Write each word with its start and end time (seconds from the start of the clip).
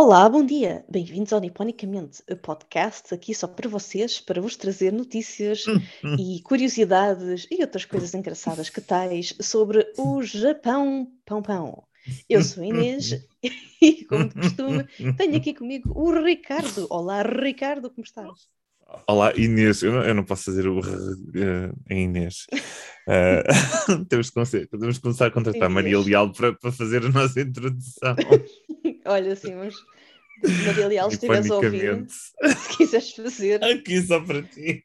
Olá, 0.00 0.28
bom 0.28 0.46
dia. 0.46 0.84
Bem-vindos 0.88 1.32
ao 1.32 1.40
Niponicamente, 1.40 2.22
o 2.30 2.36
podcast 2.36 3.12
aqui 3.12 3.34
só 3.34 3.48
para 3.48 3.68
vocês, 3.68 4.20
para 4.20 4.40
vos 4.40 4.54
trazer 4.54 4.92
notícias 4.92 5.64
e 6.16 6.40
curiosidades 6.42 7.48
e 7.50 7.60
outras 7.62 7.84
coisas 7.84 8.14
engraçadas 8.14 8.70
que 8.70 8.80
tais 8.80 9.34
sobre 9.40 9.84
o 9.98 10.22
Japão 10.22 11.10
Pão 11.26 11.42
Pão. 11.42 11.82
Eu 12.28 12.44
sou 12.44 12.62
a 12.62 12.66
Inês 12.68 13.26
e, 13.82 14.04
como 14.04 14.28
de 14.28 14.34
costume, 14.34 14.84
tenho 15.16 15.36
aqui 15.36 15.52
comigo 15.52 15.90
o 15.92 16.12
Ricardo. 16.22 16.86
Olá, 16.88 17.24
Ricardo, 17.24 17.90
como 17.90 18.04
estás? 18.04 18.46
Olá, 19.04 19.32
Inês. 19.36 19.82
Eu 19.82 19.94
não, 19.94 20.02
eu 20.02 20.14
não 20.14 20.24
posso 20.24 20.44
fazer 20.44 20.68
o 20.68 20.78
uh, 20.78 21.76
em 21.90 22.04
Inês. 22.04 22.46
Uh, 23.08 24.04
temos, 24.08 24.30
que, 24.30 24.66
temos 24.68 24.96
que 24.96 25.02
começar 25.02 25.26
a 25.26 25.30
contratar 25.32 25.68
Maria 25.68 25.98
Leal 25.98 26.32
para, 26.32 26.54
para 26.54 26.70
fazer 26.70 27.04
a 27.04 27.08
nossa 27.08 27.40
introdução. 27.40 28.14
Olha, 29.08 29.32
assim, 29.32 29.54
mas 29.54 29.74
Maria 30.66 30.86
Leal, 30.86 31.10
se 31.10 31.16
estiveres 31.16 31.50
a 31.50 31.56
ouvir, 31.56 32.06
se 32.08 32.76
quiseres 32.76 33.12
fazer. 33.12 33.64
Aqui 33.64 34.02
só 34.02 34.20
para 34.20 34.42
ti. 34.42 34.84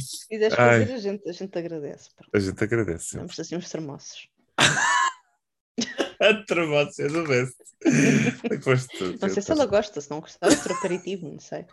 se 0.00 0.28
quiseres 0.28 0.54
fazer, 0.54 0.92
a 0.92 0.98
gente, 0.98 1.28
a 1.28 1.32
gente 1.32 1.58
agradece. 1.58 2.10
Pronto. 2.14 2.30
A 2.34 2.38
gente 2.38 2.62
agradece. 2.62 3.16
Vamos 3.16 3.40
assim 3.40 3.56
uns 3.56 3.70
termossos. 3.70 4.28
a 6.20 6.44
termossos 6.46 6.98
é 6.98 7.08
do 7.08 7.26
best. 7.26 7.56
não 9.20 9.28
sei 9.28 9.42
se 9.42 9.50
ela 9.50 9.66
gosta, 9.66 10.00
se 10.00 10.10
não 10.10 10.20
gostar, 10.20 10.48
outro 10.48 10.74
aperitivo, 10.74 11.28
não 11.28 11.40
sei. 11.40 11.64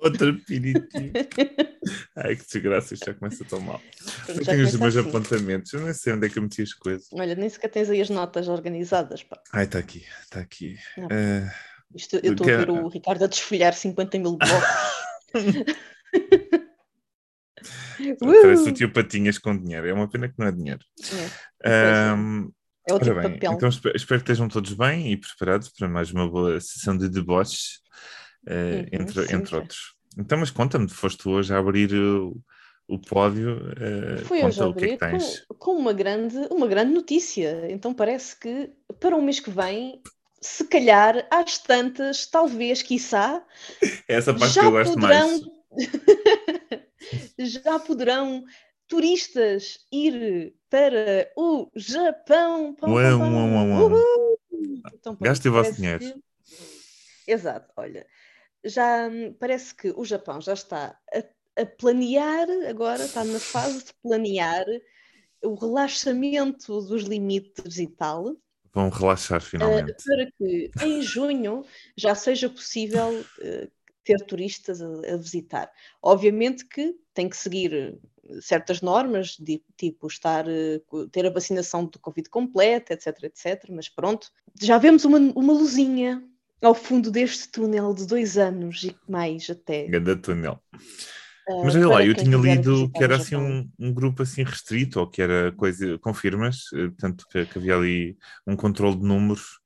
Outro 0.00 0.30
aperitivo. 0.30 0.86
Ai, 2.16 2.36
que 2.36 2.44
desgraça, 2.44 2.94
isto 2.94 3.06
já 3.06 3.14
começa 3.14 3.44
tão 3.44 3.60
mal. 3.60 3.80
Eu 4.28 4.44
tenho 4.44 4.64
os 4.64 4.74
meus 4.76 4.96
assim. 4.96 5.08
apontamentos, 5.08 5.72
eu 5.72 5.80
nem 5.80 5.92
sei 5.92 6.12
onde 6.12 6.26
é 6.26 6.30
que 6.30 6.38
eu 6.38 6.42
meti 6.42 6.62
as 6.62 6.72
coisas. 6.72 7.08
Olha, 7.12 7.34
nem 7.34 7.48
sequer 7.48 7.68
tens 7.68 7.90
aí 7.90 8.00
as 8.00 8.10
notas 8.10 8.48
organizadas. 8.48 9.24
Pá. 9.24 9.40
Ai, 9.52 9.64
está 9.64 9.78
aqui, 9.78 10.04
está 10.22 10.40
aqui. 10.40 10.76
Uh, 10.96 11.50
Isto, 11.94 12.16
eu 12.22 12.32
estou 12.32 12.46
a 12.48 12.56
ver 12.56 12.70
o 12.70 12.88
Ricardo 12.88 13.24
a 13.24 13.26
desfolhar 13.26 13.74
50 13.74 14.18
mil 14.18 14.36
blocos. 14.36 14.68
Parece 18.20 18.68
o 18.68 18.72
tio 18.72 18.92
Patinhas 18.92 19.38
com 19.38 19.56
dinheiro. 19.56 19.88
É 19.88 19.92
uma 19.92 20.08
pena 20.08 20.28
que 20.28 20.34
não 20.38 20.46
é 20.46 20.52
dinheiro. 20.52 20.80
É, 21.64 22.12
um, 22.12 22.52
é 22.88 22.94
o 22.94 23.00
tipo 23.00 23.14
bem, 23.14 23.32
papel. 23.32 23.52
Então 23.52 23.68
espero, 23.68 23.96
espero, 23.96 24.20
que 24.20 24.30
estejam 24.30 24.48
todos 24.48 24.72
bem 24.74 25.12
e 25.12 25.16
preparados 25.16 25.68
para 25.70 25.88
mais 25.88 26.12
uma 26.12 26.28
boa 26.28 26.60
sessão 26.60 26.96
de 26.96 27.08
deboches 27.08 27.80
uh, 28.46 28.88
entre, 28.92 29.26
sim, 29.26 29.34
entre 29.34 29.56
outros. 29.56 29.98
Então, 30.16 30.38
mas 30.38 30.50
conta-me, 30.50 30.88
foste 30.88 31.28
hoje 31.28 31.54
a 31.54 31.58
abrir 31.58 31.94
o, 31.94 32.36
o 32.88 32.98
pódio. 32.98 33.56
Uh, 33.72 34.24
Fui 34.24 34.42
hoje 34.42 34.60
a 34.60 34.64
abrir 34.64 34.98
que 34.98 35.04
é 35.04 35.18
que 35.18 35.46
com, 35.46 35.54
com, 35.54 35.72
uma, 35.76 35.92
grande, 35.92 36.36
uma 36.50 36.66
grande 36.66 36.92
notícia. 36.92 37.70
Então 37.70 37.94
parece 37.94 38.38
que 38.38 38.70
para 38.98 39.16
o 39.16 39.22
mês 39.22 39.38
que 39.38 39.50
vem, 39.50 40.02
se 40.40 40.64
calhar, 40.64 41.26
às 41.30 41.58
tantas, 41.58 42.26
talvez, 42.26 42.82
quiçá, 42.82 43.44
Essa 44.08 44.34
parte 44.34 44.54
já 44.54 44.60
que 44.62 44.66
eu 44.66 44.70
gosto 44.72 44.94
poderão... 44.94 45.28
mais. 45.28 45.42
já 47.38 47.78
poderão 47.78 48.44
turistas 48.88 49.78
ir 49.92 50.54
para 50.70 51.30
o 51.36 51.70
Japão. 51.76 52.74
Pão, 52.74 52.94
ué, 52.94 53.10
pão, 53.10 53.78
ué, 53.78 53.92
ué, 53.92 54.02
Então, 54.94 55.16
Gaste 55.20 55.48
o 55.48 55.52
vosso 55.52 55.74
dinheiro. 55.74 56.00
Que... 56.00 56.14
Exato, 57.30 57.70
olha 57.76 58.06
já 58.68 59.08
hum, 59.08 59.34
parece 59.38 59.74
que 59.74 59.90
o 59.96 60.04
Japão 60.04 60.40
já 60.40 60.52
está 60.52 60.98
a, 61.12 61.62
a, 61.62 61.66
planear, 61.66 62.46
agora 62.68 63.04
está 63.04 63.24
na 63.24 63.38
fase 63.38 63.84
de 63.84 63.92
planear 64.02 64.64
o 65.42 65.54
relaxamento 65.54 66.80
dos 66.82 67.02
limites 67.02 67.78
e 67.78 67.86
tal. 67.86 68.36
Vão 68.72 68.90
relaxar 68.90 69.40
finalmente. 69.40 69.90
Uh, 69.90 70.04
para 70.04 70.30
que 70.32 70.70
em 70.82 71.02
junho 71.02 71.64
já 71.96 72.14
seja 72.14 72.48
possível 72.48 73.20
uh, 73.20 73.70
ter 74.04 74.18
turistas 74.26 74.82
a, 74.82 74.86
a, 74.86 75.16
visitar. 75.16 75.70
Obviamente 76.02 76.66
que 76.66 76.94
tem 77.14 77.28
que 77.28 77.36
seguir 77.36 77.98
certas 78.40 78.82
normas, 78.82 79.36
de, 79.38 79.62
tipo 79.76 80.06
estar, 80.06 80.46
uh, 80.46 81.08
ter 81.08 81.26
a 81.26 81.30
vacinação 81.30 81.86
do 81.86 81.98
Covid 81.98 82.28
completa, 82.28 82.92
etc, 82.92 83.24
etc. 83.24 83.64
Mas 83.70 83.88
pronto, 83.88 84.30
já 84.60 84.78
vemos 84.78 85.04
uma, 85.04 85.18
uma 85.18 85.52
luzinha 85.52 86.22
ao 86.62 86.74
fundo 86.74 87.10
deste 87.10 87.50
túnel 87.50 87.94
de 87.94 88.06
dois 88.06 88.36
anos 88.36 88.84
e 88.84 88.96
mais 89.08 89.48
até. 89.50 89.86
Ganda 89.86 90.16
túnel. 90.16 90.60
Uh, 91.48 91.64
Mas 91.64 91.74
olha 91.74 91.88
lá, 91.88 92.04
eu 92.04 92.14
tinha 92.14 92.36
lido 92.36 92.90
que 92.90 93.02
era 93.02 93.16
assim 93.16 93.36
um, 93.36 93.68
um, 93.78 93.92
grupo 93.92 94.22
assim 94.22 94.42
restrito, 94.42 95.00
ou 95.00 95.06
que 95.08 95.22
era 95.22 95.50
coisa, 95.52 95.98
confirmas, 95.98 96.64
eh, 96.74 96.88
portanto 96.88 97.24
que, 97.30 97.46
que 97.46 97.58
havia 97.58 97.74
ali 97.74 98.18
um 98.46 98.54
controle 98.54 98.96
de 98.96 99.04
números. 99.04 99.58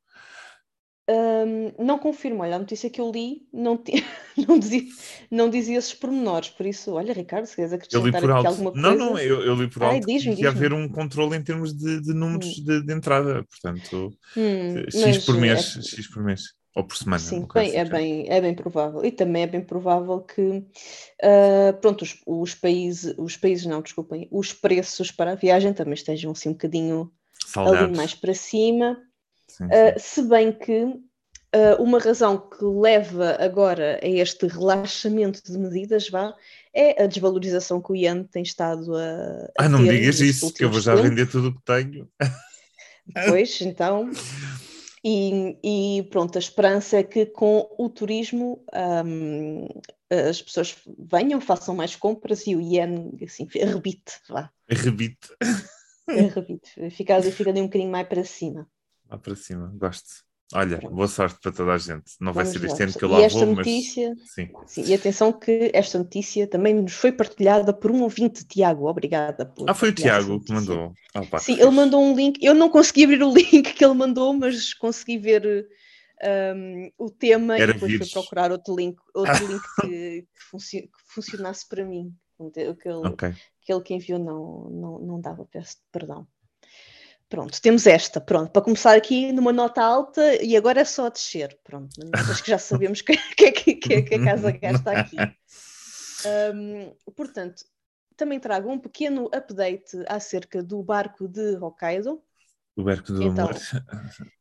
Um, 1.11 1.85
não 1.85 1.99
confirmo, 1.99 2.43
olha, 2.43 2.55
a 2.55 2.59
notícia 2.61 2.89
que 2.89 3.01
eu 3.01 3.11
li 3.11 3.49
não, 3.53 3.83
não, 4.47 4.57
dizia, 4.57 4.83
não 5.29 5.51
dizia 5.51 5.77
esses 5.77 5.93
pormenores, 5.93 6.51
por 6.51 6.65
isso, 6.65 6.93
olha, 6.93 7.13
Ricardo, 7.13 7.47
se 7.47 7.57
queres 7.57 7.73
acrescentar 7.73 8.23
aqui 8.23 8.47
alguma 8.47 8.71
coisa. 8.71 8.89
Não, 8.89 8.97
não, 8.97 9.19
eu, 9.19 9.43
eu 9.43 9.55
li 9.57 9.69
por 9.69 9.83
alto 9.83 10.07
Ai, 10.09 10.19
que 10.19 10.41
ia 10.41 10.51
haver 10.51 10.73
um 10.73 10.89
controle 10.89 11.37
em 11.37 11.43
termos 11.43 11.75
de, 11.77 12.01
de 12.01 12.15
números 12.15 12.59
hum. 12.59 12.65
de, 12.65 12.87
de, 12.87 12.93
entrada, 12.93 13.45
portanto, 13.45 14.17
hum, 14.37 14.85
X 14.89 15.27
por 15.27 15.37
mês, 15.37 15.77
é... 15.77 15.83
X 15.83 16.07
por 16.07 16.23
mês. 16.23 16.43
Ou 16.75 16.85
por 16.85 16.97
semana? 16.97 17.19
Sim, 17.19 17.47
bem, 17.53 17.77
é, 17.77 17.85
bem, 17.85 18.27
é 18.29 18.41
bem 18.41 18.55
provável. 18.55 19.05
E 19.05 19.11
também 19.11 19.43
é 19.43 19.47
bem 19.47 19.61
provável 19.61 20.21
que, 20.21 20.41
uh, 20.43 21.81
pronto, 21.81 22.03
os, 22.03 22.19
os, 22.27 22.55
países, 22.55 23.15
os 23.19 23.37
países 23.37 23.67
não, 23.67 23.83
desculpem, 23.83 24.27
os 24.31 24.55
preços 24.55 25.11
para 25.11 25.33
a 25.33 25.35
viagem 25.35 25.75
também 25.75 25.95
estejam 25.95 26.33
assim 26.33 26.49
um 26.49 26.53
bocadinho 26.53 27.13
Salgados. 27.47 27.83
ali 27.83 27.97
mais 27.97 28.15
para 28.15 28.35
cima. 28.35 28.99
Sim, 29.47 29.65
ah, 29.65 29.69
sim. 29.69 29.97
Uh, 29.97 30.01
se 30.01 30.23
bem 30.23 30.53
que 30.53 30.85
uh, 30.85 31.83
uma 31.83 31.99
razão 31.99 32.39
que 32.39 32.65
leva 32.65 33.37
agora 33.39 34.01
a 34.03 34.09
este 34.09 34.47
relaxamento 34.47 35.43
de 35.45 35.59
medidas, 35.59 36.09
vá, 36.09 36.35
é 36.75 37.03
a 37.03 37.07
desvalorização 37.07 37.83
que 37.83 37.93
o 37.93 37.97
Ian 37.97 38.25
tem 38.25 38.43
estado 38.43 38.97
a. 38.97 39.51
a 39.59 39.67
ah, 39.67 39.69
não 39.69 39.81
me 39.81 39.91
digas 39.91 40.21
isso, 40.21 40.53
que 40.55 40.65
eu 40.65 40.71
vou 40.71 40.81
já 40.81 40.95
vender 40.95 41.29
tudo 41.29 41.49
o 41.49 41.55
que 41.55 41.63
tenho. 41.67 42.09
Pois, 43.29 43.61
então. 43.61 44.11
E, 45.05 45.59
e, 45.65 46.03
pronto, 46.05 46.37
a 46.37 46.39
esperança 46.39 46.99
é 46.99 47.03
que 47.03 47.27
com 47.27 47.69
o 47.77 47.89
turismo 47.89 48.65
um, 49.05 49.67
as 50.09 50.41
pessoas 50.41 50.77
venham, 50.99 51.41
façam 51.41 51.75
mais 51.75 51.97
compras 51.97 52.47
e 52.47 52.55
o 52.55 52.61
iene 52.61 53.11
assim, 53.25 53.49
arrebite, 53.61 54.21
vá. 54.29 54.51
Arrebite. 54.71 55.29
Arrebite, 56.09 56.91
fica, 56.91 57.21
fica 57.23 57.51
ali 57.51 57.61
um 57.61 57.67
bocadinho 57.67 57.91
mais 57.91 58.07
para 58.07 58.25
cima. 58.25 58.69
Lá 59.09 59.19
para 59.19 59.35
cima, 59.35 59.73
gosto. 59.77 60.25
Olha, 60.55 60.79
boa 60.79 61.09
sorte 61.09 61.39
para 61.41 61.53
toda 61.53 61.73
a 61.73 61.79
gente. 61.79 62.13
Não 62.21 62.33
Vamos 62.33 62.53
vai 62.53 62.61
ser 62.61 62.67
este 62.67 62.83
ano 62.83 62.93
que 62.93 63.05
eu 63.05 63.09
lá 63.09 63.21
e 63.21 63.25
esta 63.25 63.45
vou, 63.45 63.55
notícia, 63.55 64.15
mas... 64.17 64.33
Sim. 64.33 64.51
sim. 64.67 64.85
E 64.85 64.95
atenção 64.95 65.33
que 65.33 65.71
esta 65.73 65.99
notícia 65.99 66.47
também 66.47 66.75
nos 66.75 66.93
foi 66.93 67.13
partilhada 67.13 67.73
por 67.73 67.91
um 67.91 68.03
ouvinte, 68.03 68.45
Tiago. 68.45 68.87
Obrigada 68.87 69.47
por 69.47 69.69
Ah, 69.69 69.75
foi 69.75 69.91
o 69.91 69.95
Tiago 69.95 70.41
que 70.41 70.53
mandou. 70.53 70.93
Oh, 71.15 71.39
sim, 71.39 71.55
ele 71.55 71.71
mandou 71.71 72.03
um 72.03 72.15
link. 72.15 72.39
Eu 72.43 72.55
não 72.55 72.69
consegui 72.69 73.05
abrir 73.05 73.23
o 73.23 73.33
link 73.35 73.73
que 73.73 73.85
ele 73.85 73.95
mandou, 73.95 74.33
mas 74.35 74.75
consegui 74.75 75.19
ver 75.19 75.67
um, 76.23 76.91
o 76.99 77.11
tema 77.11 77.57
Era 77.57 77.71
e 77.71 77.75
depois 77.75 77.93
vírus. 77.93 78.11
fui 78.11 78.23
procurar 78.23 78.53
outro 78.53 78.77
link, 78.77 78.97
outro 79.15 79.47
link 79.47 79.63
que, 79.81 80.23
que, 80.23 80.45
funci 80.51 80.83
que, 80.83 81.15
funcionasse 81.15 81.69
para 81.69 81.85
mim. 81.85 82.15
Aquele, 82.41 83.07
okay. 83.07 83.35
aquele 83.63 83.81
que 83.83 83.95
enviou 83.95 84.19
não, 84.19 84.69
não, 84.71 84.99
não 84.99 85.21
dava, 85.21 85.47
peço 85.47 85.77
perdão. 85.93 86.27
Pronto, 87.33 87.63
temos 87.63 87.87
esta, 87.87 88.21
pronto, 88.21 88.51
para 88.51 88.61
começar 88.61 88.95
aqui 88.95 89.33
numa 89.33 89.55
nota 89.55 89.83
alta 89.83 90.45
e 90.45 90.55
agora 90.55 90.83
é 90.83 90.85
só 90.85 91.09
descer, 91.09 91.59
pronto, 91.65 91.89
acho 92.13 92.43
que 92.43 92.51
já 92.51 92.59
sabemos 92.59 93.01
que, 93.01 93.17
que, 93.35 93.51
que, 93.53 93.75
que, 93.77 94.03
que 94.03 94.15
a 94.17 94.23
casa 94.23 94.51
gasta 94.51 94.91
aqui. 94.91 95.17
Um, 96.55 96.95
portanto, 97.17 97.65
também 98.19 98.39
trago 98.39 98.71
um 98.71 98.79
pequeno 98.79 99.31
update 99.35 99.97
acerca 100.09 100.63
do 100.63 100.83
barco 100.83 101.27
de 101.27 101.57
Hokkaido. 101.57 102.23
O 102.77 102.85
barco 102.85 103.11
do 103.11 103.23
então, 103.23 103.47
amor, 103.47 103.61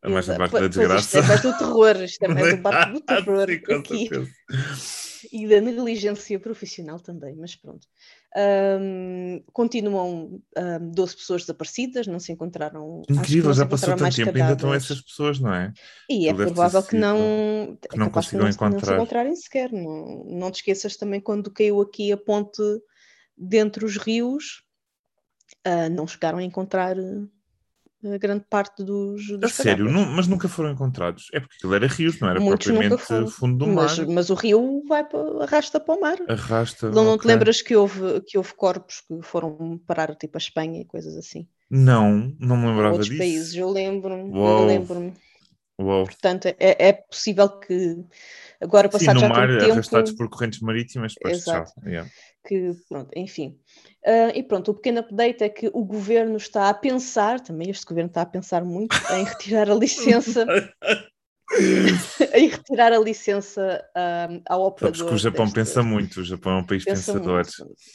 a 0.01 0.09
mais 0.11 0.27
da 0.27 0.35
parte 0.35 0.59
da 0.59 0.67
desgraça. 0.67 0.99
Isto 0.99 1.17
é 1.17 1.21
mais 1.21 1.41
do 1.43 1.57
terror, 1.57 1.95
isto 2.03 2.25
é 2.25 2.27
mais 2.27 2.55
do 2.57 2.61
barco 2.61 2.91
do 2.91 2.99
terror. 3.07 3.47
Sim, 3.47 3.73
aqui. 3.73 4.09
E 5.31 5.47
da 5.47 5.61
negligência 5.61 6.37
profissional 6.41 6.99
também, 6.99 7.37
mas 7.37 7.55
pronto. 7.55 7.87
Um, 8.33 9.43
continuam 9.51 10.41
um, 10.57 10.91
12 10.91 11.17
pessoas 11.17 11.41
desaparecidas, 11.41 12.07
não 12.07 12.19
se 12.19 12.31
encontraram. 12.31 13.01
Incrível, 13.09 13.53
já 13.53 13.65
passou 13.65 13.95
tanto 13.95 14.15
tempo, 14.15 14.37
ainda 14.37 14.53
estão 14.53 14.73
essas 14.73 15.01
pessoas, 15.01 15.39
não 15.39 15.53
é? 15.53 15.73
E 16.09 16.29
é 16.29 16.33
provável 16.33 16.81
que 16.81 16.95
não, 16.95 17.77
que 17.81 17.95
é 17.95 17.99
não 17.99 18.09
consigam 18.09 18.47
encontrar. 18.47 18.79
Não 18.79 18.85
se 18.85 18.93
encontrarem 18.93 19.35
sequer. 19.35 19.71
Não, 19.71 20.23
não 20.25 20.49
te 20.49 20.55
esqueças 20.55 20.95
também 20.95 21.19
quando 21.19 21.51
caiu 21.51 21.81
aqui 21.81 22.11
a 22.11 22.17
ponte 22.17 22.61
dentre 23.37 23.83
os 23.83 23.97
rios, 23.97 24.63
uh, 25.67 25.89
não 25.89 26.07
chegaram 26.07 26.37
a 26.37 26.43
encontrar 26.43 26.97
a 26.97 27.27
grande 28.19 28.45
parte 28.49 28.83
dos. 28.83 29.27
dos 29.27 29.59
a 29.59 29.63
sério, 29.63 29.89
não, 29.89 30.05
mas 30.05 30.27
nunca 30.27 30.47
foram 30.47 30.71
encontrados. 30.71 31.27
É 31.33 31.39
porque 31.39 31.55
aquilo 31.55 31.75
era 31.75 31.87
rios, 31.87 32.19
não 32.19 32.29
era 32.29 32.39
Muitos 32.39 32.67
propriamente 32.67 33.31
fundo 33.31 33.65
do 33.65 33.67
mar. 33.67 33.85
Mas, 33.85 33.99
mas, 33.99 34.29
o 34.29 34.33
rio 34.33 34.83
vai 34.87 35.03
para, 35.03 35.43
arrasta 35.43 35.79
para 35.79 35.95
o 35.95 36.01
mar. 36.01 36.17
Arrasta. 36.27 36.89
Não, 36.89 37.03
não 37.03 37.13
okay. 37.13 37.21
te 37.21 37.27
lembras 37.27 37.61
que 37.61 37.75
houve, 37.75 38.21
que 38.21 38.37
houve 38.37 38.53
corpos 38.55 39.01
que 39.01 39.21
foram 39.21 39.79
parar 39.85 40.15
tipo 40.15 40.37
a 40.37 40.39
Espanha 40.39 40.81
e 40.81 40.85
coisas 40.85 41.15
assim? 41.15 41.47
Não, 41.69 42.35
não 42.39 42.57
me 42.57 42.67
lembrava 42.67 42.91
Outros 42.91 43.07
disso. 43.07 43.19
países, 43.19 43.55
eu 43.55 43.69
lembro-me. 43.69 44.37
Eu 44.37 44.65
lembro-me. 44.65 45.13
Uou. 45.79 46.05
Portanto, 46.05 46.47
é, 46.47 46.55
é 46.59 46.93
possível 46.93 47.49
que 47.49 47.97
agora 48.61 48.87
passado 48.87 49.07
Sim, 49.07 49.13
no 49.13 49.19
já 49.21 49.29
mar, 49.29 49.47
tempo... 49.47 49.71
arrastados 49.71 50.11
por 50.11 50.29
correntes 50.29 50.59
marítimas, 50.59 51.13
depois 51.15 51.37
Exato. 51.37 51.71
Yeah. 51.85 52.09
Que, 52.43 52.71
pronto, 52.89 53.11
enfim. 53.15 53.59
Uh, 54.05 54.31
e 54.33 54.41
pronto, 54.41 54.71
o 54.71 54.73
pequeno 54.73 54.99
update 55.01 55.43
é 55.43 55.49
que 55.49 55.69
o 55.73 55.83
governo 55.85 56.37
está 56.37 56.69
a 56.69 56.73
pensar, 56.73 57.39
também 57.39 57.69
este 57.69 57.85
governo 57.85 58.09
está 58.09 58.23
a 58.23 58.25
pensar 58.25 58.63
muito, 58.63 58.95
em 59.13 59.23
retirar 59.23 59.69
a 59.69 59.75
licença 59.75 60.45
em 62.33 62.47
retirar 62.47 62.93
a 62.93 62.99
licença 62.99 63.83
um, 64.29 64.41
ao 64.47 64.65
operador. 64.67 64.97
Sabes 64.97 65.09
que 65.09 65.15
o 65.15 65.17
Japão 65.17 65.45
desta... 65.45 65.59
pensa 65.59 65.83
muito, 65.83 66.21
o 66.21 66.23
Japão 66.23 66.53
é 66.53 66.57
um 66.57 66.65
país 66.65 66.83
pensa 66.83 67.13
pensador. 67.13 67.45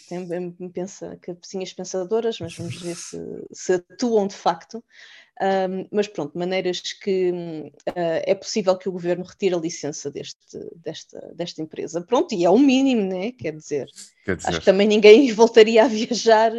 Tem, 0.08 0.70
pensa 0.70 1.16
cabecinhas 1.20 1.72
pensadoras, 1.72 2.38
mas 2.38 2.56
vamos 2.56 2.80
ver 2.80 2.96
se, 2.96 3.18
se 3.52 3.72
atuam 3.74 4.26
de 4.26 4.34
facto. 4.34 4.84
Um, 5.40 5.86
mas 5.92 6.08
pronto, 6.08 6.38
maneiras 6.38 6.80
que 6.80 7.30
uh, 7.30 7.72
é 7.94 8.34
possível 8.34 8.76
que 8.76 8.88
o 8.88 8.92
governo 8.92 9.24
retire 9.24 9.54
a 9.54 9.58
licença 9.58 10.10
deste, 10.10 10.58
desta, 10.76 11.32
desta 11.34 11.60
empresa. 11.60 12.00
Pronto, 12.00 12.34
e 12.34 12.44
é 12.44 12.50
o 12.50 12.58
mínimo, 12.58 13.02
né? 13.02 13.32
Quer 13.32 13.54
dizer, 13.54 13.86
Quer 14.24 14.36
dizer, 14.36 14.48
acho 14.48 14.60
que 14.60 14.64
também 14.64 14.88
ninguém 14.88 15.30
voltaria 15.32 15.84
a 15.84 15.88
viajar 15.88 16.52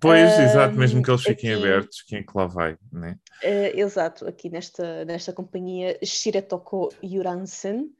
Pois, 0.00 0.38
exato, 0.38 0.76
mesmo 0.76 1.02
que 1.02 1.10
eles 1.10 1.22
fiquem 1.22 1.52
aqui, 1.52 1.62
abertos, 1.62 2.02
quem 2.02 2.18
é 2.18 2.22
que 2.22 2.32
lá 2.34 2.46
vai, 2.46 2.76
né? 2.92 3.18
Uh, 3.42 3.78
exato, 3.78 4.26
aqui 4.26 4.50
nesta, 4.50 5.04
nesta 5.04 5.32
companhia 5.32 5.98
Shiretoko 6.04 6.90
Yuransen. 7.02 7.90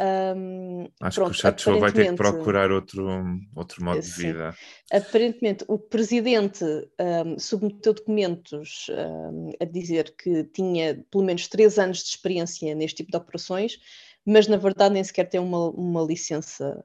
Um, 0.00 0.88
Acho 1.00 1.20
pronto, 1.20 1.32
que 1.32 1.38
o 1.38 1.40
chat 1.40 1.60
show 1.60 1.78
vai 1.78 1.92
ter 1.92 2.10
que 2.10 2.16
procurar 2.16 2.70
outro, 2.70 3.06
outro 3.54 3.84
modo 3.84 4.02
sim. 4.02 4.10
de 4.10 4.16
vida. 4.16 4.54
Aparentemente, 4.92 5.64
o 5.68 5.78
presidente 5.78 6.64
um, 6.64 7.38
submeteu 7.38 7.94
documentos 7.94 8.86
um, 8.90 9.50
a 9.60 9.64
dizer 9.64 10.14
que 10.16 10.44
tinha 10.44 11.04
pelo 11.10 11.24
menos 11.24 11.48
três 11.48 11.78
anos 11.78 11.98
de 11.98 12.08
experiência 12.10 12.74
neste 12.74 12.98
tipo 12.98 13.10
de 13.10 13.16
operações, 13.16 13.78
mas 14.24 14.46
na 14.46 14.56
verdade 14.56 14.94
nem 14.94 15.04
sequer 15.04 15.24
tem 15.24 15.40
uma, 15.40 15.70
uma 15.70 16.02
licença 16.02 16.84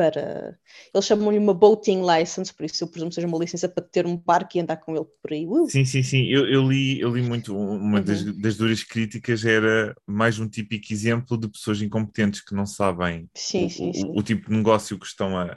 para. 0.00 0.58
Eles 0.94 1.04
chamam-lhe 1.04 1.36
uma 1.36 1.52
boating 1.52 2.00
license, 2.00 2.54
por 2.54 2.64
isso 2.64 2.82
eu 2.82 2.88
presumo 2.88 3.10
que 3.10 3.16
seja 3.16 3.26
uma 3.26 3.38
licença 3.38 3.68
para 3.68 3.84
ter 3.84 4.06
um 4.06 4.16
barco 4.16 4.56
e 4.56 4.60
andar 4.60 4.78
com 4.78 4.96
ele 4.96 5.04
por 5.22 5.30
aí. 5.30 5.46
Uh! 5.46 5.68
Sim, 5.68 5.84
sim, 5.84 6.02
sim. 6.02 6.24
Eu, 6.24 6.48
eu, 6.48 6.66
li, 6.66 6.98
eu 6.98 7.14
li 7.14 7.20
muito. 7.20 7.54
Uma 7.54 7.98
uhum. 7.98 8.04
das, 8.04 8.24
das, 8.38 8.56
duras 8.56 8.82
críticas 8.82 9.44
era 9.44 9.94
mais 10.06 10.38
um 10.38 10.48
típico 10.48 10.90
exemplo 10.90 11.36
de 11.36 11.48
pessoas 11.48 11.82
incompetentes 11.82 12.40
que 12.40 12.54
não 12.54 12.64
sabem 12.64 13.28
sim, 13.34 13.66
o, 13.66 13.70
sim, 13.70 13.92
sim. 13.92 14.06
O, 14.06 14.20
o, 14.20 14.22
tipo 14.22 14.48
de 14.48 14.56
negócio 14.56 14.98
que 14.98 15.06
estão 15.06 15.36
a, 15.36 15.50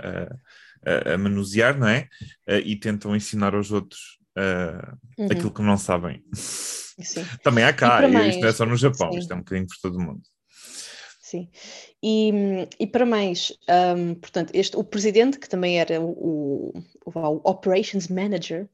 a, 0.86 1.14
a 1.14 1.18
manusear, 1.18 1.80
não 1.80 1.88
é? 1.88 2.10
E 2.66 2.76
tentam 2.76 3.16
ensinar 3.16 3.56
aos 3.56 3.72
outros 3.72 4.20
uh, 4.38 4.98
uhum. 5.18 5.28
aquilo 5.32 5.54
que 5.54 5.62
não 5.62 5.78
sabem. 5.78 6.22
Também 7.42 7.64
há 7.64 7.72
cá, 7.72 8.06
isto 8.28 8.42
não 8.42 8.50
é 8.50 8.52
só 8.52 8.66
no 8.66 8.76
Japão, 8.76 9.12
sim. 9.14 9.20
isto 9.20 9.32
é 9.32 9.36
um 9.36 9.40
bocadinho 9.40 9.68
por 9.68 9.78
todo 9.82 9.98
o 9.98 10.02
mundo 10.02 10.33
sim. 11.34 11.50
E, 12.02 12.32
e 12.80 12.86
para 12.86 13.06
mais, 13.06 13.52
um, 13.98 14.14
portanto, 14.16 14.52
este, 14.54 14.78
o 14.78 14.84
presidente, 14.84 15.40
que 15.40 15.50
também 15.50 15.80
era 15.80 16.00
o, 16.00 16.12
o, 16.12 16.74
o 17.06 17.50
Operations 17.50 18.08
Manager, 18.08 18.70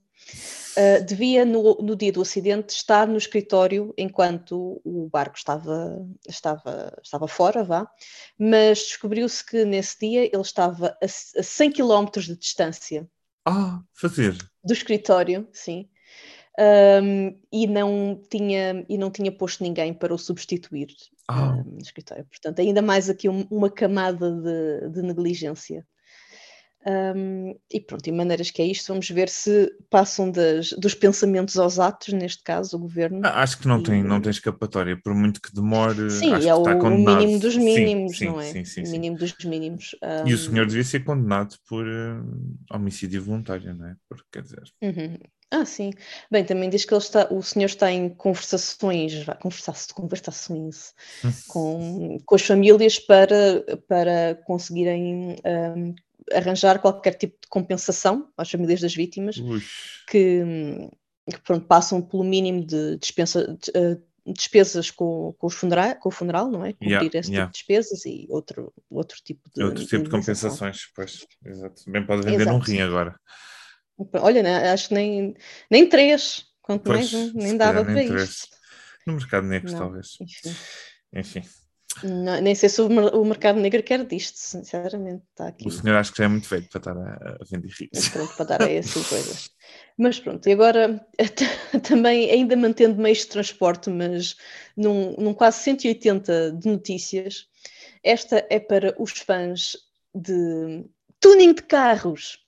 uh, 0.76 1.06
devia, 1.06 1.46
no, 1.46 1.76
no, 1.76 1.96
dia 1.96 2.12
do 2.12 2.22
acidente, 2.22 2.74
estar 2.74 3.08
no 3.08 3.18
escritório 3.18 3.94
enquanto 3.98 4.82
o 4.84 5.08
barco 5.10 5.38
estava, 5.38 6.06
estava, 6.28 6.94
estava 7.02 7.28
fora, 7.28 7.64
vá, 7.64 7.90
mas 8.38 8.80
descobriu-se 8.80 9.46
que 9.46 9.64
nesse 9.64 9.98
dia 10.00 10.26
ele 10.26 10.42
estava 10.42 10.98
a, 11.02 11.06
a 11.06 11.44
100 11.44 11.72
km 11.72 12.06
de 12.18 12.36
distância. 12.36 13.10
Ah, 13.46 13.80
fazer. 13.94 14.36
Do 14.64 14.74
escritório, 14.74 15.48
sim 15.54 15.90
um, 16.58 17.38
e, 17.52 17.68
não 17.68 18.22
tinha, 18.30 18.86
e 18.88 18.98
não 18.98 19.12
tinha 19.12 19.32
posto 19.32 19.64
ninguém 19.64 19.94
para 19.94 20.14
o 20.14 20.18
substituir 20.18 20.88
um, 21.30 21.74
no 21.74 21.82
escritório. 21.82 22.26
Portanto, 22.26 22.60
ainda 22.60 22.82
mais 22.82 23.10
aqui 23.10 23.30
um, 23.30 23.46
uma 23.52 23.70
camada 23.70 24.32
de, 24.32 24.90
de 24.90 25.02
negligência. 25.02 25.86
E 27.72 27.80
pronto, 27.82 28.08
e 28.08 28.12
maneiras 28.12 28.50
que 28.50 28.62
é 28.62 28.66
isto, 28.66 28.88
vamos 28.88 29.08
ver 29.10 29.30
se 29.30 29.72
passam 29.92 30.32
das, 30.32 30.72
dos 30.72 30.96
pensamentos 30.96 31.58
aos 31.58 31.78
atos, 31.78 32.14
neste 32.14 32.42
caso, 32.42 32.78
o 32.78 32.80
governo. 32.80 33.22
Ah, 33.24 33.44
acho 33.44 33.60
que 33.60 33.68
não, 33.68 33.80
e... 33.80 33.84
tem, 33.84 34.04
não 34.04 34.20
tem 34.20 34.32
escapatória, 34.32 35.00
por 35.00 35.14
muito 35.14 35.40
que 35.40 35.54
demore. 35.54 36.10
Sim, 36.10 36.34
é 36.48 36.56
o 36.56 36.64
condenado. 36.64 37.20
mínimo 37.20 37.40
dos 37.40 37.56
mínimos, 37.56 38.18
sim, 38.18 38.26
não 38.26 38.42
é? 38.42 38.52
Sim, 38.52 38.66
sim, 38.66 38.84
o 38.84 38.90
mínimo 38.90 39.18
dos 39.18 39.36
mínimos. 39.44 39.96
E 40.26 40.34
o 40.34 40.38
senhor 40.38 40.66
devia 40.66 40.84
ser 40.84 41.02
condenado 41.02 41.56
por 41.68 41.86
uh, 41.86 42.26
homicídio 42.72 43.22
voluntário, 43.22 43.76
não 43.76 43.86
é? 43.86 43.96
Porque 44.08 44.26
quer 44.32 44.42
dizer. 44.42 44.64
Uhum. 44.82 45.18
Ah, 45.52 45.66
sim. 45.66 45.92
Bem, 46.30 46.46
também 46.46 46.70
diz 46.70 46.86
que 46.86 46.94
ele 46.94 47.02
está, 47.02 47.28
o 47.34 47.42
senhor 47.42 47.66
está 47.66 47.92
em 47.92 48.10
conversações, 48.10 49.26
conversações, 49.42 49.92
conversações 49.92 50.94
hum. 51.26 51.32
com, 51.48 52.18
com 52.26 52.36
as 52.36 52.42
famílias 52.44 53.00
para, 53.00 53.64
para 53.88 54.36
conseguirem 54.46 55.36
um, 55.44 55.96
arranjar 56.32 56.80
qualquer 56.80 57.16
tipo 57.16 57.36
de 57.42 57.48
compensação 57.48 58.30
às 58.38 58.50
famílias 58.50 58.82
das 58.82 58.94
vítimas 58.94 59.38
que, 60.08 60.44
que, 61.32 61.42
pronto, 61.44 61.66
passam 61.66 62.00
pelo 62.00 62.24
mínimo 62.24 62.64
de, 62.64 62.98
dispensa, 62.98 63.48
de, 63.48 63.72
uh, 63.72 64.32
despesas 64.32 64.92
com, 64.92 65.34
com, 65.40 65.48
os 65.48 65.56
funeral, 65.56 65.96
com 65.96 66.10
o 66.10 66.12
funeral, 66.12 66.52
não 66.52 66.64
é? 66.64 66.74
Cobrir 66.74 66.92
yeah, 66.92 67.20
esse 67.20 67.32
yeah. 67.32 67.52
tipo 67.52 67.54
de 67.54 67.58
despesas 67.58 68.06
e 68.06 68.28
outro, 68.30 68.72
outro 68.90 69.18
tipo 69.24 69.50
de. 69.56 69.64
Outro 69.64 69.86
tipo 69.86 70.04
de 70.04 70.10
compensações, 70.12 70.88
pois, 70.96 71.26
exato. 71.44 71.82
Bem 71.88 72.06
pode 72.06 72.24
vender 72.24 72.42
exato. 72.42 72.56
um 72.56 72.60
rim 72.60 72.82
agora. 72.82 73.20
Olha, 74.14 74.42
né, 74.42 74.72
acho 74.72 74.90
que 74.90 74.94
nem, 74.94 75.36
nem 75.70 75.88
três, 75.88 76.46
quanto 76.62 76.84
pois, 76.84 77.12
mais 77.12 77.14
um, 77.14 77.34
nem 77.34 77.58
dava 77.58 77.84
para 77.84 78.04
isso. 78.04 78.48
No 79.06 79.14
mercado 79.14 79.48
negro, 79.48 79.72
não, 79.72 79.80
talvez. 79.80 80.18
Enfim. 80.22 80.56
enfim. 81.14 81.44
Não, 82.04 82.40
nem 82.40 82.56
sei 82.56 82.70
se 82.70 82.82
o, 82.82 82.88
o, 82.88 83.26
mercado 83.26 83.60
negro 83.60 83.84
quer 83.84 84.06
disto, 84.06 84.38
sinceramente. 84.38 85.24
Está 85.32 85.48
aqui. 85.48 85.68
O 85.68 85.72
senhor 85.72 85.98
acho 85.98 86.12
que 86.12 86.20
já 86.20 86.26
é 86.26 86.28
muito 86.28 86.48
velho 86.48 86.68
para 86.70 86.80
estar 86.80 86.98
a, 86.98 87.38
a 87.42 87.46
vender 87.50 87.72
rios. 87.78 88.10
Pronto, 88.10 88.36
para 88.36 88.46
dar 88.46 88.62
aí 88.64 88.78
assim 88.78 89.04
coisas. 89.04 89.50
Mas 89.98 90.20
pronto, 90.20 90.48
e 90.48 90.54
agora 90.54 91.06
também 91.84 92.32
ainda 92.32 92.56
mantendo 92.56 93.02
meios 93.02 93.20
de 93.20 93.28
transporte, 93.28 93.90
mas 93.90 94.36
num, 94.78 95.16
num 95.18 95.34
quase 95.34 95.60
180 95.60 96.54
de 96.54 96.68
notícias, 96.70 97.48
esta 98.04 98.46
é 98.50 98.60
para 98.60 98.96
os 99.02 99.12
fãs 99.12 99.76
de 100.16 100.86
tuning 101.20 101.54
de 101.54 101.64
carros. 101.64 102.40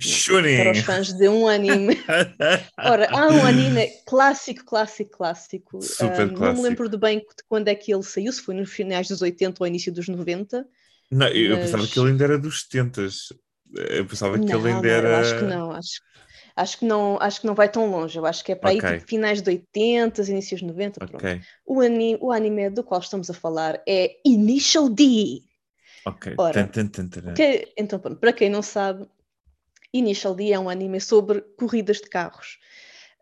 Chorem. 0.00 0.58
Para 0.58 0.72
os 0.72 0.78
fãs 0.80 1.12
de 1.12 1.28
um 1.28 1.48
anime. 1.48 1.98
Ora, 2.78 3.08
há 3.10 3.28
um 3.28 3.44
anime 3.44 3.88
clássico, 4.06 4.64
clássico, 4.64 5.10
clássico. 5.10 5.82
Super 5.82 6.26
um, 6.26 6.34
clássico. 6.34 6.40
Não 6.40 6.54
me 6.54 6.62
lembro 6.62 6.88
de 6.88 6.96
bem 6.96 7.18
de 7.18 7.26
quando 7.48 7.68
é 7.68 7.74
que 7.74 7.92
ele 7.92 8.04
saiu, 8.04 8.32
se 8.32 8.40
foi 8.40 8.54
nos 8.54 8.70
finais 8.70 9.08
dos 9.08 9.22
80 9.22 9.56
ou 9.60 9.66
início 9.66 9.92
dos 9.92 10.08
90. 10.08 10.64
Não, 11.10 11.26
eu 11.28 11.56
mas... 11.56 11.64
pensava 11.66 11.86
que 11.86 11.98
ele 11.98 12.10
ainda 12.10 12.24
era 12.24 12.38
dos 12.38 12.62
70. 12.62 13.08
Eu 13.74 14.06
pensava 14.06 14.38
que 14.38 14.46
não, 14.46 14.60
ele 14.60 14.72
ainda 14.72 14.88
era. 14.88 15.10
Não, 15.10 15.18
acho 15.18 15.38
que 15.38 15.44
não, 15.44 15.70
acho, 15.72 16.00
acho, 16.54 16.78
que 16.78 16.84
não, 16.84 17.18
acho 17.20 17.40
que 17.40 17.46
não 17.46 17.54
vai 17.54 17.68
tão 17.68 17.90
longe. 17.90 18.16
Eu 18.16 18.24
acho 18.24 18.44
que 18.44 18.52
é 18.52 18.54
para 18.54 18.72
okay. 18.72 18.88
aí 18.88 18.98
tipo, 18.98 19.10
finais 19.10 19.42
de 19.42 19.50
80, 19.50 20.22
inícios 20.30 20.60
de 20.60 20.66
90. 20.66 21.04
Okay. 21.06 21.40
O, 21.66 21.80
anime, 21.80 22.18
o 22.20 22.30
anime 22.30 22.70
do 22.70 22.84
qual 22.84 23.00
estamos 23.00 23.28
a 23.30 23.34
falar 23.34 23.82
é 23.86 24.16
Initial 24.24 24.88
D. 24.88 25.42
Ok. 26.06 26.34
Ora, 26.38 26.66
tum, 26.68 26.88
que, 27.34 27.72
então, 27.76 27.98
para 27.98 28.32
quem 28.32 28.48
não 28.48 28.62
sabe, 28.62 29.06
Initial 29.92 30.34
D 30.34 30.52
é 30.52 30.58
um 30.58 30.68
anime 30.68 31.00
sobre 31.00 31.40
corridas 31.56 31.98
de 31.98 32.08
carros, 32.08 32.58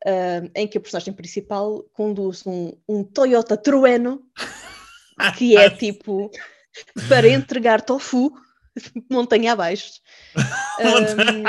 uh, 0.06 0.50
em 0.54 0.66
que 0.66 0.78
a 0.78 0.80
personagem 0.80 1.14
principal 1.14 1.82
conduz 1.92 2.46
um, 2.46 2.73
um 2.88 3.04
Toyota 3.04 3.56
Trueno, 3.56 4.23
que 5.37 5.56
é 5.56 5.70
tipo 5.70 6.30
para 7.08 7.28
entregar 7.28 7.80
tofu 7.82 8.32
montanha 9.11 9.52
abaixo. 9.52 10.00
Um, 10.80 11.44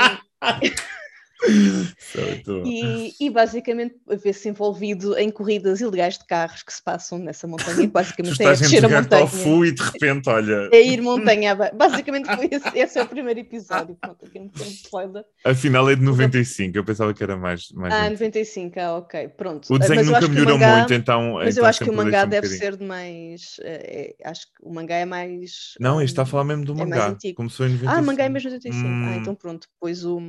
e, 1.46 3.14
e, 3.20 3.30
basicamente 3.30 3.94
ver-se 4.22 4.48
envolvido 4.48 5.16
em 5.16 5.30
corridas 5.30 5.80
ilegais 5.80 6.18
de 6.18 6.26
carros 6.26 6.62
que 6.62 6.72
se 6.72 6.82
passam 6.82 7.18
nessa 7.18 7.46
montanha. 7.46 7.88
Basicamente 7.88 8.42
é 8.42 8.50
descer 8.50 8.84
a 8.84 8.88
montanha. 8.88 9.22
Tofu 9.22 9.64
e 9.64 9.72
de 9.72 9.82
repente, 9.82 10.28
olha. 10.28 10.68
É 10.78 10.82
ir 10.82 11.00
montanha. 11.00 11.54
Basicamente 11.54 12.26
foi 12.26 12.48
esse, 12.50 12.78
esse 12.78 12.98
é 12.98 13.02
o 13.02 13.06
primeiro 13.06 13.40
episódio. 13.40 13.96
Pronto, 14.00 14.24
aqui 14.24 14.38
não 14.38 14.48
tem 14.48 14.68
spoiler. 14.68 15.24
Afinal 15.44 15.88
é 15.88 15.94
de 15.94 16.02
95, 16.02 16.76
eu 16.76 16.84
pensava 16.84 17.14
que 17.14 17.22
era 17.22 17.36
mais. 17.36 17.70
mais 17.72 17.94
ah, 17.94 18.10
95, 18.10 18.80
ah, 18.80 18.96
ok. 18.96 19.28
Pronto. 19.28 19.72
O 19.72 19.78
desenho 19.78 20.04
nunca 20.04 20.28
melhorou 20.28 20.58
mangá, 20.58 20.78
muito, 20.78 20.94
então. 20.94 21.34
Mas 21.34 21.54
então 21.54 21.64
eu 21.64 21.68
acho 21.68 21.84
que 21.84 21.90
o 21.90 21.92
mangá 21.92 22.24
um 22.24 22.28
deve 22.28 22.48
ser 22.48 22.76
de 22.76 22.84
mais. 22.84 23.56
É, 23.60 24.14
acho 24.24 24.46
que 24.46 24.52
o 24.62 24.72
mangá 24.72 24.96
é 24.96 25.04
mais. 25.04 25.74
Não, 25.80 26.00
este 26.00 26.12
está 26.12 26.22
a 26.22 26.26
falar 26.26 26.44
mesmo 26.44 26.64
do 26.64 26.72
é 26.72 26.76
mangá. 26.76 27.16
Começou 27.36 27.66
em 27.66 27.70
95. 27.70 27.88
Ah, 27.88 28.00
o 28.00 28.04
mangá 28.04 28.24
é 28.24 28.28
mesmo 28.28 28.50
95. 28.50 28.86
Hum. 28.86 29.04
Ah, 29.06 29.16
então 29.16 29.34
pronto. 29.34 29.68
Pois 29.80 30.04
o. 30.04 30.20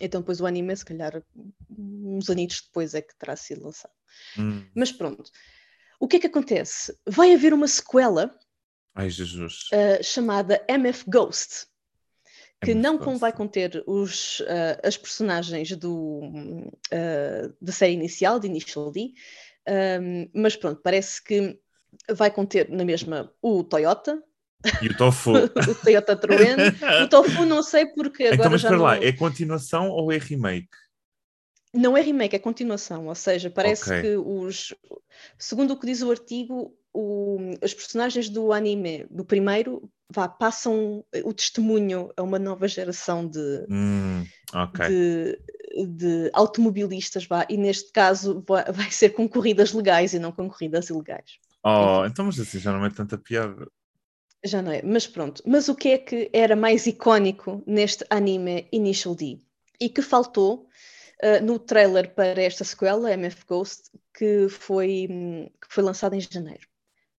Então, 0.00 0.20
depois 0.20 0.40
o 0.40 0.46
anime, 0.46 0.76
se 0.76 0.84
calhar, 0.84 1.22
uns 1.68 2.28
anos 2.28 2.62
depois 2.62 2.94
é 2.94 3.02
que 3.02 3.14
terá 3.18 3.36
sido 3.36 3.64
lançado. 3.64 3.92
Hum. 4.38 4.66
Mas 4.74 4.92
pronto. 4.92 5.30
O 5.98 6.08
que 6.08 6.16
é 6.16 6.20
que 6.20 6.26
acontece? 6.26 6.96
Vai 7.06 7.34
haver 7.34 7.52
uma 7.52 7.68
sequela 7.68 8.36
Ai, 8.94 9.10
Jesus. 9.10 9.68
Uh, 9.72 10.02
chamada 10.02 10.64
MF 10.68 11.04
Ghost, 11.08 11.66
que 12.62 12.72
MF 12.72 12.82
não 12.82 12.98
Ghost. 12.98 13.18
vai 13.18 13.32
conter 13.32 13.84
os, 13.86 14.40
uh, 14.40 14.80
as 14.82 14.96
personagens 14.96 15.70
do, 15.76 16.20
uh, 16.20 17.56
da 17.60 17.72
série 17.72 17.92
inicial, 17.92 18.40
de 18.40 18.46
Initial 18.46 18.90
D, 18.90 19.12
Um, 19.68 20.28
mas 20.34 20.56
pronto, 20.56 20.80
parece 20.82 21.22
que 21.22 21.58
vai 22.08 22.30
conter 22.30 22.68
na 22.70 22.84
mesma 22.84 23.32
o 23.42 23.62
Toyota. 23.62 24.22
E 24.82 24.88
o 24.88 24.96
Tofu. 24.96 25.32
o 25.70 25.74
Toyota 25.74 26.16
Trueno. 26.16 26.62
o 27.04 27.08
Tofu 27.08 27.44
não 27.46 27.62
sei 27.62 27.86
porque 27.86 28.24
então, 28.24 28.34
agora 28.34 28.48
então, 28.48 28.50
mas 28.50 28.60
já 28.60 28.70
não... 28.70 28.78
lá, 28.82 28.96
é 28.96 29.12
continuação 29.12 29.88
ou 29.88 30.12
é 30.12 30.18
remake? 30.18 30.68
Não 31.72 31.96
é 31.96 32.00
remake, 32.00 32.34
é 32.34 32.38
continuação, 32.38 33.06
ou 33.06 33.14
seja, 33.14 33.48
parece 33.48 33.84
okay. 33.84 34.02
que 34.02 34.16
os. 34.16 34.74
Segundo 35.38 35.72
o 35.72 35.78
que 35.78 35.86
diz 35.86 36.02
o 36.02 36.10
artigo, 36.10 36.76
o, 36.92 37.38
os 37.62 37.72
personagens 37.72 38.28
do 38.28 38.52
anime, 38.52 39.06
do 39.08 39.24
primeiro, 39.24 39.88
vá, 40.12 40.28
passam 40.28 41.04
o 41.24 41.32
testemunho 41.32 42.10
a 42.16 42.22
uma 42.22 42.38
nova 42.38 42.66
geração 42.66 43.26
de, 43.26 43.66
hum, 43.70 44.24
okay. 44.52 44.88
de, 44.88 45.38
de, 45.86 46.30
automobilistas, 46.32 47.24
vá, 47.24 47.46
e 47.48 47.56
neste 47.56 47.92
caso 47.92 48.44
vai, 48.46 48.64
vai, 48.72 48.90
ser 48.90 49.10
com 49.10 49.28
corridas 49.28 49.72
legais 49.72 50.12
e 50.12 50.18
não 50.18 50.32
com 50.32 50.48
corridas 50.48 50.90
ilegais. 50.90 51.38
Oh, 51.62 52.04
então 52.06 52.24
mas 52.24 52.40
assim 52.40 52.58
já 52.58 52.72
não 52.72 52.84
é 52.84 52.90
tanta 52.90 53.16
piada. 53.16 53.68
Já 54.44 54.62
não 54.62 54.72
é, 54.72 54.82
mas 54.82 55.06
pronto. 55.06 55.42
Mas 55.46 55.68
o 55.68 55.74
que 55.74 55.90
é 55.90 55.98
que 55.98 56.30
era 56.32 56.56
mais 56.56 56.86
icónico 56.86 57.62
neste 57.66 58.04
anime 58.08 58.66
Initial 58.72 59.14
D? 59.14 59.38
E 59.78 59.88
que 59.88 60.02
faltou 60.02 60.66
uh, 61.22 61.44
no 61.44 61.58
trailer 61.58 62.14
para 62.14 62.40
esta 62.40 62.64
sequela, 62.64 63.12
MF 63.12 63.44
Ghost, 63.46 63.90
que 64.14 64.48
foi, 64.48 65.06
que 65.60 65.68
foi 65.68 65.84
lançada 65.84 66.16
em 66.16 66.20
janeiro. 66.20 66.68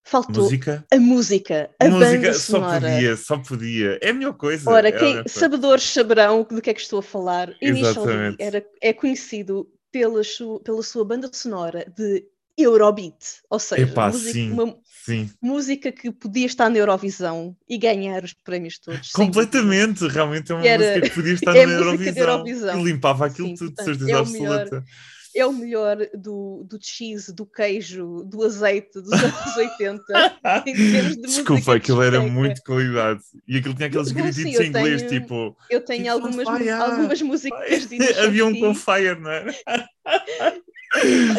Faltou 0.04 0.44
música? 0.44 0.84
a 0.92 1.00
música, 1.00 1.70
a 1.80 1.88
música, 1.88 2.18
banda 2.18 2.34
sonora. 2.34 2.82
Só 2.82 2.96
podia, 2.96 3.18
só 3.18 3.38
podia. 3.38 4.00
É 4.01 4.10
a 4.10 4.13
melhor 4.13 4.34
coisa. 4.34 4.70
Ora, 4.70 4.90
é 4.90 4.92
quem, 4.92 5.28
sabedores 5.28 5.84
saberão 5.84 6.44
do 6.50 6.60
que 6.60 6.72
é 6.72 6.74
que 6.74 6.82
estou 6.82 7.00
a 7.00 7.04
falar. 7.04 7.56
Initial 7.62 8.06
D 8.08 8.36
era, 8.40 8.66
é 8.82 8.94
conhecido 8.94 9.70
pela, 9.92 10.22
pela 10.63 10.82
sua 10.82 11.06
banda 11.06 11.30
sonora 11.32 11.86
de 11.96 12.25
Eurobeat, 12.58 13.42
ou 13.50 13.60
seja, 13.60 13.84
Epá, 13.84 14.08
música, 14.10 14.54
uma 14.54 14.78
sim. 15.05 15.29
música 15.41 15.91
que 15.91 16.12
podia 16.12 16.46
estar 16.46 16.70
na 16.70 16.77
Eurovisão 16.77 17.55
e 17.67 17.77
ganhar 17.77 18.24
os 18.24 18.34
prémios 18.34 18.79
todos. 18.79 19.12
Completamente, 19.12 20.08
realmente 20.08 20.51
é 20.51 20.55
uma 20.55 20.65
Era... 20.65 20.88
música 20.88 21.10
que 21.10 21.15
podia 21.15 21.34
estar 21.36 21.55
é 21.55 21.65
na 21.65 21.74
Eurovisão. 21.74 22.24
Eurovisão. 22.24 22.79
E 22.79 22.84
limpava 22.84 23.25
aquilo 23.25 23.50
sim, 23.50 23.55
tudo, 23.55 23.75
portanto, 23.75 23.86
certeza 23.86 24.12
é 24.12 24.15
absoluta. 24.15 24.86
É 25.34 25.46
o 25.46 25.53
melhor 25.53 25.98
do, 26.13 26.65
do 26.70 26.77
cheese, 26.81 27.34
do 27.34 27.46
queijo, 27.46 28.24
do 28.25 28.43
azeite 28.43 29.00
dos 29.00 29.13
anos 29.13 29.55
80. 29.55 30.03
em 30.67 30.74
termos 30.74 31.15
de 31.15 31.22
Desculpa, 31.22 31.75
aquilo 31.75 32.01
era 32.01 32.20
muito 32.20 32.62
qualidade. 32.63 33.22
E 33.48 33.58
aquilo 33.58 33.74
tinha 33.74 33.88
aqueles 33.88 34.12
grititos 34.12 34.60
em 34.60 34.67
inglês, 34.67 35.03
tenho, 35.03 35.22
tipo. 35.22 35.58
Eu 35.70 35.79
tenho 35.79 36.12
algumas, 36.12 36.46
algumas 36.48 37.22
músicas 37.22 37.88
de 37.88 37.98
Havia 38.20 38.46
um 38.46 38.60
com 38.60 38.75
fire, 38.75 39.20
não 39.22 39.31
é? 39.31 39.46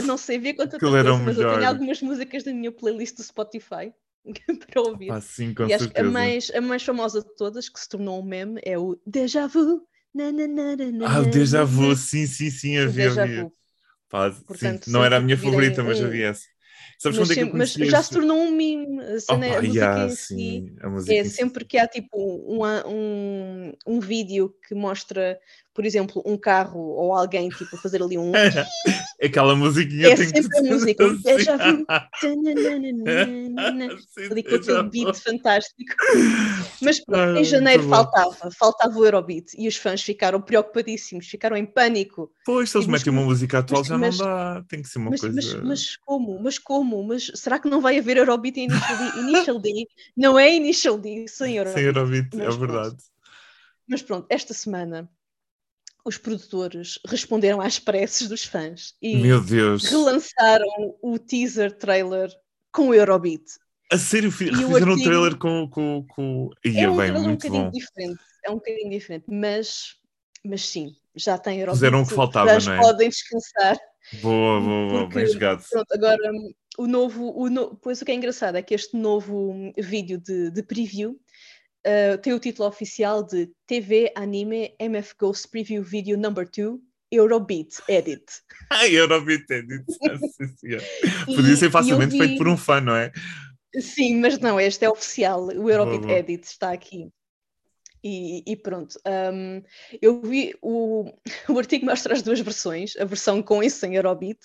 Não 0.05 0.17
sei 0.17 0.39
ver 0.39 0.55
quanto 0.55 0.79
tempo, 0.79 0.91
mas 1.25 1.39
eu 1.39 1.49
tenho 1.49 1.69
algumas 1.69 2.01
músicas 2.01 2.43
da 2.43 2.53
minha 2.53 2.73
playlist 2.73 3.17
do 3.17 3.23
Spotify 3.23 3.93
para 4.71 4.83
ouvir. 4.83 5.11
Ah, 5.11 5.21
sim, 5.21 5.53
com 5.53 5.67
e 5.67 5.79
certeza. 5.79 6.09
a 6.09 6.11
mais, 6.11 6.51
a 6.55 6.61
mais 6.61 6.83
famosa 6.83 7.21
de 7.21 7.35
todas, 7.37 7.69
que 7.69 7.79
se 7.79 7.89
tornou 7.89 8.21
um 8.21 8.25
meme, 8.25 8.61
é 8.65 8.79
o 8.79 8.99
Deja 9.07 9.47
Vu. 9.47 9.87
Na, 10.15 10.31
na, 10.31 10.47
na, 10.47 11.09
ah, 11.09 11.21
o 11.21 11.27
Deja 11.27 11.65
Vu, 11.65 11.97
sim, 11.97 12.27
sim, 12.27 12.51
sim, 12.51 12.77
havia. 12.79 13.11
havia. 13.11 13.53
Pá, 14.09 14.31
Portanto, 14.47 14.85
sim, 14.85 14.91
não 14.91 15.03
era 15.03 15.17
a 15.17 15.21
minha 15.21 15.39
favorita, 15.39 15.83
mas 15.83 16.01
havia 16.01 16.29
essa. 16.29 16.47
Sabes 16.99 17.19
mas, 17.19 17.37
é 17.37 17.45
mas 17.45 17.73
já 17.73 18.03
se 18.03 18.11
tornou 18.13 18.39
um 18.39 18.53
meme. 18.53 19.03
A, 19.03 19.19
cena, 19.19 19.47
oh, 19.49 19.55
a 19.55 19.63
música 19.63 19.75
yeah, 19.75 20.05
em 20.05 20.11
si, 20.11 20.25
sim, 20.25 20.77
é 21.09 21.25
sempre 21.25 21.65
que 21.65 21.77
há 21.77 21.89
tipo 21.89 22.17
um, 22.17 22.63
um, 22.89 23.73
um 23.87 24.01
vídeo 24.01 24.55
que 24.69 24.75
mostra, 24.75 25.41
por 25.75 25.87
exemplo, 25.87 26.23
um 26.27 26.37
carro 26.37 26.79
ou 26.81 27.15
alguém 27.15 27.49
tipo, 27.49 27.75
a 27.77 27.79
fazer 27.79 28.03
ali 28.03 28.19
um. 28.19 28.33
Aquela 29.23 29.55
musiquinha 29.57 30.09
é 30.13 30.17
sempre 30.17 30.49
que... 30.49 30.59
a 30.59 30.63
música. 30.63 31.05
É, 31.27 31.39
já 31.39 31.57
vi. 31.57 31.85
ali 34.31 34.43
com 34.43 34.55
aquele 34.55 34.83
beat 34.91 35.17
fantástico. 35.17 35.95
Mas 36.83 37.01
pronto, 37.05 37.39
em 37.39 37.45
janeiro 37.45 37.89
faltava, 37.89 38.51
faltava 38.51 38.99
o 38.99 39.05
Eurobeat 39.05 39.53
e 39.57 39.69
os 39.69 39.77
fãs 39.77 40.03
ficaram 40.03 40.41
preocupadíssimos, 40.41 41.27
ficaram 41.27 41.57
em 41.57 41.65
pânico. 41.65 42.31
Pois, 42.45 42.71
se 42.71 42.77
eles 42.77 42.89
metem 42.89 43.13
uma 43.13 43.23
música 43.23 43.59
atual 43.59 43.85
já 43.85 43.97
não 43.97 44.11
dá, 44.11 44.65
tem 44.69 44.83
que 44.83 44.89
ser 44.89 44.99
uma 44.99 45.11
coisa. 45.11 45.63
Mas, 45.63 45.97
como? 45.97 46.39
Mas 46.43 46.59
como? 46.59 46.83
como? 46.83 47.03
Mas 47.05 47.31
será 47.35 47.59
que 47.59 47.69
não 47.69 47.81
vai 47.81 47.99
haver 47.99 48.17
Eurobeat 48.17 48.59
em 48.59 48.65
Initial 48.65 48.97
D? 48.97 49.21
Initial 49.21 49.59
D 49.61 49.89
não 50.17 50.39
é 50.39 50.55
Initial 50.55 50.99
D 50.99 51.27
sem 51.29 51.57
Eurobeat. 51.57 51.79
Sem 51.79 51.87
Eurobeat, 51.87 52.41
é 52.41 52.51
verdade. 52.51 52.97
Mas 53.89 54.03
pronto, 54.03 54.27
esta 54.29 54.55
semana 54.55 55.09
os 56.05 56.19
produtores 56.19 56.99
responderam 57.07 57.61
às 57.61 57.79
preces 57.79 58.29
dos 58.29 58.45
fãs 58.45 58.95
e 59.01 59.17
relançaram 59.17 60.97
o 61.01 61.19
teaser 61.19 61.73
trailer 61.73 62.31
com 62.73 62.89
o 62.89 62.95
Eurobeat. 62.95 63.45
A 63.91 63.99
sério, 63.99 64.31
fizeram 64.33 64.75
artigo... 64.75 64.93
um 64.93 65.03
trailer 65.03 65.37
com. 65.37 65.69
com, 65.69 66.07
com... 66.09 66.51
Ia, 66.65 66.85
é 66.85 66.91
um 66.91 66.97
bem, 66.97 67.13
muito 67.13 67.29
um 67.29 67.33
bocadinho 67.33 67.65
bom. 67.65 67.71
diferente, 67.71 68.21
é 68.45 68.51
um 68.51 68.55
bocadinho 68.55 68.91
diferente, 68.91 69.25
mas, 69.29 69.97
mas 70.45 70.67
sim, 70.67 70.97
já 71.15 71.37
tem 71.37 71.61
Eurobeat. 71.61 71.79
Fizeram 71.79 72.03
o 72.03 72.07
que 72.07 72.15
faltava, 72.15 72.59
não 72.59 72.73
é? 72.73 72.81
podem 72.81 73.09
descansar. 73.11 73.79
Boa, 74.23 74.61
boa, 74.61 74.89
boa, 74.89 75.09
bem 75.09 75.27
jogado. 75.27 75.63
Pronto, 75.71 75.93
agora 75.93 76.31
o 76.79 76.87
novo, 76.87 77.39
o 77.39 77.51
no, 77.51 77.77
pois 77.77 78.01
o 78.01 78.05
que 78.05 78.13
é 78.13 78.15
engraçado 78.15 78.57
é 78.57 78.63
que 78.63 78.75
este 78.75 78.97
novo 78.97 79.73
vídeo 79.77 80.19
de, 80.19 80.51
de 80.51 80.63
preview 80.63 81.21
uh, 81.87 82.19
tem 82.19 82.33
o 82.33 82.39
título 82.39 82.69
oficial 82.69 83.23
de 83.23 83.51
TV 83.67 84.13
Anime 84.17 84.75
MF 84.79 85.15
Ghost 85.19 85.49
Preview 85.49 85.83
Video 85.83 86.17
Number 86.17 86.49
2 86.49 86.79
Eurobeat 87.11 87.83
Edit. 87.89 88.25
Ah, 88.71 88.89
Eurobeat 88.89 89.45
Edit. 89.51 89.85
Podia 91.27 91.57
ser 91.57 91.71
facilmente 91.71 92.13
vi... 92.13 92.19
feito 92.19 92.39
por 92.39 92.49
um 92.49 92.57
fã, 92.57 92.81
não 92.81 92.97
é? 92.97 93.13
Sim, 93.79 94.21
mas 94.21 94.39
não, 94.39 94.59
este 94.59 94.87
é 94.87 94.91
oficial. 94.91 95.45
O 95.45 95.71
Eurobeat 95.71 96.11
Edit 96.11 96.47
está 96.47 96.73
aqui. 96.73 97.11
E, 98.05 98.43
e, 98.47 98.57
pronto, 98.57 98.99
um, 99.07 99.63
eu 100.01 100.21
vi 100.23 100.57
o, 100.61 101.13
o 101.49 101.59
artigo 101.59 101.87
mostra 101.87 102.15
as 102.15 102.23
duas 102.23 102.41
versões, 102.41 102.97
a 102.97 103.05
versão 103.05 103.43
com 103.43 103.63
e 103.63 103.71
sem 103.71 103.95
Eurobeat, 103.95 104.41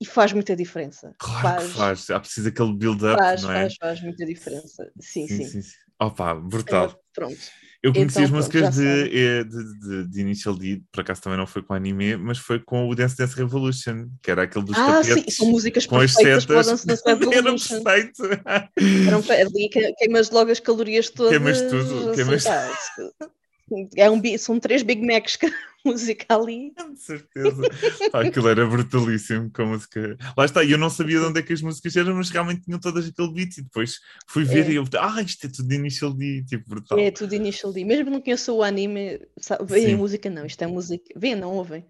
e 0.00 0.06
faz 0.06 0.32
muita 0.32 0.54
diferença. 0.54 1.14
Claro 1.18 1.42
faz, 1.42 1.66
que 1.66 1.78
faz. 1.78 2.10
Há 2.10 2.20
preciso 2.20 2.48
aquele 2.48 2.74
build-up, 2.74 3.20
não 3.42 3.52
é? 3.52 3.62
Faz, 3.62 3.74
faz 3.76 4.02
muita 4.02 4.24
diferença. 4.24 4.92
Sim. 5.00 5.26
sim. 5.26 5.44
sim, 5.44 5.62
sim. 5.62 5.76
Opa, 6.06 6.34
brutal. 6.34 6.86
É, 6.86 6.94
pronto. 7.14 7.38
Eu 7.82 7.92
conheci 7.92 8.12
então, 8.12 8.24
as 8.24 8.30
músicas 8.30 8.76
de, 8.76 8.86
eh, 8.86 9.42
de, 9.42 9.80
de, 9.80 10.08
de, 10.08 10.20
Initial 10.20 10.54
D, 10.54 10.80
por 10.92 11.00
acaso 11.00 11.20
também 11.20 11.36
não 11.36 11.48
foi 11.48 11.64
com 11.64 11.74
anime, 11.74 12.16
mas 12.16 12.38
foi 12.38 12.60
com 12.60 12.88
o 12.88 12.94
Dance 12.94 13.16
Dance 13.16 13.34
Revolution, 13.34 14.08
que 14.22 14.30
era 14.30 14.44
aquele 14.44 14.64
dos 14.64 14.78
ah. 14.78 15.02
Sim, 15.02 15.24
são 15.28 15.48
músicas 15.48 15.84
com 15.84 15.96
as 15.96 16.12
setas. 16.12 16.46
para 16.46 16.60
o 16.60 16.62
Dance 16.62 16.86
Dance 16.86 17.02
Revolution. 17.04 17.74
Era 17.74 17.82
perfeito. 17.82 18.22
Eram, 19.08 19.24
ali 19.48 19.68
queimas 19.98 20.30
logo 20.30 20.52
as 20.52 20.60
calorias 20.60 21.10
todas. 21.10 21.32
Queimas 21.32 21.60
tudo. 21.62 22.12
Queimas... 22.14 22.44
É 23.96 24.10
um, 24.10 24.20
são 24.38 24.58
três 24.58 24.82
Big 24.82 25.04
Macs 25.04 25.38
música 25.84 26.34
ali. 26.34 26.72
Com 26.76 26.96
certeza. 26.96 27.62
Pá, 28.10 28.22
aquilo 28.22 28.48
era 28.48 28.66
brutalíssimo 28.66 29.50
com 29.50 29.62
a 29.62 29.66
música. 29.66 30.16
Lá 30.36 30.44
está, 30.44 30.62
e 30.62 30.72
eu 30.72 30.78
não 30.78 30.88
sabia 30.88 31.18
de 31.18 31.26
onde 31.26 31.40
é 31.40 31.42
que 31.42 31.52
as 31.52 31.62
músicas 31.62 31.96
eram, 31.96 32.14
mas 32.14 32.30
realmente 32.30 32.62
tinham 32.62 32.80
todas 32.80 33.06
aquele 33.06 33.32
beat 33.32 33.58
e 33.58 33.62
depois 33.62 34.00
fui 34.26 34.44
ver 34.44 34.66
é. 34.66 34.72
e 34.72 34.74
eu, 34.76 34.84
ah, 34.98 35.22
isto 35.22 35.46
é 35.46 35.50
tudo 35.50 35.72
Initial 35.72 36.12
D, 36.12 36.44
tipo, 36.44 36.68
brutal. 36.68 36.98
É 36.98 37.10
tudo 37.10 37.34
Initial 37.34 37.72
D. 37.72 37.84
Mesmo 37.84 38.22
que 38.22 38.32
eu 38.32 38.38
sou 38.38 38.58
o 38.58 38.62
anime, 38.62 39.20
veem 39.66 39.94
a 39.94 39.96
música, 39.96 40.30
não, 40.30 40.46
isto 40.46 40.62
é 40.62 40.66
música. 40.66 41.04
Vêem, 41.16 41.34
não 41.34 41.52
ouvem. 41.54 41.84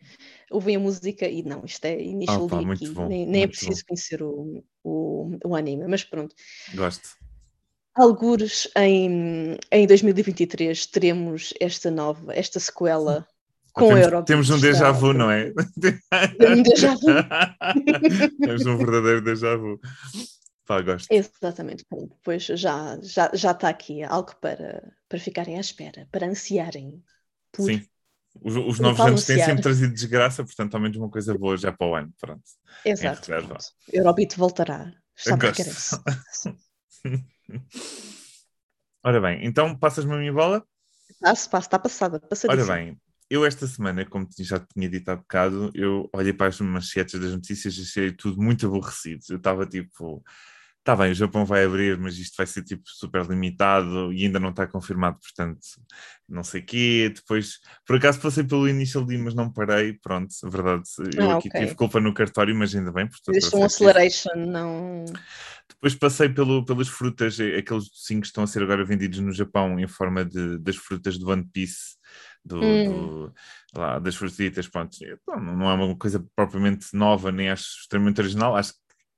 Ouvem 0.50 0.76
a 0.76 0.80
música 0.80 1.28
e 1.28 1.42
não, 1.42 1.64
isto 1.64 1.84
é 1.84 2.00
Initial 2.00 2.48
ah, 2.50 2.74
D. 2.74 2.88
Bom, 2.90 3.08
nem, 3.08 3.26
nem 3.26 3.42
é 3.42 3.46
preciso 3.46 3.80
bom. 3.80 3.86
conhecer 3.88 4.22
o, 4.22 4.64
o, 4.82 5.38
o 5.44 5.54
anime, 5.54 5.86
mas 5.86 6.04
pronto. 6.04 6.34
Gosto. 6.74 7.21
Algures 7.94 8.68
em, 8.76 9.58
em 9.70 9.87
2023 9.87 10.87
teremos 10.87 11.52
esta 11.61 11.90
nova, 11.90 12.34
esta 12.34 12.58
sequela 12.58 13.26
com 13.72 13.88
temos, 13.88 14.04
Eurobeat. 14.04 14.26
Temos 14.26 14.50
um 14.50 14.61
déjà 14.61 14.92
vu, 14.92 15.12
não 15.12 15.30
é? 15.30 15.52
Um 16.56 16.62
déjà 16.62 16.94
vu. 16.94 17.06
temos 18.40 18.66
um 18.66 18.76
verdadeiro 18.76 19.22
déjà 19.22 19.56
vu. 19.56 19.80
Pá, 20.66 20.80
gosto. 20.80 21.08
Exatamente. 21.11 21.84
Pois 22.22 22.44
já, 22.44 22.99
já, 23.02 23.30
já 23.34 23.50
está 23.50 23.68
aqui 23.68 24.02
algo 24.02 24.34
para, 24.40 24.92
para 25.08 25.18
ficarem 25.18 25.56
à 25.56 25.61
espera, 25.61 26.06
para 26.11 26.26
ansiarem. 26.26 27.02
Por, 27.50 27.66
Sim. 27.66 27.84
Os, 28.40 28.56
os 28.56 28.80
novos 28.80 29.00
anos 29.00 29.26
têm 29.26 29.44
sempre 29.44 29.62
trazido 29.62 29.92
desgraça, 29.92 30.44
portanto, 30.44 30.75
ao 30.75 30.80
menos 30.80 30.96
uma 30.96 31.11
coisa 31.11 31.37
boa 31.37 31.56
já 31.56 31.72
para 31.72 31.87
o 31.87 31.94
ano. 31.94 32.12
Pronto. 32.18 32.42
Exato. 32.84 33.30
Eurobeat 33.92 34.37
voltará. 34.37 34.92
Está 35.16 35.37
por 35.37 35.52
Ora 39.04 39.20
bem, 39.20 39.44
então 39.44 39.76
passas-me 39.76 40.14
a 40.14 40.18
minha 40.18 40.32
bola? 40.32 40.64
Passo, 41.20 41.50
passo, 41.50 41.66
está 41.66 41.78
passada. 41.78 42.22
Ora 42.49 42.64
bem, 42.64 42.96
eu 43.28 43.44
esta 43.44 43.66
semana, 43.66 44.04
como 44.04 44.28
já 44.38 44.61
tinha 44.61 44.88
dito 44.88 45.08
há 45.08 45.16
bocado, 45.16 45.70
eu 45.75 46.08
olhei 46.12 46.32
para 46.32 46.49
as 46.49 46.61
manchetes 46.61 47.18
das 47.18 47.32
notícias 47.32 47.76
e 47.76 47.82
achei 47.82 48.12
tudo 48.12 48.40
muito 48.40 48.66
aborrecido. 48.66 49.22
Eu 49.30 49.38
estava 49.38 49.66
tipo, 49.66 50.22
Está 50.82 50.96
bem, 50.96 51.12
o 51.12 51.14
Japão 51.14 51.44
vai 51.44 51.64
abrir, 51.64 51.96
mas 51.96 52.18
isto 52.18 52.34
vai 52.36 52.44
ser 52.44 52.64
tipo 52.64 52.82
super 52.86 53.24
limitado 53.24 54.12
e 54.12 54.24
ainda 54.24 54.40
não 54.40 54.50
está 54.50 54.66
confirmado, 54.66 55.16
portanto, 55.20 55.60
não 56.28 56.42
sei 56.42 56.60
o 56.60 56.66
quê. 56.66 57.12
Depois, 57.14 57.60
por 57.86 57.94
acaso 57.94 58.20
passei 58.20 58.42
pelo 58.42 58.68
Initial 58.68 59.04
D, 59.04 59.16
mas 59.16 59.32
não 59.32 59.48
parei. 59.52 59.92
Pronto, 59.92 60.34
a 60.42 60.48
verdade, 60.48 60.82
eu 61.16 61.30
ah, 61.30 61.36
aqui 61.36 61.46
okay. 61.46 61.60
tive 61.60 61.76
culpa 61.76 62.00
no 62.00 62.12
cartório, 62.12 62.52
mas 62.56 62.74
ainda 62.74 62.90
bem. 62.90 63.08
Fizeste 63.24 63.54
um 63.54 63.62
acceleration, 63.62 64.34
não. 64.34 65.04
Depois 65.68 65.94
passei 65.94 66.28
pelo, 66.28 66.64
pelas 66.64 66.88
frutas, 66.88 67.38
aqueles 67.38 67.88
docinhos 67.88 68.22
que 68.22 68.26
estão 68.26 68.42
a 68.42 68.46
ser 68.48 68.64
agora 68.64 68.84
vendidos 68.84 69.20
no 69.20 69.30
Japão 69.30 69.78
em 69.78 69.86
forma 69.86 70.24
de, 70.24 70.58
das 70.58 70.74
frutas 70.74 71.16
de 71.16 71.24
One 71.24 71.44
Piece. 71.44 71.96
Do, 72.44 72.60
hum. 72.60 72.84
do, 72.84 73.34
lá, 73.76 74.00
das 74.00 74.16
frutitas, 74.16 74.66
pronto, 74.66 74.98
não 75.28 75.70
é 75.70 75.74
uma 75.74 75.96
coisa 75.96 76.26
propriamente 76.34 76.88
nova, 76.92 77.30
nem 77.30 77.48
acho 77.48 77.82
extremamente 77.82 78.20
original, 78.20 78.56
acho 78.56 78.74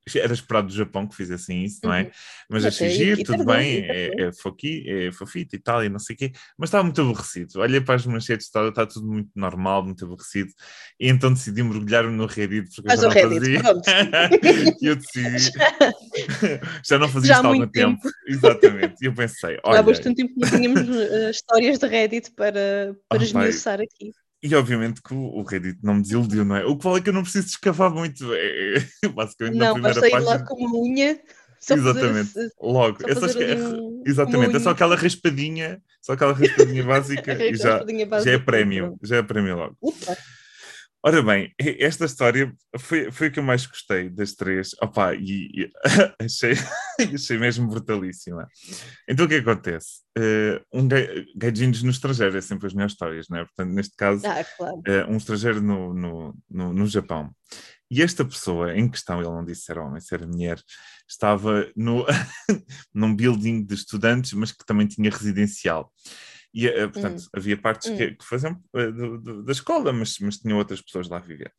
era 0.17 0.33
esperado 0.33 0.69
do 0.69 0.75
Japão 0.75 1.07
que 1.07 1.17
fizessem 1.17 1.65
isso, 1.65 1.81
não 1.83 1.93
é? 1.93 2.03
Uhum. 2.03 2.11
Mas 2.51 2.65
achei 2.65 2.91
giro, 2.91 3.23
tudo 3.23 3.45
bem, 3.45 3.85
é, 3.89 4.23
é, 4.23 4.33
foqui, 4.33 4.85
é 4.89 5.13
fofito 5.13 5.57
e 5.57 5.59
tal, 5.59 5.85
e 5.85 5.89
não 5.89 5.99
sei 5.99 6.15
o 6.15 6.19
quê, 6.19 6.33
mas 6.59 6.69
estava 6.69 6.85
muito 6.85 7.01
aborrecido. 7.01 7.61
Olhei 7.61 7.81
para 7.81 7.95
as 7.95 8.07
manchetes, 8.07 8.47
está, 8.47 8.67
está 8.69 8.87
tudo 8.87 9.07
muito 9.07 9.31
normal, 9.35 9.85
muito 9.85 10.05
aborrecido, 10.05 10.53
e 11.01 11.09
então 11.09 11.33
decidi 11.33 11.63
mergulhar-me 11.63 12.15
no 12.15 12.27
Reddit, 12.27 12.69
porque 12.75 12.89
mas 12.89 13.03
eu 13.03 13.11
já 13.11 13.23
não 13.23 13.31
Reddit, 13.31 13.63
fazia. 13.63 14.77
e 14.81 14.87
eu 14.87 14.97
decidi, 14.97 15.53
já 16.85 16.99
não 16.99 17.09
fazia 17.09 17.29
já 17.29 17.35
isto 17.37 17.45
há 17.45 17.49
algum 17.49 17.67
tempo. 17.67 18.03
tempo. 18.03 18.15
Exatamente, 18.27 18.95
e 19.03 19.07
eu 19.07 19.15
pensei, 19.15 19.59
olha... 19.65 19.81
Há 19.81 19.83
bastante 19.83 20.17
tempo 20.17 20.35
que 20.35 20.41
não 20.41 20.51
tínhamos 20.51 20.81
uh, 20.89 21.31
histórias 21.31 21.79
de 21.79 21.87
Reddit 21.87 22.31
para, 22.33 22.97
para 23.09 23.21
oh, 23.21 23.23
esmiuçar 23.23 23.81
aqui. 23.81 24.13
E 24.45 24.55
obviamente 24.55 25.01
que 25.01 25.15
o, 25.15 25.43
Reddit 25.43 25.79
não 25.83 25.95
me 25.95 26.03
desiludiu, 26.03 26.45
não 26.45 26.55
é? 26.55 26.67
O 26.67 26.77
que 26.77 26.85
vale 26.85 26.99
é 26.99 27.01
que 27.01 27.09
eu 27.09 27.15
não 27.15 27.23
preciso 27.23 27.47
escavar 27.47 27.91
muito. 27.91 28.31
É, 28.35 28.77
é, 28.77 29.09
basicamente 29.09 29.57
não, 29.57 29.69
na 29.69 29.73
primeira 29.73 30.01
página. 30.03 30.21
Não, 30.21 30.27
logo 30.27 30.45
com 30.45 30.67
uma 30.67 30.79
unha. 30.79 31.21
Exatamente, 31.71 32.33
fazer, 32.35 32.53
logo. 32.61 32.99
Só 33.01 33.09
é 33.09 33.15
só 33.15 33.39
um, 33.81 34.03
exatamente, 34.05 34.57
é 34.57 34.61
só 34.61 34.71
aquela 34.71 34.97
raspadinha, 34.97 35.81
só 36.03 36.13
aquela 36.13 36.35
raspadinha 36.35 36.85
básica 36.85 37.33
e 37.43 37.57
já, 37.57 37.79
básica 37.79 38.21
já 38.21 38.33
é 38.33 38.39
prémio, 38.39 38.99
já 39.03 39.17
é 39.17 39.23
prémio 39.23 39.57
logo. 39.57 39.79
Ora 41.07 41.23
bem, 41.23 41.53
esta 41.59 42.07
história 42.07 42.51
foi, 42.79 43.13
foi 43.13 43.27
a 43.27 43.31
que 43.31 43.39
eu 43.39 43.43
mais 43.43 43.67
gostei 43.67 44.09
das 44.09 44.33
três. 44.33 44.71
Opa, 44.81 45.15
e, 45.15 45.51
e 45.53 45.73
achei, 46.19 46.55
achei 47.15 47.37
mesmo 47.37 47.69
brutalíssima. 47.69 48.49
Então 49.07 49.27
o 49.27 49.29
que 49.29 49.35
acontece? 49.35 50.01
Uh, 50.19 50.65
um 50.73 50.89
gaijinhos 51.37 51.83
no 51.83 51.91
estrangeiro, 51.91 52.39
é 52.39 52.41
sempre 52.41 52.69
as 52.69 52.73
minhas 52.73 52.93
histórias, 52.93 53.27
não 53.29 53.37
é? 53.37 53.45
Portanto, 53.45 53.75
neste 53.75 53.95
caso, 53.97 54.27
ah, 54.27 54.43
claro. 54.57 54.77
uh, 54.77 55.13
um 55.13 55.19
estrangeiro 55.19 55.61
no, 55.61 55.93
no, 55.93 56.35
no, 56.51 56.73
no, 56.73 56.87
Japão. 56.87 57.31
E 57.91 58.01
esta 58.01 58.25
pessoa 58.25 58.75
em 58.75 58.89
questão, 58.89 59.21
ele 59.21 59.29
não 59.29 59.45
disse 59.45 59.65
se 59.65 59.73
era 59.73 59.85
homem, 59.85 60.01
se 60.01 60.15
era 60.15 60.27
mulher, 60.27 60.59
estava 61.07 61.71
no, 61.77 62.07
num 62.95 63.15
building 63.15 63.63
de 63.63 63.75
estudantes, 63.75 64.33
mas 64.33 64.53
que 64.53 64.65
também 64.65 64.87
tinha 64.87 65.11
residencial. 65.11 65.93
E, 66.55 66.69
uh, 66.69 66.89
portanto, 66.89 67.21
hum. 67.21 67.29
havia 67.33 67.57
partes 67.57 67.91
hum. 67.91 67.97
que, 67.97 68.13
que, 68.13 68.25
faziam 68.25 68.53
uh, 68.73 68.93
do, 68.93 69.19
do, 69.19 69.43
da 69.43 69.53
escola, 69.53 69.93
mas, 69.93 70.19
mas 70.21 70.39
tinham 70.39 70.57
outras 70.57 70.81
pessoas 70.81 71.09
lá 71.09 71.17
a 71.17 71.21
viver. 71.21 71.53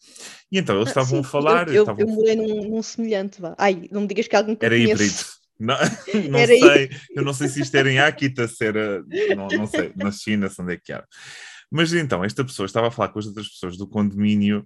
E 0.50 0.58
então 0.58 0.76
eles 0.76 0.88
ah, 0.88 0.92
estavam 0.92 1.22
sim, 1.22 1.28
a 1.28 1.30
falar. 1.30 1.68
Eu, 1.68 1.74
eu, 1.74 1.82
estavam... 1.84 2.02
eu 2.02 2.08
morei 2.08 2.36
num, 2.38 2.70
num, 2.70 2.82
semelhante, 2.82 3.42
vá. 3.42 3.54
Ai, 3.58 3.90
não 3.92 4.02
me 4.02 4.08
digas 4.08 4.28
que 4.28 4.36
alguém 4.36 4.56
que 4.56 4.66
Era 4.66 4.78
híbrido. 4.78 5.14
Não, 5.60 5.76
não 6.32 6.40
era 6.40 6.58
sei, 6.58 6.90
eu 7.16 7.24
não 7.24 7.34
sei 7.34 7.48
se 7.50 7.62
isto 7.62 7.76
era 7.76 7.92
em 7.92 8.00
Akita, 8.00 8.48
se 8.48 8.66
era, 8.66 9.04
não, 9.36 9.48
não 9.48 9.68
sei, 9.68 9.92
na 9.96 10.12
China, 10.12 10.50
se 10.50 10.62
onde 10.62 10.74
é 10.74 10.78
que 10.78 10.92
era. 10.92 11.06
Mas 11.70 11.94
então, 11.94 12.24
esta 12.24 12.44
pessoa 12.44 12.66
estava 12.66 12.88
a 12.88 12.92
falar 12.92 13.10
com 13.10 13.20
as 13.20 13.26
outras 13.26 13.50
pessoas 13.50 13.78
do 13.78 13.88
condomínio 13.88 14.66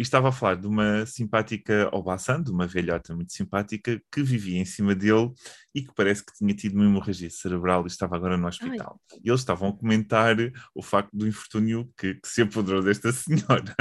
e 0.00 0.02
estava 0.02 0.30
a 0.30 0.32
falar 0.32 0.54
de 0.54 0.66
uma 0.66 1.04
simpática 1.04 1.90
Obasan, 1.92 2.42
de 2.42 2.50
uma 2.50 2.66
velhota 2.66 3.14
muito 3.14 3.34
simpática, 3.34 4.00
que 4.10 4.22
vivia 4.22 4.58
em 4.58 4.64
cima 4.64 4.94
dele 4.94 5.30
e 5.74 5.82
que 5.82 5.92
parece 5.94 6.24
que 6.24 6.32
tinha 6.32 6.54
tido 6.54 6.76
uma 6.76 6.86
hemorragia 6.86 7.28
cerebral 7.28 7.84
e 7.84 7.88
estava 7.88 8.16
agora 8.16 8.38
no 8.38 8.48
hospital. 8.48 8.98
Ai. 9.12 9.18
E 9.22 9.28
eles 9.28 9.42
estavam 9.42 9.68
a 9.68 9.76
comentar 9.76 10.36
o 10.74 10.82
facto 10.82 11.10
do 11.12 11.28
infortúnio 11.28 11.86
que, 11.98 12.14
que 12.14 12.28
se 12.28 12.40
apoderou 12.40 12.82
desta 12.82 13.12
senhora. 13.12 13.74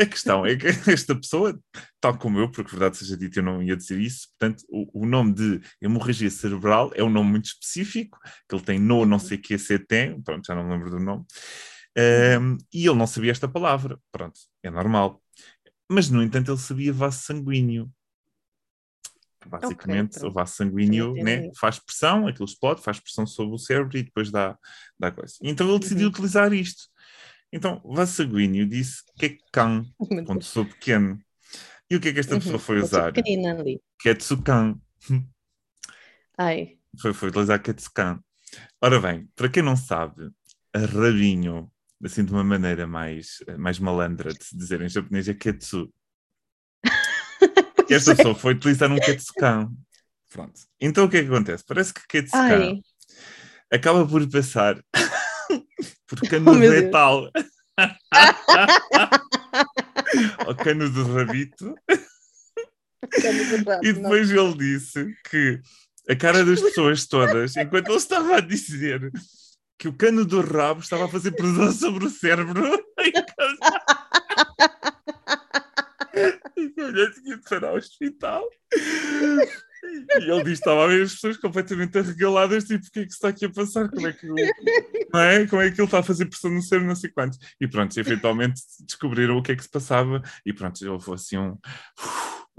a 0.00 0.04
questão 0.04 0.44
é 0.44 0.56
que 0.56 0.66
esta 0.90 1.14
pessoa, 1.14 1.56
tal 2.00 2.18
como 2.18 2.40
eu, 2.40 2.50
porque 2.50 2.72
verdade 2.72 2.96
seja 2.96 3.16
dita, 3.16 3.38
eu 3.38 3.44
não 3.44 3.62
ia 3.62 3.76
dizer 3.76 4.00
isso, 4.00 4.30
portanto, 4.36 4.64
o, 4.68 5.04
o 5.04 5.06
nome 5.06 5.32
de 5.32 5.60
hemorragia 5.80 6.28
cerebral 6.28 6.90
é 6.96 7.04
um 7.04 7.10
nome 7.10 7.30
muito 7.30 7.44
específico, 7.44 8.18
que 8.48 8.56
ele 8.56 8.64
tem 8.64 8.80
no 8.80 9.06
não 9.06 9.12
uhum. 9.12 9.18
sei 9.20 9.38
que 9.38 9.56
tem, 9.86 10.20
pronto, 10.22 10.44
já 10.44 10.56
não 10.56 10.64
me 10.64 10.72
lembro 10.72 10.90
do 10.90 10.98
nome. 10.98 11.24
Um, 12.40 12.56
e 12.72 12.86
ele 12.86 12.96
não 12.96 13.06
sabia 13.06 13.30
esta 13.30 13.48
palavra. 13.48 13.98
Pronto, 14.12 14.38
é 14.62 14.70
normal. 14.70 15.22
Mas, 15.88 16.08
no 16.08 16.22
entanto, 16.22 16.50
ele 16.50 16.58
sabia 16.58 16.92
vaso 16.92 17.18
sanguíneo. 17.20 17.90
Basicamente, 19.46 20.18
okay, 20.18 20.28
o 20.28 20.32
vaso 20.32 20.54
sanguíneo 20.54 21.14
né, 21.14 21.50
faz 21.58 21.78
pressão, 21.78 22.28
aquilo 22.28 22.44
explode, 22.44 22.82
faz 22.82 23.00
pressão 23.00 23.26
sobre 23.26 23.54
o 23.54 23.58
cérebro 23.58 23.96
e 23.96 24.02
depois 24.02 24.30
dá, 24.30 24.56
dá 24.98 25.10
coisa. 25.10 25.34
Então 25.42 25.68
ele 25.68 25.78
decidiu 25.78 26.06
uhum. 26.06 26.12
utilizar 26.12 26.52
isto. 26.52 26.84
Então, 27.52 27.80
o 27.82 27.94
vaso 27.94 28.12
sanguíneo 28.12 28.66
disse 28.66 29.02
que 29.18 29.26
é 29.26 29.36
can, 29.50 29.84
quando 30.26 30.42
sou 30.44 30.64
pequeno. 30.64 31.18
E 31.90 31.96
o 31.96 32.00
que 32.00 32.08
é 32.08 32.12
que 32.12 32.20
esta 32.20 32.34
uhum. 32.34 32.40
pessoa 32.40 32.58
foi 32.58 32.80
usar? 32.80 33.12
Ketsukan. 33.98 34.78
Ai. 36.38 36.78
Foi, 37.00 37.12
foi 37.12 37.30
utilizar 37.30 37.60
Ketsukan. 37.60 38.22
Ora 38.80 39.00
bem, 39.00 39.28
para 39.34 39.48
quem 39.48 39.62
não 39.62 39.76
sabe, 39.76 40.30
rabinho 40.74 41.70
assim 42.04 42.24
de 42.24 42.32
uma 42.32 42.44
maneira 42.44 42.86
mais, 42.86 43.38
mais 43.58 43.78
malandra 43.78 44.32
de 44.32 44.42
se 44.42 44.56
dizer 44.56 44.80
em 44.80 44.88
japonês, 44.88 45.28
é 45.28 45.34
ketsu. 45.34 45.92
esta 47.90 48.14
pessoa 48.14 48.34
foi 48.34 48.54
utilizar 48.54 48.90
um 48.90 48.98
ketsukan. 48.98 49.70
Pronto. 50.28 50.60
Então 50.80 51.04
o 51.04 51.10
que 51.10 51.18
é 51.18 51.22
que 51.22 51.28
acontece? 51.28 51.64
Parece 51.66 51.92
que 51.92 52.06
ketsukan 52.08 52.70
Ai. 52.70 52.80
acaba 53.72 54.06
por 54.06 54.28
passar 54.30 54.82
por 56.06 56.20
cano 56.28 56.52
oh, 56.52 56.54
retal. 56.54 57.30
ao 60.38 60.54
cano 60.62 60.88
do 60.90 61.12
rabito. 61.12 61.74
e 63.82 63.92
depois 63.92 64.30
ele 64.30 64.56
disse 64.56 65.14
que 65.28 65.60
a 66.08 66.16
cara 66.16 66.44
das 66.44 66.60
pessoas 66.60 67.06
todas, 67.06 67.56
enquanto 67.56 67.88
ele 67.88 67.96
estava 67.96 68.36
a 68.36 68.40
dizer 68.40 69.10
que 69.80 69.88
o 69.88 69.92
cano 69.94 70.26
do 70.26 70.42
rabo 70.42 70.80
estava 70.80 71.06
a 71.06 71.08
fazer 71.08 71.32
pressão 71.32 71.72
sobre 71.72 72.04
o 72.04 72.10
cérebro. 72.10 72.62
e 76.54 76.74
olha, 76.82 77.10
de 77.10 77.30
ir 77.30 77.64
ao 77.64 77.76
hospital. 77.76 78.46
E 78.74 80.30
ele 80.30 80.44
diz: 80.44 80.58
estava 80.58 80.84
a 80.84 80.86
ver 80.86 81.02
as 81.02 81.14
pessoas 81.14 81.38
completamente 81.38 81.96
arregaladas, 81.96 82.64
tipo, 82.64 82.86
o 82.86 82.90
que 82.90 83.00
é 83.00 83.04
que 83.04 83.10
se 83.10 83.16
está 83.16 83.28
aqui 83.28 83.46
a 83.46 83.50
passar? 83.50 83.88
Como 83.88 84.06
é 84.06 84.12
que, 84.12 84.26
não 84.26 85.20
é? 85.20 85.46
Como 85.46 85.62
é 85.62 85.70
que 85.70 85.80
ele 85.80 85.86
está 85.86 86.00
a 86.00 86.02
fazer 86.02 86.26
pressão 86.26 86.50
no 86.50 86.60
cérebro, 86.60 86.88
não 86.88 86.94
sei 86.94 87.08
quantos. 87.08 87.38
E 87.58 87.66
pronto, 87.66 87.98
eventualmente 87.98 88.60
descobriram 88.80 89.38
o 89.38 89.42
que 89.42 89.52
é 89.52 89.56
que 89.56 89.62
se 89.62 89.70
passava, 89.70 90.20
e 90.44 90.52
pronto, 90.52 90.78
houve 90.92 91.14
assim 91.14 91.38
um. 91.38 91.56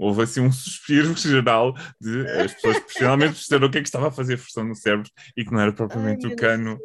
Houve 0.02 0.22
assim 0.22 0.40
um 0.40 0.50
suspiro 0.50 1.16
geral 1.16 1.74
de 2.00 2.26
as 2.28 2.52
pessoas 2.54 2.80
profissionalmente 2.80 3.34
perceberam 3.34 3.68
o 3.68 3.70
que 3.70 3.78
é 3.78 3.82
que 3.82 3.86
estava 3.86 4.08
a 4.08 4.10
fazer 4.10 4.36
pressão 4.36 4.64
no 4.64 4.74
cérebro 4.74 5.08
e 5.36 5.44
que 5.44 5.52
não 5.52 5.60
era 5.60 5.72
propriamente 5.72 6.26
Ai, 6.26 6.32
o 6.32 6.36
cano. 6.36 6.76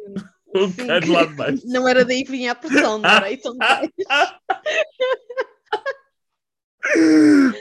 O 0.54 0.72
cano 0.72 1.12
lá 1.12 1.24
de 1.24 1.34
baixo. 1.34 1.62
Não 1.66 1.88
era 1.88 2.04
daí 2.04 2.24
que 2.24 2.30
vinha 2.30 2.52
a 2.52 2.54
pressão, 2.54 2.98
não 2.98 3.10
era? 3.10 3.32
Então, 3.32 3.56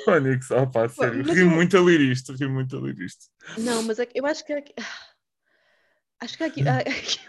Onix, 0.08 0.52
oh, 0.52 0.68
pá, 0.68 0.88
sério, 0.88 1.24
ri 1.24 1.42
eu... 1.42 1.50
muito 1.50 1.76
a 1.76 1.82
ler 1.82 2.02
isto, 2.02 2.34
ri 2.34 2.48
muito 2.48 2.78
a 2.78 2.80
ler 2.80 2.98
isto. 3.00 3.26
Não, 3.58 3.82
mas 3.82 3.98
é 3.98 4.08
eu 4.14 4.28
acho 4.28 4.46
que 4.46 4.54
aqui... 4.54 4.74
acho 6.22 6.38
que 6.38 6.44
há 6.44 6.48
aqui, 6.48 6.68
há 6.68 6.78
aqui 6.78 7.20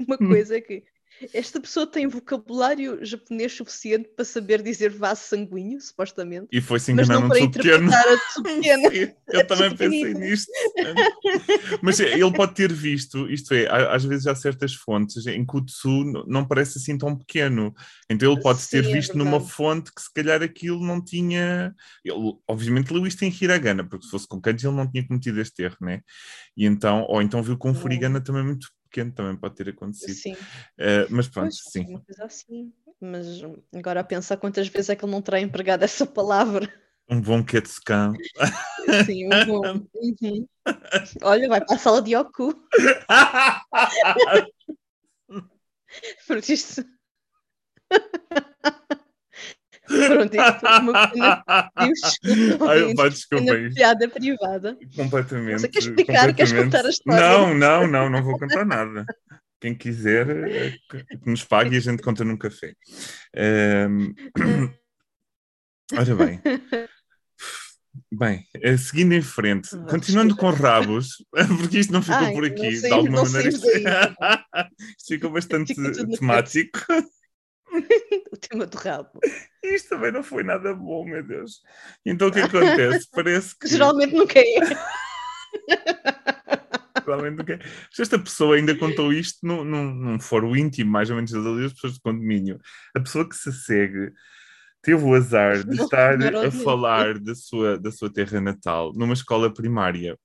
uma 0.00 0.16
coisa 0.16 0.58
que 0.58 0.82
esta 1.32 1.60
pessoa 1.60 1.86
tem 1.86 2.06
vocabulário 2.06 3.04
japonês 3.04 3.52
suficiente 3.52 4.08
para 4.14 4.24
saber 4.24 4.62
dizer 4.62 4.90
vaso 4.90 5.22
sanguíneo, 5.22 5.80
supostamente. 5.80 6.48
E 6.52 6.60
foi 6.60 6.78
se 6.78 6.92
enganar 6.92 7.20
num 7.20 7.50
pequeno. 7.50 7.90
Eu 9.28 9.46
também 9.46 9.74
pensei 9.76 10.14
nisto. 10.14 10.50
Mas 11.82 12.00
é, 12.00 12.14
ele 12.14 12.32
pode 12.32 12.54
ter 12.54 12.72
visto, 12.72 13.30
isto 13.30 13.54
é, 13.54 13.66
às 13.68 14.04
vezes 14.04 14.26
há 14.26 14.34
certas 14.34 14.74
fontes 14.74 15.26
em 15.26 15.44
que 15.44 15.56
o 15.56 15.64
tsu 15.64 16.04
não 16.26 16.46
parece 16.46 16.78
assim 16.78 16.96
tão 16.96 17.16
pequeno. 17.16 17.74
Então 18.08 18.32
ele 18.32 18.40
pode 18.40 18.60
Sim, 18.60 18.70
ter 18.70 18.88
é 18.88 18.92
visto 18.92 19.12
é 19.12 19.16
numa 19.16 19.40
fonte 19.40 19.92
que 19.92 20.02
se 20.02 20.12
calhar 20.12 20.42
aquilo 20.42 20.84
não 20.84 21.02
tinha. 21.02 21.74
Ele, 22.04 22.34
obviamente 22.48 22.92
leu 22.92 23.06
isto 23.06 23.24
em 23.24 23.34
hiragana, 23.40 23.84
porque 23.84 24.04
se 24.04 24.10
fosse 24.10 24.28
com 24.28 24.40
kanji 24.40 24.66
ele 24.66 24.76
não 24.76 24.90
tinha 24.90 25.06
cometido 25.06 25.40
este 25.40 25.62
erro, 25.62 25.76
né? 25.80 26.00
E 26.56 26.66
então, 26.66 27.04
ou 27.08 27.20
então 27.20 27.42
viu 27.42 27.56
com 27.56 27.74
furigana 27.74 28.20
também 28.20 28.44
muito 28.44 28.68
pequeno 28.94 29.10
também 29.10 29.36
pode 29.36 29.56
ter 29.56 29.70
acontecido. 29.70 30.14
Sim. 30.14 30.34
Uh, 30.34 31.10
mas 31.10 31.26
pronto, 31.26 31.48
pois, 31.48 31.72
sim. 31.72 31.84
Uma 31.88 32.00
coisa 32.00 32.24
assim. 32.24 32.72
Mas 33.00 33.26
agora 33.74 33.98
a 34.00 34.04
pensar 34.04 34.36
quantas 34.36 34.68
vezes 34.68 34.90
é 34.90 34.96
que 34.96 35.04
ele 35.04 35.10
não 35.10 35.20
terá 35.20 35.40
empregado 35.40 35.82
essa 35.82 36.06
palavra. 36.06 36.72
Um 37.10 37.20
bom 37.20 37.42
Ketsukan. 37.44 38.12
Sim, 39.04 39.26
um 39.26 39.46
bom. 39.46 39.84
Uhum. 40.04 40.46
Olha, 41.22 41.48
vai 41.48 41.64
para 41.64 41.76
a 41.76 41.78
sala 41.78 42.00
de 42.00 42.16
Oku. 42.16 42.54
Porque 46.26 46.54
isto. 46.54 46.82
Pronto, 50.08 50.34
isto 50.34 50.60
foi 50.60 50.78
uma 50.78 51.08
pequena. 51.08 51.44
Desculpa, 51.86 52.70
Ai, 52.70 52.94
pá, 52.94 53.08
desculpa. 53.08 53.52
piada 53.74 54.08
privada. 54.08 54.78
Completamente. 54.94 55.60
Você 55.60 55.68
quer 55.68 55.78
explicar? 55.78 56.34
Queres 56.34 56.52
contar 56.52 56.84
a 56.84 56.90
história? 56.90 57.20
Não, 57.20 57.54
não, 57.54 57.86
não, 57.86 58.10
não 58.10 58.22
vou 58.22 58.38
contar 58.38 58.64
nada. 58.64 59.04
Quem 59.60 59.74
quiser, 59.74 60.28
eh, 60.28 60.74
que 60.90 61.30
nos 61.30 61.42
pague 61.42 61.74
e 61.74 61.78
a 61.78 61.80
gente 61.80 62.02
conta 62.02 62.24
num 62.24 62.36
café. 62.36 62.74
Um... 63.34 64.14
Ora 65.96 66.14
bem. 66.14 66.40
Bem, 68.10 68.44
eh, 68.62 68.76
seguindo 68.76 69.12
em 69.12 69.22
frente, 69.22 69.70
Vamos 69.70 69.90
continuando 69.90 70.36
com 70.36 70.50
rabos, 70.50 71.24
porque 71.60 71.78
isto 71.78 71.92
não 71.92 72.02
ficou 72.02 72.18
Ai, 72.18 72.32
por 72.32 72.44
aqui, 72.44 72.76
sei, 72.76 72.90
de 72.90 72.94
alguma 72.94 73.22
maneira. 73.24 73.48
Isto, 73.48 73.66
isto 73.66 75.08
ficou 75.08 75.30
bastante 75.30 75.74
temático. 76.16 76.80
o 78.32 78.36
tema 78.36 78.66
do 78.66 78.76
rabo. 78.76 79.18
Isto 79.62 79.90
também 79.90 80.12
não 80.12 80.22
foi 80.22 80.42
nada 80.42 80.74
bom, 80.74 81.04
meu 81.04 81.22
Deus. 81.22 81.62
Então 82.04 82.28
o 82.28 82.32
que 82.32 82.40
acontece? 82.40 83.08
Parece 83.12 83.58
que. 83.58 83.68
Geralmente 83.68 84.14
nunca 84.14 84.38
é. 84.38 84.44
Geralmente 87.04 87.36
nunca 87.36 87.54
é. 87.54 87.58
Esta 87.98 88.18
pessoa 88.18 88.56
ainda 88.56 88.76
contou 88.76 89.12
isto 89.12 89.38
num, 89.42 89.64
num, 89.64 89.94
num 89.94 90.20
fórum 90.20 90.56
íntimo, 90.56 90.90
mais 90.90 91.10
ou 91.10 91.16
menos, 91.16 91.32
das 91.32 91.72
pessoas 91.72 91.94
do 91.94 92.00
condomínio. 92.00 92.60
A 92.94 93.00
pessoa 93.00 93.28
que 93.28 93.36
se 93.36 93.52
segue 93.52 94.12
teve 94.82 95.02
o 95.02 95.14
azar 95.14 95.64
de 95.64 95.80
estar 95.80 96.18
a 96.22 96.50
falar 96.50 97.18
da 97.18 97.34
sua, 97.34 97.78
da 97.78 97.90
sua 97.90 98.12
terra 98.12 98.40
natal 98.40 98.92
numa 98.94 99.14
escola 99.14 99.52
primária. 99.52 100.18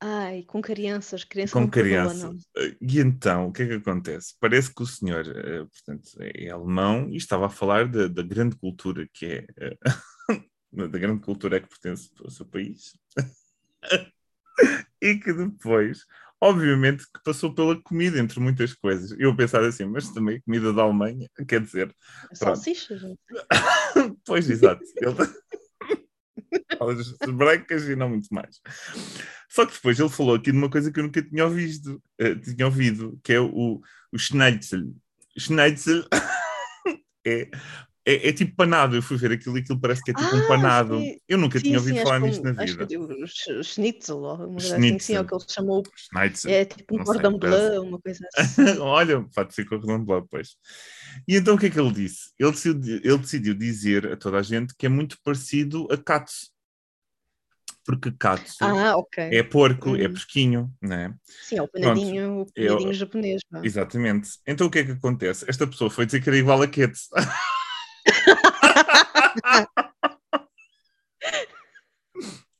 Ai, 0.00 0.42
com 0.42 0.60
crianças, 0.60 1.24
crianças 1.24 1.52
com 1.52 1.68
crianças. 1.68 2.46
E 2.80 3.00
então, 3.00 3.48
o 3.48 3.52
que 3.52 3.62
é 3.62 3.66
que 3.66 3.74
acontece? 3.74 4.34
Parece 4.40 4.74
que 4.74 4.82
o 4.82 4.86
senhor, 4.86 5.26
eh, 5.26 5.64
portanto, 5.64 6.10
é 6.20 6.50
alemão 6.50 7.08
e 7.10 7.16
estava 7.16 7.46
a 7.46 7.50
falar 7.50 7.88
da, 7.88 8.06
da 8.06 8.22
grande 8.22 8.56
cultura 8.56 9.08
que 9.12 9.26
é, 9.26 9.46
eh, 9.56 9.78
da 10.72 10.98
grande 10.98 11.22
cultura 11.22 11.60
que 11.60 11.68
pertence 11.68 12.10
ao 12.22 12.30
seu 12.30 12.46
país. 12.46 12.98
e 15.00 15.16
que 15.16 15.32
depois, 15.32 16.04
obviamente, 16.40 17.04
que 17.04 17.22
passou 17.24 17.54
pela 17.54 17.80
comida, 17.80 18.18
entre 18.18 18.40
muitas 18.40 18.74
coisas. 18.74 19.18
Eu 19.18 19.34
pensar 19.34 19.62
assim, 19.64 19.84
mas 19.86 20.10
também 20.10 20.40
comida 20.42 20.72
da 20.72 20.82
Alemanha, 20.82 21.28
quer 21.48 21.60
dizer... 21.60 21.94
Salsichas. 22.32 23.02
pois, 24.24 24.50
exato. 24.50 24.82
Ele 24.96 25.14
brancas 27.32 27.84
e 27.88 27.96
não 27.96 28.08
muito 28.08 28.28
mais. 28.32 28.60
Só 29.54 29.64
que 29.64 29.74
depois 29.74 30.00
ele 30.00 30.08
falou 30.08 30.34
aqui 30.34 30.50
de 30.50 30.58
uma 30.58 30.68
coisa 30.68 30.90
que 30.90 30.98
eu 30.98 31.04
nunca 31.04 31.22
tinha 31.22 31.44
ouvido, 31.44 32.02
uh, 32.20 32.40
tinha 32.40 32.66
ouvido 32.66 33.20
que 33.22 33.32
é 33.32 33.38
o, 33.38 33.80
o 34.12 34.18
Schnitzel. 34.18 34.92
Schnitzel 35.38 36.04
é, 37.24 37.48
é, 38.04 38.28
é, 38.30 38.32
tipo 38.32 38.56
panado. 38.56 38.96
Eu 38.96 39.02
fui 39.02 39.16
ver 39.16 39.30
aquilo 39.30 39.56
e 39.56 39.60
aquilo 39.60 39.80
parece 39.80 40.02
que 40.02 40.10
é 40.10 40.14
tipo 40.14 40.26
ah, 40.26 40.38
um 40.38 40.48
panado. 40.48 40.98
Sim. 40.98 41.20
Eu 41.28 41.38
nunca 41.38 41.60
sim, 41.60 41.66
tinha 41.66 41.78
ouvido 41.78 41.98
sim, 41.98 42.02
falar 42.02 42.18
nisto 42.18 42.42
na 42.42 42.50
vida. 42.50 42.84
o 42.98 43.62
Schnitzel, 43.62 44.18
ou 44.18 44.34
uma 44.34 44.46
coisa 44.58 44.76
assim, 44.76 44.98
sim, 44.98 45.14
é 45.14 45.20
o 45.20 45.24
que 45.24 45.34
ele 45.36 45.44
chamou. 45.48 45.84
Schnitzel. 45.94 46.50
É 46.50 46.64
tipo 46.64 47.00
um 47.00 47.04
cordão 47.04 47.38
bleu, 47.38 47.82
uma 47.84 48.00
coisa 48.00 48.26
assim. 48.36 48.78
Olha, 48.80 49.24
pode 49.32 49.54
ser 49.54 49.66
cordão 49.66 50.04
bleu, 50.04 50.26
pois. 50.28 50.56
E 51.28 51.36
então 51.36 51.54
o 51.54 51.58
que 51.58 51.66
é 51.66 51.70
que 51.70 51.78
ele 51.78 51.92
disse? 51.92 52.32
Ele 52.40 52.50
decidiu, 52.50 52.96
ele 52.96 53.18
decidiu 53.18 53.54
dizer 53.54 54.14
a 54.14 54.16
toda 54.16 54.38
a 54.38 54.42
gente 54.42 54.74
que 54.76 54.84
é 54.84 54.88
muito 54.88 55.16
parecido 55.22 55.86
a 55.92 55.96
katsu. 55.96 56.52
Porque 57.84 58.10
katsu 58.12 58.64
ah, 58.64 58.96
okay. 58.96 59.36
é 59.36 59.42
porco, 59.42 59.90
hum. 59.90 59.96
é 59.96 60.08
pesquinho, 60.08 60.72
não 60.80 60.96
é? 60.96 61.14
Sim, 61.42 61.58
é 61.58 61.62
o 61.62 61.68
panadinho, 61.68 62.40
o 62.40 62.46
panadinho 62.52 62.90
é, 62.90 62.94
japonês. 62.94 63.42
Exatamente. 63.62 64.30
Então 64.46 64.66
o 64.66 64.70
que 64.70 64.78
é 64.78 64.84
que 64.84 64.92
acontece? 64.92 65.44
Esta 65.48 65.66
pessoa 65.66 65.90
foi 65.90 66.06
dizer 66.06 66.22
que 66.22 66.30
era 66.30 66.38
igual 66.38 66.62
a 66.62 66.66
ketsu. 66.66 67.10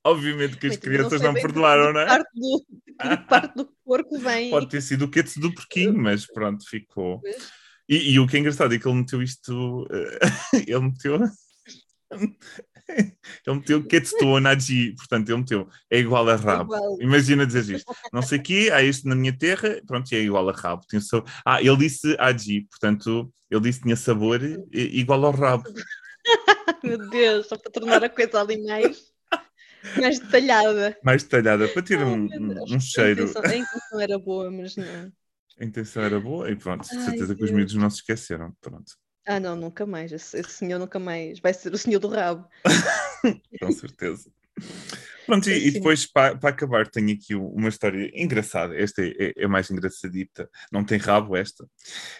Obviamente 0.06 0.58
que 0.58 0.66
as 0.66 0.76
crianças 0.76 1.22
não, 1.22 1.32
não 1.32 1.40
perdoaram, 1.40 1.94
não 1.94 2.00
é? 2.00 2.06
Parte 2.06 2.28
do, 2.34 2.62
parte 3.26 3.54
do 3.54 3.64
porco 3.82 4.18
vem. 4.18 4.50
Pode 4.50 4.68
ter 4.68 4.82
sido 4.82 5.06
o 5.06 5.10
ketsu 5.10 5.40
do 5.40 5.54
porquinho, 5.54 5.96
mas 5.96 6.26
pronto, 6.26 6.68
ficou. 6.68 7.22
E, 7.88 8.12
e, 8.12 8.20
o 8.20 8.26
que 8.26 8.36
é 8.36 8.40
engraçado 8.40 8.74
é 8.74 8.78
que 8.78 8.86
ele 8.86 8.96
meteu 8.96 9.22
isto. 9.22 9.88
ele 10.52 10.80
meteu. 10.80 11.18
ele 13.46 13.56
meteu 13.56 13.84
Ketsuto 13.84 14.38
Naji, 14.40 14.94
portanto, 14.96 15.28
ele 15.28 15.38
meteu 15.38 15.68
é 15.90 15.98
igual 15.98 16.28
a 16.28 16.36
rabo. 16.36 16.74
Igual. 16.74 17.00
Imagina 17.00 17.46
dizer 17.46 17.76
isto. 17.76 17.92
Não 18.12 18.22
sei 18.22 18.38
o 18.38 18.42
quê, 18.42 18.70
há 18.72 18.82
isto 18.82 19.08
na 19.08 19.14
minha 19.14 19.36
terra, 19.36 19.80
pronto, 19.86 20.12
é 20.12 20.18
igual 20.18 20.48
a 20.48 20.52
rabo. 20.52 20.84
Tem 20.86 21.00
sabor. 21.00 21.30
Ah, 21.44 21.60
ele 21.60 21.76
disse 21.76 22.16
Aji, 22.18 22.66
portanto, 22.70 23.32
ele 23.50 23.60
disse 23.62 23.78
que 23.78 23.84
tinha 23.84 23.96
sabor 23.96 24.40
igual 24.72 25.24
ao 25.24 25.32
rabo. 25.32 25.64
Meu 26.84 26.98
Deus, 27.08 27.46
só 27.46 27.56
para 27.56 27.72
tornar 27.72 28.04
a 28.04 28.08
coisa 28.08 28.40
ali 28.40 28.62
mais, 28.62 28.98
mais 30.00 30.18
detalhada. 30.18 30.96
Mais 31.02 31.22
detalhada, 31.22 31.68
para 31.68 31.82
ter 31.82 31.98
um, 32.02 32.28
um, 32.68 32.80
cheiro. 32.80 33.22
A 33.22 33.24
intenção, 33.24 33.42
a 33.42 33.56
intenção 33.56 34.00
era 34.00 34.18
boa, 34.18 34.50
mas 34.50 34.76
não. 34.76 35.12
A 35.60 35.64
intenção 35.64 36.02
era 36.02 36.20
boa 36.20 36.50
e 36.50 36.56
pronto, 36.56 36.82
de 36.82 36.88
certeza 36.88 37.32
Ai, 37.32 37.36
que 37.36 37.44
os 37.44 37.50
miúdos 37.50 37.74
não 37.74 37.88
se 37.88 37.98
esqueceram. 37.98 38.52
Pronto. 38.60 38.92
Ah, 39.26 39.40
não, 39.40 39.56
nunca 39.56 39.86
mais. 39.86 40.12
Esse, 40.12 40.38
esse, 40.38 40.50
senhor 40.50 40.78
nunca 40.78 40.98
mais 40.98 41.38
vai 41.40 41.54
ser 41.54 41.72
o 41.72 41.78
senhor 41.78 41.98
do 41.98 42.08
rabo. 42.08 42.46
Com 43.60 43.72
certeza. 43.72 44.30
Pronto, 45.26 45.48
e, 45.48 45.68
e, 45.68 45.70
depois 45.70 46.06
para, 46.06 46.36
para, 46.36 46.50
acabar, 46.50 46.86
tenho 46.86 47.12
aqui 47.14 47.34
uma 47.34 47.68
história 47.68 48.10
engraçada. 48.14 48.76
Esta 48.78 49.02
é, 49.02 49.08
é, 49.18 49.32
é 49.38 49.46
mais 49.48 49.70
engraçadita. 49.70 50.48
Não 50.70 50.84
tem 50.84 50.98
rabo, 50.98 51.36
esta. 51.36 51.66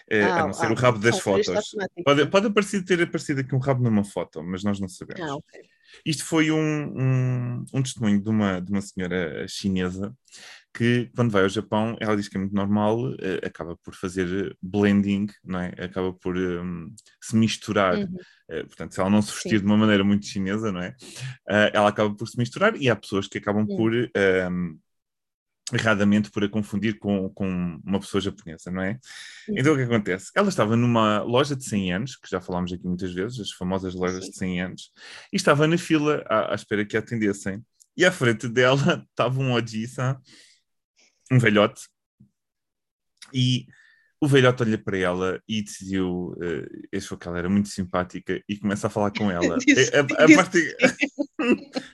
É, 0.09 0.23
ah, 0.23 0.41
a 0.41 0.47
não 0.47 0.53
ser 0.53 0.65
ah, 0.65 0.71
o 0.71 0.75
rabo 0.75 0.97
das 0.97 1.19
fotos. 1.19 1.75
Pode, 2.03 2.25
pode 2.27 2.47
aparecer, 2.47 2.83
ter 2.83 3.01
aparecido 3.01 3.41
aqui 3.41 3.53
um 3.53 3.59
rabo 3.59 3.83
numa 3.83 4.03
foto, 4.03 4.43
mas 4.43 4.63
nós 4.63 4.79
não 4.79 4.87
sabemos. 4.87 5.29
Ah, 5.29 5.35
okay. 5.35 5.74
Isto 6.05 6.25
foi 6.25 6.51
um, 6.51 6.57
um, 6.57 7.65
um 7.73 7.81
testemunho 7.81 8.21
de 8.21 8.29
uma, 8.29 8.59
de 8.59 8.71
uma 8.71 8.81
senhora 8.81 9.47
chinesa 9.47 10.15
que 10.75 11.09
quando 11.15 11.31
vai 11.31 11.43
ao 11.43 11.49
Japão, 11.49 11.95
ela 12.01 12.17
diz 12.17 12.27
que 12.27 12.35
é 12.35 12.39
muito 12.39 12.53
normal, 12.53 12.99
uh, 12.99 13.45
acaba 13.45 13.77
por 13.77 13.95
fazer 13.95 14.55
blending, 14.61 15.27
não 15.43 15.61
é? 15.61 15.73
Acaba 15.79 16.11
por 16.11 16.37
um, 16.37 16.93
se 17.21 17.35
misturar. 17.35 17.95
Uhum. 17.95 18.17
Uh, 18.51 18.67
portanto, 18.67 18.93
se 18.93 18.99
ela 18.99 19.09
não 19.09 19.21
se 19.21 19.31
vestir 19.31 19.51
Sim. 19.51 19.59
de 19.59 19.65
uma 19.65 19.77
maneira 19.77 20.03
muito 20.03 20.25
chinesa, 20.25 20.73
não 20.73 20.81
é? 20.81 20.89
Uh, 21.49 21.71
ela 21.73 21.87
acaba 21.87 22.13
por 22.13 22.27
se 22.27 22.37
misturar 22.37 22.75
e 22.75 22.89
há 22.89 22.95
pessoas 22.95 23.27
que 23.27 23.37
acabam 23.37 23.65
uhum. 23.67 23.77
por. 23.77 23.93
Um, 23.93 24.77
erradamente 25.73 26.29
por 26.29 26.43
a 26.43 26.49
confundir 26.49 26.99
com, 26.99 27.29
com 27.29 27.79
uma 27.83 27.99
pessoa 27.99 28.21
japonesa, 28.21 28.69
não 28.69 28.83
é? 28.83 28.99
Uhum. 29.47 29.55
Então 29.57 29.73
o 29.73 29.77
que 29.77 29.83
acontece? 29.83 30.31
Ela 30.35 30.49
estava 30.49 30.75
numa 30.75 31.21
loja 31.23 31.55
de 31.55 31.63
100 31.63 31.93
anos, 31.93 32.15
que 32.15 32.29
já 32.29 32.39
falámos 32.39 32.71
aqui 32.71 32.85
muitas 32.85 33.13
vezes, 33.13 33.39
as 33.39 33.51
famosas 33.51 33.95
lojas 33.95 34.25
Sim. 34.25 34.31
de 34.31 34.37
100 34.37 34.61
anos, 34.61 34.91
e 35.33 35.35
estava 35.35 35.67
na 35.67 35.77
fila 35.77 36.23
à, 36.27 36.51
à 36.51 36.55
espera 36.55 36.85
que 36.85 36.95
a 36.95 36.99
atendessem. 36.99 37.63
E 37.97 38.05
à 38.05 38.11
frente 38.11 38.47
dela 38.47 39.05
estava 39.09 39.39
um 39.39 39.53
Oji-san, 39.53 40.19
um 41.31 41.39
velhote, 41.39 41.81
e 43.33 43.65
o 44.21 44.27
velhote 44.27 44.63
olha 44.63 44.77
para 44.77 44.97
ela 44.97 45.41
e 45.47 45.61
decidiu, 45.61 46.35
uh, 46.37 46.97
achou 46.97 47.17
que 47.17 47.27
ela 47.27 47.37
era 47.37 47.49
muito 47.49 47.69
simpática 47.69 48.41
e 48.47 48.57
começa 48.57 48.87
a 48.87 48.89
falar 48.89 49.11
com 49.11 49.31
ela. 49.31 49.57
a, 49.57 50.21
a, 50.21 50.25
a, 50.25 50.35
parte, 50.35 50.75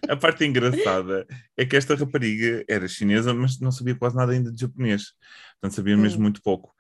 a 0.08 0.16
parte 0.16 0.46
engraçada 0.46 1.26
é 1.58 1.66
que 1.66 1.76
esta 1.76 1.96
rapariga 1.96 2.64
era 2.68 2.88
chinesa, 2.88 3.34
mas 3.34 3.60
não 3.60 3.72
sabia 3.72 3.96
quase 3.96 4.16
nada 4.16 4.32
ainda 4.32 4.52
de 4.52 4.62
japonês. 4.62 5.14
Portanto, 5.60 5.76
sabia 5.76 5.98
mesmo 5.98 6.20
hum. 6.20 6.24
muito 6.24 6.42
pouco. 6.42 6.74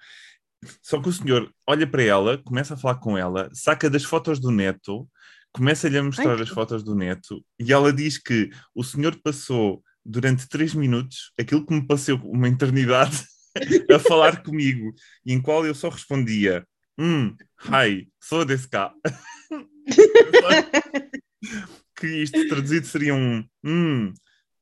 Só 0.81 1.01
que 1.01 1.10
o 1.10 1.13
senhor 1.13 1.51
olha 1.67 1.88
para 1.88 2.03
ela, 2.03 2.38
começa 2.38 2.75
a 2.75 2.77
falar 2.77 2.95
com 2.95 3.17
ela, 3.17 3.49
saca 3.53 3.89
das 3.89 4.03
fotos 4.03 4.39
do 4.39 4.51
neto, 4.51 5.10
começa-lhe 5.51 5.97
a 5.97 6.03
mostrar 6.03 6.36
Ai, 6.36 6.41
as 6.41 6.49
fotos 6.49 6.84
do 6.84 6.95
neto 6.95 7.43
e 7.60 7.73
ela 7.73 7.91
diz 7.91 8.17
que 8.17 8.49
o 8.75 8.84
senhor 8.84 9.19
passou 9.23 9.84
durante 10.05 10.47
três 10.47 10.73
minutos 10.73 11.31
aquilo 11.39 11.65
que 11.65 11.73
me 11.73 11.86
passou 11.86 12.17
uma 12.23 12.47
eternidade 12.47 13.25
a 13.93 13.99
falar 13.99 14.43
comigo, 14.43 14.93
e 15.25 15.34
em 15.34 15.41
qual 15.41 15.65
eu 15.65 15.75
só 15.75 15.89
respondia: 15.89 16.65
Hum, 16.97 17.36
hi, 17.65 18.07
sou 18.21 18.45
desse 18.45 18.69
cá. 18.69 18.93
que 22.01 22.23
isto 22.23 22.47
traduzido 22.47 22.87
seria 22.87 23.13
um 23.13 23.45
hum, 23.63 24.13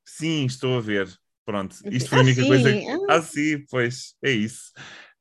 sim, 0.06 0.46
estou 0.46 0.78
a 0.78 0.82
ver. 0.82 1.08
Pronto, 1.46 1.76
isto 1.86 2.10
foi 2.10 2.20
a 2.20 2.22
única 2.22 2.44
ah, 2.44 2.46
coisa. 2.46 2.72
Que... 2.72 2.88
Ah. 2.88 2.98
ah, 3.10 3.22
sim, 3.22 3.66
pois, 3.70 4.14
é 4.24 4.32
isso. 4.32 4.72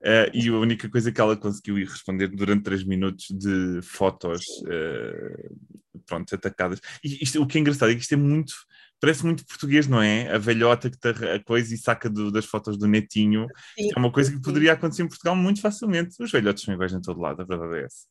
Uh, 0.00 0.30
e 0.34 0.48
a 0.48 0.58
única 0.58 0.88
coisa 0.88 1.10
que 1.10 1.20
ela 1.20 1.36
conseguiu 1.36 1.78
ir 1.78 1.86
responder 1.86 2.28
durante 2.28 2.64
três 2.64 2.84
minutos 2.84 3.26
de 3.30 3.80
fotos, 3.82 4.44
uh, 4.64 6.00
pronto, 6.06 6.34
atacadas. 6.34 6.80
E 7.02 7.22
isto, 7.22 7.42
o 7.42 7.46
que 7.46 7.58
é 7.58 7.60
engraçado 7.60 7.90
é 7.90 7.94
que 7.94 8.02
isto 8.02 8.14
é 8.14 8.16
muito 8.16 8.52
parece 9.00 9.24
muito 9.24 9.46
português, 9.46 9.86
não 9.86 10.02
é? 10.02 10.28
A 10.34 10.38
velhota 10.38 10.90
que 10.90 10.98
tá 10.98 11.10
a 11.10 11.42
coisa 11.42 11.74
e 11.74 11.78
saca 11.78 12.10
do, 12.10 12.30
das 12.30 12.44
fotos 12.44 12.76
do 12.76 12.86
netinho. 12.86 13.46
Sim, 13.78 13.90
é 13.94 13.98
uma 13.98 14.10
coisa 14.10 14.32
que 14.32 14.40
poderia 14.40 14.72
acontecer 14.72 15.02
em 15.02 15.08
Portugal 15.08 15.36
muito 15.36 15.60
facilmente. 15.60 16.20
Os 16.20 16.30
velhotes 16.30 16.64
são 16.64 16.74
iguais 16.74 16.92
em 16.92 17.00
todo 17.00 17.20
lado, 17.20 17.42
a 17.42 17.44
verdade 17.44 17.76
é 17.76 17.84
essa. 17.84 18.06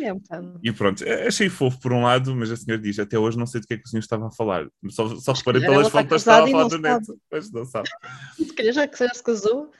É 0.00 0.14
bocado. 0.14 0.60
E 0.62 0.72
pronto, 0.72 1.04
achei 1.26 1.48
fofo 1.48 1.78
por 1.80 1.92
um 1.92 2.02
lado, 2.02 2.34
mas 2.34 2.50
a 2.50 2.56
senhora 2.56 2.82
diz: 2.82 2.98
até 2.98 3.18
hoje 3.18 3.38
não 3.38 3.46
sei 3.46 3.60
do 3.60 3.66
que 3.66 3.74
é 3.74 3.76
que 3.76 3.84
o 3.84 3.88
senhor 3.88 4.00
estava 4.00 4.28
a 4.28 4.30
falar. 4.30 4.66
Só, 4.88 5.14
só 5.16 5.32
reparei 5.32 5.60
pelas 5.60 5.88
fotos 5.88 6.08
que 6.08 6.14
estava 6.14 6.46
a 6.46 6.50
falar 6.50 6.68
do 6.68 6.78
neto. 6.78 7.20
Mas 7.30 7.50
não 7.52 7.64
sabe. 7.64 7.88
Se 8.36 8.54
calhar 8.54 8.74
já 8.74 8.88
que 8.88 8.96
se 8.96 9.22
casou. 9.22 9.70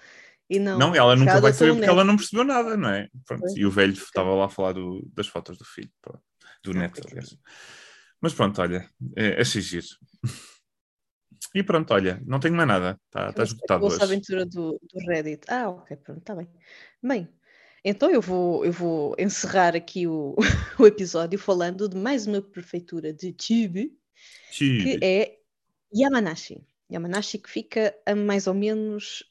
E 0.49 0.59
não, 0.59 0.77
não, 0.77 0.95
ela 0.97 1.15
nunca 1.15 1.41
vai 1.41 1.53
saber 1.53 1.71
porque 1.71 1.83
neto. 1.83 1.91
ela 1.91 2.03
não 2.03 2.17
percebeu 2.17 2.45
nada, 2.45 2.77
não 2.77 2.89
é? 2.89 3.09
Pronto, 3.25 3.57
e 3.57 3.65
o 3.65 3.71
velho 3.71 3.93
estava 3.93 4.35
lá 4.35 4.47
a 4.47 4.49
falar 4.49 4.73
do, 4.73 5.09
das 5.15 5.29
fotos 5.29 5.57
do 5.57 5.65
filho. 5.65 5.91
Pronto. 6.03 6.21
Do 6.65 6.75
neto, 6.75 7.01
aliás. 7.09 7.37
Mas 8.21 8.35
pronto, 8.35 8.61
olha, 8.61 8.87
é, 9.17 9.41
achei 9.41 9.63
giro. 9.63 9.87
E 11.55 11.63
pronto, 11.63 11.93
olha, 11.93 12.23
não 12.27 12.39
tenho 12.39 12.55
mais 12.55 12.69
nada. 12.69 13.01
Está 13.07 13.33
tá 13.33 13.43
esgotado 13.43 13.87
hoje. 13.87 14.01
a 14.01 14.05
aventura 14.05 14.47
do, 14.47 14.73
do 14.73 15.07
Reddit. 15.09 15.45
Ah, 15.49 15.71
ok, 15.71 15.97
pronto, 15.97 16.21
está 16.21 16.35
bem. 16.35 16.49
Bem, 17.03 17.29
então 17.85 18.11
eu 18.11 18.21
vou, 18.21 18.65
eu 18.65 18.73
vou 18.73 19.15
encerrar 19.19 19.75
aqui 19.75 20.07
o, 20.07 20.37
o 20.79 20.87
episódio 20.87 21.39
falando 21.39 21.89
de 21.89 21.97
mais 21.97 22.27
uma 22.27 22.43
prefeitura 22.43 23.13
de 23.13 23.33
Tube, 23.33 23.93
que 24.53 24.99
é 25.03 25.39
Yamanashi. 25.95 26.65
Yamanashi 26.93 27.39
que 27.39 27.51
fica 27.51 27.95
a 28.05 28.15
mais 28.15 28.47
ou 28.47 28.55
menos 28.55 29.25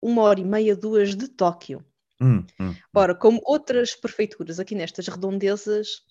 uma 0.00 0.22
hora 0.22 0.40
e 0.40 0.44
meia, 0.44 0.74
duas 0.74 1.14
de 1.14 1.28
Tóquio. 1.28 1.84
Hum, 2.20 2.44
hum, 2.58 2.68
hum. 2.68 2.74
Ora, 2.94 3.14
como 3.14 3.40
outras 3.44 3.94
prefeituras 3.94 4.58
aqui 4.60 4.74
nestas 4.74 5.08
redondezas, 5.08 6.02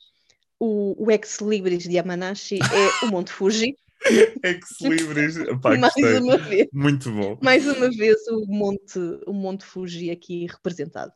o, 0.60 0.96
o 1.04 1.12
ex-libris 1.12 1.84
de 1.84 1.96
Yamanashi 1.96 2.60
é 2.60 3.06
o 3.06 3.10
Monte 3.10 3.32
Fuji. 3.32 3.76
Ex-libris, 4.44 5.38
mais 5.80 6.22
uma 6.22 6.38
vez. 6.38 6.68
Muito 6.74 7.12
bom. 7.12 7.38
Mais 7.42 7.66
uma 7.68 7.90
vez 7.90 8.18
o 8.28 8.46
Monte, 8.48 9.00
o 9.26 9.34
Monte 9.34 9.66
Fuji 9.66 10.12
aqui 10.12 10.46
representado. 10.48 11.14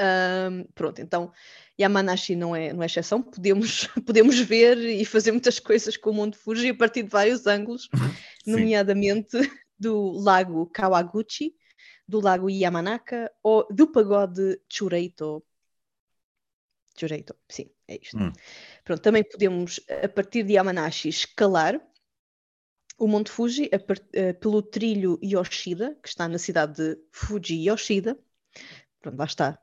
Um, 0.00 0.64
pronto, 0.74 1.00
então 1.00 1.32
Yamanashi 1.78 2.36
não 2.36 2.54
é, 2.54 2.72
não 2.72 2.82
é 2.82 2.86
exceção, 2.86 3.20
podemos, 3.20 3.88
podemos 4.06 4.38
ver 4.38 4.78
e 4.78 5.04
fazer 5.04 5.32
muitas 5.32 5.58
coisas 5.58 5.96
com 5.96 6.10
o 6.10 6.14
Monte 6.14 6.38
Fuji 6.38 6.70
a 6.70 6.74
partir 6.74 7.02
de 7.02 7.10
vários 7.10 7.46
ângulos, 7.46 7.88
nomeadamente 8.46 9.36
do 9.78 10.12
lago 10.12 10.66
Kawaguchi, 10.66 11.54
do 12.06 12.20
lago 12.20 12.48
Yamanaka 12.48 13.30
ou 13.42 13.66
do 13.70 13.90
pagode 13.90 14.60
Chureito. 14.68 15.44
Chureito, 16.96 17.34
sim, 17.48 17.70
é 17.92 17.98
isto. 18.00 18.18
Hum. 18.18 18.32
Pronto, 18.84 19.00
também 19.00 19.24
podemos, 19.24 19.80
a 20.02 20.08
partir 20.08 20.42
de 20.42 20.54
Yamanashi, 20.54 21.08
escalar 21.08 21.80
o 22.98 23.06
Monte 23.06 23.30
Fuji 23.30 23.70
a, 23.72 23.76
a, 23.76 24.34
pelo 24.34 24.62
trilho 24.62 25.18
Yoshida, 25.22 25.96
que 26.02 26.08
está 26.08 26.28
na 26.28 26.38
cidade 26.38 26.74
de 26.74 26.98
Fuji 27.10 27.68
Yoshida. 27.68 28.18
Pronto, 29.00 29.18
lá 29.18 29.24
está, 29.24 29.58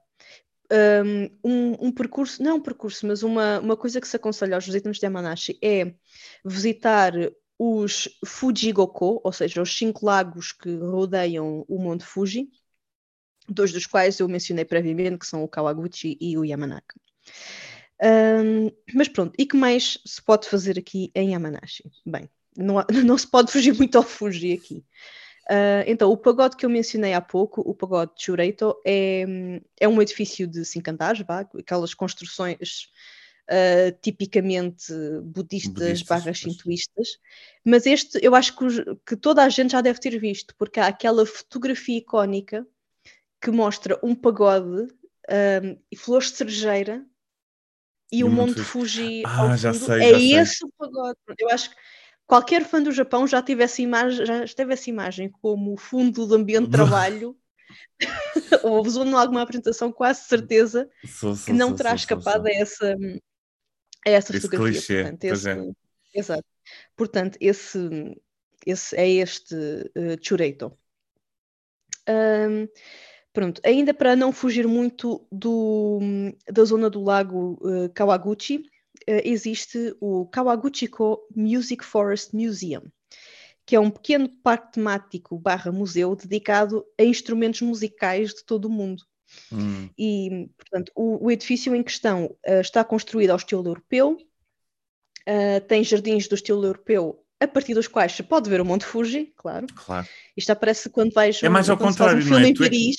um, 1.44 1.88
um, 1.88 1.92
percurso, 1.92 2.42
não 2.44 2.58
um 2.58 2.62
percurso, 2.62 3.08
mas 3.08 3.24
uma, 3.24 3.60
uma 3.60 3.76
coisa 3.76 4.00
que 4.00 4.08
se 4.08 4.16
aconselha 4.16 4.56
aos 4.56 4.66
visitantes 4.66 5.00
de 5.00 5.06
Yamanashi 5.06 5.58
é 5.62 5.94
visitar 6.46 7.14
os 7.58 8.08
Fujigoko, 8.26 9.20
ou 9.24 9.32
seja, 9.32 9.62
os 9.62 9.76
cinco 9.76 10.06
lagos 10.06 10.54
que 10.54 10.74
rodeiam 10.78 11.66
o 11.68 11.80
Monte 11.80 12.06
Fuji, 12.06 12.50
dois 13.48 13.72
dos 13.72 13.86
quais 13.86 14.20
eu 14.20 14.30
mencionei 14.30 14.64
previamente, 14.64 15.18
que 15.18 15.28
são 15.28 15.44
o 15.44 15.48
Kawaguchi 15.48 16.18
e 16.22 16.38
o 16.38 16.46
Yamanaka. 16.46 16.96
Um, 18.02 18.72
mas 18.94 19.08
pronto, 19.08 19.34
e 19.38 19.46
que 19.46 19.58
mais 19.58 20.00
se 20.06 20.22
pode 20.22 20.48
fazer 20.48 20.80
aqui 20.80 21.12
em 21.14 21.34
Yamanashi? 21.34 21.84
Bem, 22.06 22.30
não, 22.56 22.76
não 23.06 23.18
se 23.18 23.28
pode 23.28 23.52
fugir 23.52 23.74
muito 23.74 23.98
ao 23.98 24.04
Fuji 24.04 24.54
aqui. 24.54 24.86
Uh, 25.50 25.82
então, 25.88 26.12
o 26.12 26.18
pagode 26.18 26.56
que 26.56 26.66
eu 26.66 26.70
mencionei 26.70 27.14
há 27.14 27.22
pouco, 27.22 27.62
o 27.62 27.74
pagode 27.74 28.14
de 28.16 28.24
Chureito, 28.24 28.76
é, 28.86 29.26
é 29.80 29.88
um 29.88 30.00
edifício 30.00 30.48
de 30.48 30.64
cinco 30.64 30.92
andares, 30.92 31.26
vá, 31.26 31.40
aquelas 31.40 31.96
construções 31.96 32.90
uh, 33.50 33.92
tipicamente 34.00 34.94
budistas, 35.24 35.74
budistas 35.74 36.02
barra 36.04 36.34
shintoístas, 36.34 37.08
mas 37.66 37.88
este 37.88 38.20
eu 38.22 38.36
acho 38.36 38.56
que, 38.56 38.66
que, 39.08 39.16
toda 39.16 39.44
a 39.44 39.50
gente 39.50 39.72
já 39.72 39.82
deve 39.82 40.00
ter 40.00 40.20
visto, 40.20 40.54
porque 40.56 40.80
há 40.80 40.86
aquela 40.86 41.26
fotografia 41.26 41.98
icónica 41.98 42.66
que 43.42 43.50
mostra 43.50 44.00
um 44.04 44.14
pagode 44.14 44.84
um, 44.84 45.78
e 45.92 45.96
flores 45.96 46.30
de 46.32 46.38
cerejeira 46.38 47.04
e, 48.12 48.20
e 48.20 48.24
o 48.24 48.30
Monte 48.30 48.62
Fuji. 48.62 49.24
Ah, 49.26 49.56
já 49.56 49.74
sei. 49.74 50.04
É 50.04 50.20
já 50.20 50.42
esse 50.42 50.58
sei. 50.58 50.68
o 50.68 50.72
pagode. 50.78 51.18
Eu 51.38 51.50
acho 51.50 51.70
que 51.70 51.76
qualquer 52.26 52.66
fã 52.66 52.82
do 52.82 52.92
Japão 52.92 53.28
já 53.28 53.42
teve 53.42 53.64
essa 53.64 53.82
imagem, 53.82 54.26
já 54.26 54.46
teve 54.56 54.74
essa 54.74 54.90
imagem 54.90 55.30
como 55.30 55.78
fundo 55.78 56.26
do 56.26 56.36
ambiente 56.36 56.66
de 56.66 56.72
trabalho. 56.72 57.36
ou 58.64 58.86
em 59.06 59.14
alguma 59.14 59.44
apresentação, 59.44 59.92
quase 59.92 60.24
certeza 60.24 60.90
sou, 61.06 61.36
sou, 61.36 61.46
que 61.46 61.54
não 61.54 61.68
sou, 61.70 61.78
terá 61.78 61.94
escapado 61.94 62.48
a 62.48 62.52
essa, 62.52 62.96
a 64.06 64.10
essa 64.10 64.36
esse 64.36 64.42
fotografia. 64.48 64.80
Clichê, 64.80 65.04
Portanto, 65.04 65.24
esse, 65.24 65.50
é. 65.50 65.72
Exato. 66.14 66.46
Portanto, 66.96 67.38
esse, 67.40 67.80
esse 68.66 68.96
é 68.96 69.08
este 69.08 69.56
uh, 69.56 70.18
Chureito. 70.22 70.78
Um, 72.08 72.68
pronto, 73.34 73.62
ainda 73.64 73.94
para 73.94 74.16
não 74.16 74.32
fugir 74.32 74.68
muito 74.68 75.26
do, 75.32 76.00
da 76.52 76.64
zona 76.64 76.90
do 76.90 77.04
lago 77.04 77.60
uh, 77.62 77.90
Kawaguchi, 77.94 78.58
uh, 78.58 79.22
existe 79.24 79.96
o 80.00 80.26
Kawaguchiko 80.28 81.20
Music 81.36 81.84
Forest 81.84 82.36
Museum, 82.36 82.84
que 83.66 83.76
é 83.76 83.80
um 83.80 83.90
pequeno 83.90 84.30
parque 84.44 84.74
temático 84.74 85.38
barra 85.38 85.72
museu 85.72 86.16
dedicado 86.16 86.86
a 87.00 87.04
instrumentos 87.04 87.62
musicais 87.62 88.34
de 88.34 88.44
todo 88.44 88.66
o 88.66 88.70
mundo. 88.70 89.04
Hum. 89.52 89.88
E, 89.98 90.50
portanto, 90.58 90.92
o, 90.96 91.26
o, 91.26 91.32
edifício 91.32 91.76
em 91.76 91.84
questão 91.84 92.26
uh, 92.26 92.62
está 92.62 92.84
construído 92.84 93.30
ao 93.30 93.38
estilo 93.38 93.68
europeu, 93.68 94.18
tem 95.68 95.84
jardins 95.84 96.28
do 96.28 96.34
estilo 96.34 96.66
europeu, 96.66 97.24
a 97.40 97.48
partir 97.48 97.76
dos 97.76 97.88
quais 97.88 98.12
se 98.14 98.24
pode 98.24 98.50
ver 98.50 98.60
o 98.60 98.66
Monte 98.66 98.84
Fuji, 98.84 99.32
claro. 99.36 99.68
Claro. 99.76 100.08
Isto 100.36 100.52
aparece 100.52 100.90
quando 100.90 101.14
vais 101.14 101.42
é 101.44 101.50
mais 101.50 101.70
ao 101.70 101.78
contrário, 101.78 102.18
um 102.18 102.22
filme 102.22 102.46
é? 102.46 102.50
em 102.50 102.52
é 102.52 102.56
Paris. 102.56 102.96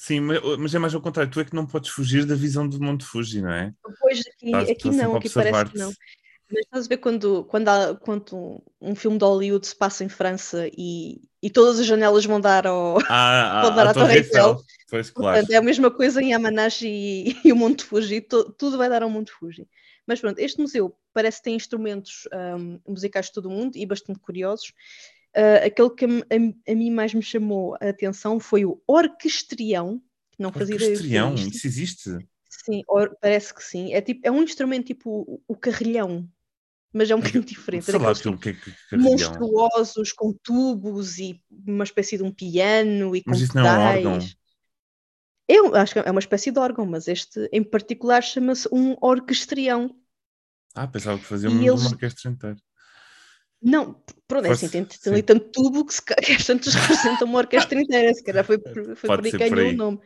Sim, 0.00 0.20
mas 0.20 0.72
é 0.72 0.78
mais 0.78 0.94
ao 0.94 1.00
contrário, 1.00 1.30
tu 1.30 1.40
é 1.40 1.44
que 1.44 1.56
não 1.56 1.66
podes 1.66 1.90
fugir 1.90 2.24
da 2.24 2.36
visão 2.36 2.68
do 2.68 2.80
Monte 2.80 3.04
Fuji, 3.04 3.42
não 3.42 3.52
é? 3.52 3.74
Pois, 4.00 4.20
aqui, 4.20 4.46
estás, 4.46 4.70
aqui 4.70 4.90
não, 4.90 5.16
aqui 5.16 5.28
parece 5.28 5.72
que 5.72 5.78
não. 5.78 5.92
Mas 6.50 6.60
estás 6.60 6.86
a 6.86 6.88
ver 6.88 6.98
quando, 6.98 7.44
quando, 7.44 7.68
há, 7.68 7.96
quando 7.96 8.62
um 8.80 8.94
filme 8.94 9.18
de 9.18 9.24
Hollywood 9.24 9.66
se 9.66 9.74
passa 9.74 10.04
em 10.04 10.08
França 10.08 10.70
e, 10.78 11.20
e 11.42 11.50
todas 11.50 11.80
as 11.80 11.84
janelas 11.84 12.24
vão 12.24 12.40
dar 12.40 12.64
ao 12.64 12.98
ah, 13.08 13.62
vão 13.66 13.74
dar 13.74 13.88
à 13.88 13.92
Torre 13.92 14.18
Eiffel. 14.18 14.62
Pois, 14.88 15.10
claro. 15.10 15.36
Portanto, 15.36 15.52
é 15.52 15.56
a 15.56 15.62
mesma 15.62 15.90
coisa 15.90 16.22
em 16.22 16.30
Yamanashi 16.30 16.86
e, 16.86 17.36
e 17.44 17.52
o 17.52 17.56
Monte 17.56 17.82
Fuji, 17.82 18.20
to, 18.20 18.52
tudo 18.52 18.78
vai 18.78 18.88
dar 18.88 19.02
ao 19.02 19.10
Monte 19.10 19.32
Fuji. 19.32 19.68
Mas 20.06 20.20
pronto, 20.20 20.38
este 20.38 20.60
museu 20.60 20.96
parece 21.12 21.42
ter 21.42 21.50
instrumentos 21.50 22.28
um, 22.32 22.80
musicais 22.86 23.26
de 23.26 23.32
todo 23.32 23.46
o 23.46 23.50
mundo 23.50 23.76
e 23.76 23.84
bastante 23.84 24.20
curiosos. 24.20 24.72
Uh, 25.38 25.66
aquele 25.66 25.90
que 25.90 26.04
a, 26.04 26.72
a, 26.72 26.74
mim 26.74 26.90
mais 26.90 27.14
me 27.14 27.22
chamou 27.22 27.76
a 27.80 27.90
atenção 27.90 28.40
foi 28.40 28.64
o 28.64 28.82
orquestrião, 28.88 30.02
que 30.32 30.42
não 30.42 30.52
fazia. 30.52 30.74
Orquestrião, 30.74 31.34
isso 31.36 31.64
existe? 31.64 32.18
Sim, 32.48 32.82
or, 32.88 33.16
parece 33.20 33.54
que 33.54 33.62
sim. 33.62 33.92
É, 33.92 34.00
tipo, 34.00 34.20
é 34.24 34.32
um 34.32 34.42
instrumento 34.42 34.86
tipo 34.86 35.08
o, 35.08 35.42
o 35.46 35.54
carrilhão, 35.54 36.28
mas 36.92 37.08
é 37.08 37.14
um 37.14 37.20
bocadinho 37.20 37.44
diferente. 37.44 37.84
Sei 37.84 37.96
lá, 37.96 38.12
tipo, 38.12 38.36
que, 38.36 38.52
que, 38.52 38.72
que 38.88 38.96
monstruosos, 38.96 40.12
com 40.12 40.32
tubos 40.32 41.18
e 41.18 41.40
uma 41.64 41.84
espécie 41.84 42.16
de 42.16 42.24
um 42.24 42.32
piano 42.32 43.14
e 43.14 43.22
com 43.22 43.30
mas 43.30 43.40
isso 43.40 43.52
pedais. 43.52 43.76
não 43.76 43.80
é 43.80 44.08
um 44.08 44.14
órgão? 44.14 44.28
Eu 45.46 45.74
acho 45.76 45.92
que 45.92 45.98
é 46.00 46.10
uma 46.10 46.18
espécie 46.18 46.50
de 46.50 46.58
órgão, 46.58 46.84
mas 46.84 47.06
este 47.06 47.48
em 47.52 47.62
particular 47.62 48.22
chama-se 48.22 48.68
um 48.72 48.96
orquestrião. 49.00 49.96
Ah, 50.74 50.88
pensava 50.88 51.16
que 51.16 51.24
fazia 51.24 51.48
uma, 51.48 51.64
eles... 51.64 51.86
orquestra 51.86 52.28
inteira. 52.28 52.56
Não, 53.60 54.00
pronto, 54.26 54.46
é 54.46 54.50
assim, 54.50 54.68
tem, 54.68 54.84
tem 54.84 55.12
ali 55.12 55.22
tanto 55.22 55.50
tubo 55.50 55.84
que, 55.84 55.94
se, 55.94 56.02
que 56.04 56.32
as 56.32 56.44
tantas 56.44 56.74
representam 56.74 57.28
uma 57.28 57.38
orquestra 57.38 57.80
inteira, 57.80 58.14
se 58.14 58.22
calhar 58.22 58.44
foi, 58.44 58.58
foi 58.94 58.94
por 58.94 59.24
aí 59.24 59.30
que 59.30 59.38
ganhou 59.38 59.70
o 59.70 59.76
nome. 59.76 59.98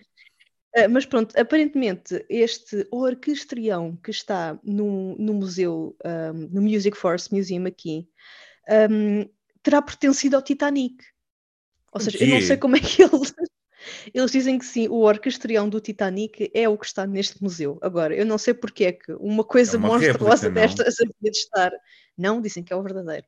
Uh, 0.74 0.88
mas 0.90 1.04
pronto, 1.04 1.38
aparentemente 1.38 2.24
este 2.30 2.86
orquestrião 2.90 3.94
que 3.96 4.10
está 4.10 4.58
no, 4.64 5.14
no 5.18 5.34
museu, 5.34 5.94
um, 6.02 6.48
no 6.50 6.62
Music 6.62 6.96
Force 6.96 7.32
Museum 7.32 7.66
aqui, 7.66 8.08
um, 8.90 9.28
terá 9.62 9.82
pertencido 9.82 10.34
ao 10.34 10.42
Titanic. 10.42 11.04
Ou 11.92 12.00
seja, 12.00 12.24
eu 12.24 12.28
não 12.28 12.40
sei 12.40 12.56
como 12.56 12.76
é 12.76 12.80
que 12.80 13.02
eles. 13.02 13.34
Eles 14.14 14.30
dizem 14.30 14.60
que 14.60 14.64
sim, 14.64 14.86
o 14.86 15.00
orquestrião 15.00 15.68
do 15.68 15.80
Titanic 15.80 16.48
é 16.54 16.68
o 16.68 16.78
que 16.78 16.86
está 16.86 17.04
neste 17.04 17.42
museu. 17.42 17.80
Agora, 17.82 18.14
eu 18.14 18.24
não 18.24 18.38
sei 18.38 18.54
porque 18.54 18.84
é 18.84 18.92
que 18.92 19.12
uma 19.14 19.42
coisa 19.42 19.76
é 19.76 19.78
uma 19.78 19.88
monstruosa 19.88 20.48
destas 20.48 21.00
havia 21.00 21.30
de 21.32 21.36
estar. 21.36 21.72
Não, 22.16 22.40
dizem 22.40 22.62
que 22.62 22.72
é 22.72 22.76
o 22.76 22.82
verdadeiro. 22.82 23.26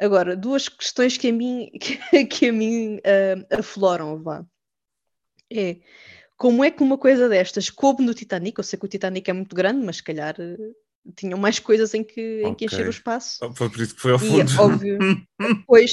Agora, 0.00 0.34
duas 0.34 0.68
questões 0.68 1.16
que 1.16 1.28
a 1.28 1.32
mim, 1.32 1.70
que, 1.78 2.24
que 2.24 2.48
a 2.48 2.52
mim 2.52 2.96
uh, 2.96 3.58
afloram, 3.58 4.22
vá 4.22 4.44
é 5.52 5.78
como 6.36 6.64
é 6.64 6.70
que 6.70 6.82
uma 6.82 6.96
coisa 6.96 7.28
destas 7.28 7.68
coube 7.68 8.02
no 8.02 8.14
Titanic? 8.14 8.56
Eu 8.56 8.64
sei 8.64 8.78
que 8.78 8.84
o 8.86 8.88
Titanic 8.88 9.28
é 9.28 9.32
muito 9.32 9.54
grande, 9.54 9.84
mas 9.84 9.96
se 9.96 10.02
calhar 10.02 10.34
uh, 10.40 10.74
tinham 11.14 11.38
mais 11.38 11.58
coisas 11.58 11.92
em 11.92 12.02
que, 12.02 12.38
okay. 12.38 12.44
em 12.44 12.54
que 12.54 12.64
encher 12.64 12.86
o 12.86 12.90
espaço. 12.90 13.38
Foi 13.54 13.68
por 13.68 13.80
isso 13.80 13.94
que 13.94 14.00
foi 14.00 14.12
ao 14.12 14.18
fundo. 14.18 14.50
E, 14.50 14.56
óbvio, 14.56 14.98
pois, 15.66 15.90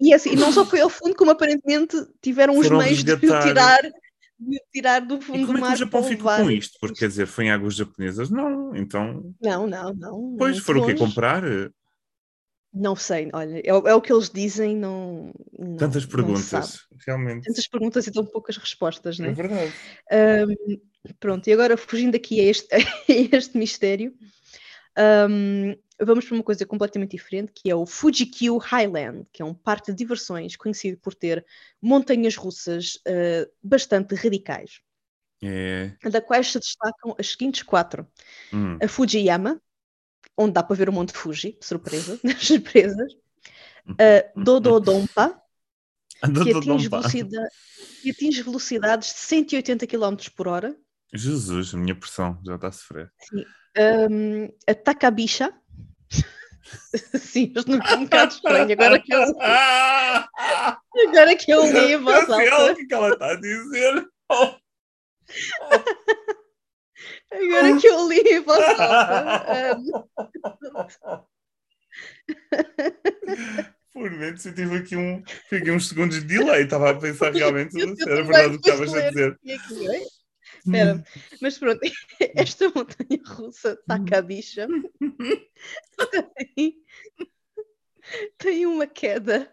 e 0.00 0.12
assim, 0.12 0.34
não 0.34 0.50
só 0.50 0.66
foi 0.66 0.80
ao 0.80 0.90
fundo, 0.90 1.14
como 1.14 1.30
aparentemente 1.30 1.96
tiveram 2.20 2.54
Foram 2.54 2.78
os 2.78 2.84
meios 2.84 3.04
de 3.04 3.12
o 3.12 3.18
tirar 3.18 3.80
de 4.38 4.60
tirar 4.72 5.00
do 5.00 5.20
fundo 5.20 5.38
e 5.38 5.46
como 5.46 5.58
do 5.58 5.60
mar. 5.60 5.68
É 5.68 5.76
que 5.76 5.82
o 5.82 5.86
Japão 5.86 6.02
ficou 6.02 6.36
com 6.36 6.50
isto? 6.50 6.76
Porque 6.80 6.98
quer 6.98 7.08
dizer, 7.08 7.26
foi 7.26 7.44
em 7.44 7.50
águas 7.50 7.74
japonesas? 7.74 8.28
Não, 8.28 8.74
então. 8.74 9.32
Não, 9.40 9.66
não, 9.66 9.94
não. 9.94 10.36
Pois, 10.36 10.58
foram 10.58 10.82
o 10.82 10.86
quê? 10.86 10.94
Comprar? 10.94 11.42
Não 12.78 12.94
sei, 12.94 13.30
olha, 13.32 13.58
é, 13.58 13.68
é, 13.68 13.94
o 13.94 14.02
que 14.02 14.12
eles 14.12 14.28
dizem, 14.28 14.76
não. 14.76 15.32
não 15.58 15.76
Tantas 15.78 16.04
perguntas, 16.04 16.86
realmente. 17.06 17.46
Tantas 17.46 17.66
perguntas 17.66 18.06
e 18.06 18.12
tão 18.12 18.26
poucas 18.26 18.58
respostas, 18.58 19.18
não 19.18 19.28
é? 19.28 19.30
É 19.30 19.32
verdade. 19.32 19.72
Um, 20.12 20.80
pronto, 21.18 21.48
e 21.48 21.54
agora 21.54 21.74
fugindo 21.78 22.14
aqui 22.16 22.38
a 22.38 22.44
este, 22.44 22.68
a 22.74 23.36
este 23.36 23.56
mistério, 23.56 24.14
um, 25.30 25.74
vamos 25.98 26.26
para 26.26 26.34
uma 26.34 26.44
coisa 26.44 26.66
completamente 26.66 27.12
diferente, 27.12 27.50
que 27.54 27.70
é 27.70 27.74
o 27.74 27.86
Fuji-Q 27.86 28.58
Highland, 28.58 29.26
que 29.32 29.40
é 29.40 29.44
um 29.44 29.54
parque 29.54 29.90
de 29.90 29.96
diversões 29.96 30.54
conhecido 30.54 30.98
por 30.98 31.14
ter 31.14 31.46
montanhas 31.80 32.36
russas 32.36 32.96
uh, 33.06 33.50
bastante 33.62 34.14
radicais. 34.14 34.82
É. 35.42 35.92
Da 36.10 36.20
quais 36.20 36.52
se 36.52 36.58
destacam 36.58 37.16
as 37.18 37.28
seguintes 37.28 37.62
quatro: 37.62 38.06
hum. 38.52 38.78
a 38.82 38.86
Fujiyama, 38.86 39.60
onde 40.36 40.52
dá 40.52 40.62
para 40.62 40.76
ver 40.76 40.88
o 40.88 40.92
Monte 40.92 41.12
Fuji, 41.12 41.58
surpresa, 41.60 42.18
nas 42.24 42.44
surpresas. 42.44 43.12
Uh, 43.88 44.42
Dododonpa, 44.42 45.40
que 46.42 46.52
atinge, 46.52 46.88
velocidade, 46.88 47.48
que 48.02 48.10
atinge 48.10 48.42
velocidades 48.42 49.08
de 49.12 49.20
180 49.20 49.86
km 49.86 50.16
por 50.34 50.48
hora. 50.48 50.76
Jesus, 51.14 51.72
a 51.72 51.76
minha 51.76 51.94
pressão 51.94 52.38
já 52.44 52.56
está 52.56 52.68
a 52.68 52.72
sofrer. 52.72 53.12
Sim. 53.20 53.44
Um, 53.78 54.48
a 54.66 54.74
Takabisha. 54.74 55.52
Sim, 57.14 57.52
mas 57.54 57.64
não 57.66 57.78
é 57.80 57.94
um 57.94 58.04
bocado 58.04 58.34
estranho. 58.34 58.72
Agora 58.72 59.00
que 59.00 59.14
eu, 59.14 59.22
agora 61.08 61.36
que 61.36 61.52
eu 61.52 61.70
li 61.70 61.94
a 61.94 61.98
voz 61.98 62.28
alta. 62.28 62.72
O 62.72 62.74
que, 62.74 62.82
é 62.82 62.86
que 62.86 62.94
ela 62.94 63.12
está 63.12 63.30
a 63.30 63.34
dizer? 63.36 64.08
Agora 67.30 67.78
que 67.78 67.86
eu 67.86 68.08
li 68.08 68.22
alta. 68.46 69.76
Por 73.92 74.10
menos 74.10 74.44
eu 74.44 74.54
tive 74.54 74.76
aqui 74.76 74.94
um, 74.94 75.22
fiquei 75.48 75.72
uns 75.72 75.88
segundos 75.88 76.20
de 76.20 76.26
delay, 76.26 76.64
estava 76.64 76.90
a 76.90 76.94
pensar 76.94 77.32
realmente 77.32 77.72
se 77.72 78.02
era 78.02 78.22
verdade 78.22 78.56
o 78.56 78.60
que 78.60 78.68
estavas 78.68 78.94
a 78.94 79.08
dizer. 79.08 79.40
Espera, 80.66 81.02
mas 81.40 81.58
pronto, 81.58 81.80
esta 82.36 82.68
montanha 82.68 83.22
russa 83.24 83.74
taca 83.86 84.18
a 84.18 84.22
bicha 84.22 84.68
tem, 86.54 86.84
tem 88.36 88.66
uma 88.66 88.86
queda 88.86 89.50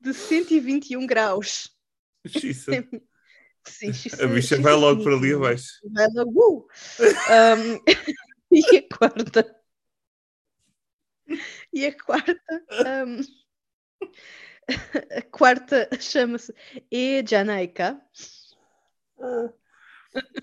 de 0.00 0.12
121 0.12 1.06
graus. 1.06 1.74
Sim, 3.66 3.90
a 4.22 4.26
bicha 4.26 4.60
vai 4.60 4.74
logo 4.74 5.02
para 5.02 5.14
ali 5.14 5.34
abaixo. 5.34 5.80
Vai 5.92 6.06
logo. 6.14 6.68
Uh! 6.98 7.04
Um, 7.32 7.80
e 8.52 8.76
a 8.76 8.96
quarta. 8.96 9.56
E 11.72 11.86
a 11.86 11.96
quarta. 11.96 12.64
Um, 12.70 13.20
a 15.18 15.22
quarta 15.30 15.88
chama-se 16.00 16.54
E 16.90 17.24
Janaika. 17.26 18.00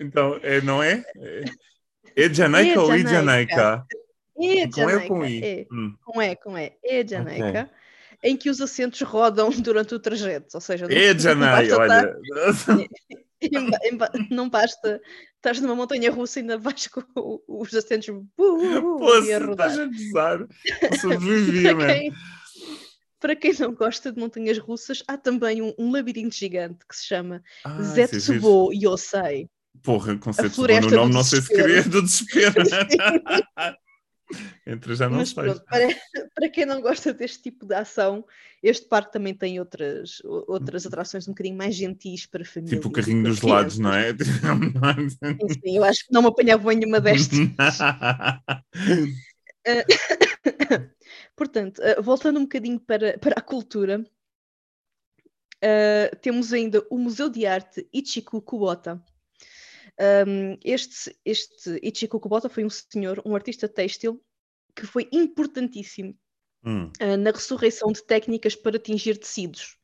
Então, 0.00 0.38
é, 0.42 0.60
não 0.60 0.82
é? 0.82 1.02
É 2.16 2.32
Janaika 2.32 2.80
ou 2.80 2.94
E 2.94 3.02
Janaika? 3.02 3.86
E 4.36 4.70
com 4.70 4.90
E 4.90 4.94
ou 4.94 5.08
com 5.08 5.24
I? 5.24 5.44
É. 5.44 5.66
Hum. 5.72 5.96
Com 6.04 6.22
E, 6.22 6.36
com 6.36 6.58
E. 6.58 6.78
E 6.82 7.06
Janaika. 7.06 7.62
Okay 7.62 7.83
em 8.24 8.36
que 8.36 8.48
os 8.48 8.60
assentos 8.60 9.00
rodam 9.02 9.50
durante 9.60 9.94
o 9.94 10.00
trajeto, 10.00 10.48
ou 10.54 10.60
seja, 10.60 10.88
não, 10.88 10.96
é 10.96 11.16
Janai, 11.16 11.70
olha. 11.70 12.16
não 14.30 14.48
basta 14.48 14.98
estás 15.36 15.60
numa 15.60 15.74
montanha 15.74 16.10
russa 16.10 16.38
e 16.38 16.42
ainda 16.42 16.56
vais 16.56 16.86
com 16.86 17.02
os 17.46 17.74
assentos 17.74 18.08
uh, 18.08 18.24
uh, 18.40 18.98
Pô, 18.98 19.22
e 19.22 19.34
a 19.34 19.38
rodar. 19.38 19.68
Estás 19.68 20.16
a. 20.16 20.98
Sobrevivi, 20.98 21.62
para, 21.62 21.86
quem, 21.86 22.12
para 23.20 23.36
quem 23.36 23.52
não 23.60 23.74
gosta 23.74 24.10
de 24.10 24.18
montanhas 24.18 24.58
russas, 24.58 25.02
há 25.06 25.18
também 25.18 25.60
um, 25.60 25.74
um 25.78 25.92
labirinto 25.92 26.34
gigante 26.34 26.78
que 26.88 26.96
se 26.96 27.04
chama 27.04 27.42
ah, 27.64 27.82
Zetsubo 27.82 28.72
Yosei. 28.72 29.50
Porra, 29.82 30.16
com 30.16 30.32
Zetsubo 30.32 30.80
no 30.80 30.90
nome, 30.90 31.12
não 31.12 31.22
sei 31.22 31.42
se 31.42 31.48
queria 31.48 31.82
do 31.82 32.00
desespero. 32.00 32.54
Entre 34.66 34.94
já 34.94 35.08
não 35.08 35.18
Mas, 35.18 35.32
pronto, 35.32 35.62
para, 35.64 35.88
para, 36.34 36.48
quem 36.48 36.64
não 36.64 36.80
gosta 36.80 37.12
deste 37.12 37.42
tipo 37.42 37.66
de 37.66 37.74
ação, 37.74 38.24
este 38.62 38.86
parque 38.86 39.12
também 39.12 39.34
tem 39.34 39.60
outras, 39.60 40.22
outras 40.24 40.86
atrações 40.86 41.28
um 41.28 41.32
bocadinho 41.32 41.56
mais 41.56 41.74
gentis 41.74 42.26
para 42.26 42.44
família. 42.44 42.76
Tipo 42.76 42.88
o 42.88 42.92
carrinho 42.92 43.24
dos 43.24 43.42
lados, 43.42 43.78
não 43.78 43.92
é? 43.92 44.12
sim, 44.12 45.48
sim, 45.62 45.76
eu 45.76 45.84
acho 45.84 46.06
que 46.06 46.12
não 46.12 46.22
me 46.22 46.28
apanhava 46.28 46.72
nenhuma 46.72 47.00
destas. 47.00 47.38
Eh, 49.64 49.84
portanto, 51.36 51.80
uh, 51.80 52.02
voltando 52.02 52.38
um 52.38 52.44
bocadinho 52.44 52.80
para, 52.80 53.18
para 53.18 53.34
a 53.38 53.42
cultura, 53.42 54.04
uh, 55.62 56.16
temos 56.20 56.52
ainda 56.52 56.84
o 56.90 56.98
Museu 56.98 57.28
de 57.28 57.46
Arte 57.46 57.86
Ichiku 57.92 58.40
Kubota, 58.40 59.02
um, 60.00 60.58
este, 60.64 61.16
este 61.24 61.78
Ichiko 61.82 62.18
Kubota 62.18 62.48
foi 62.48 62.64
um 62.64 62.70
senhor, 62.70 63.22
um 63.24 63.34
artista 63.34 63.68
têxtil, 63.68 64.22
que 64.74 64.86
foi 64.86 65.08
importantíssimo 65.12 66.16
hum. 66.64 66.90
uh, 67.00 67.16
na 67.16 67.30
ressurreição 67.30 67.92
de 67.92 68.04
técnicas 68.04 68.56
para 68.56 68.76
atingir 68.76 69.18
tecidos. 69.18 69.78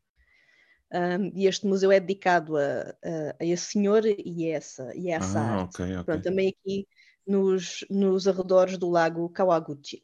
Um, 0.93 1.31
e 1.37 1.47
este 1.47 1.67
museu 1.67 1.93
é 1.93 2.01
dedicado 2.01 2.57
a, 2.57 2.63
a, 3.05 3.37
a, 3.39 3.45
esse 3.45 3.73
senhor 3.73 4.05
e 4.05 4.53
a 4.53 4.57
essa, 4.57 4.93
e 4.97 5.13
a 5.13 5.17
essa 5.17 5.39
ah, 5.39 5.61
arte. 5.61 5.75
Okay, 5.77 5.93
okay. 5.93 6.05
Pronto, 6.05 6.23
também 6.25 6.49
aqui 6.49 6.89
nos, 7.25 7.85
nos 7.89 8.27
arredores 8.27 8.77
do 8.77 8.91
lago 8.91 9.29
Kawaguchi. 9.29 10.03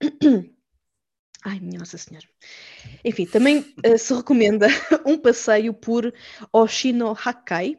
Ai, 1.44 1.60
minha 1.60 1.78
Nossa 1.78 1.98
Senhora. 1.98 2.26
Enfim, 3.04 3.26
também 3.26 3.58
uh, 3.58 3.98
se 3.98 4.14
recomenda 4.14 4.66
um 5.04 5.18
passeio 5.18 5.74
por 5.74 6.10
Oshino 6.50 7.10
Hakai, 7.12 7.76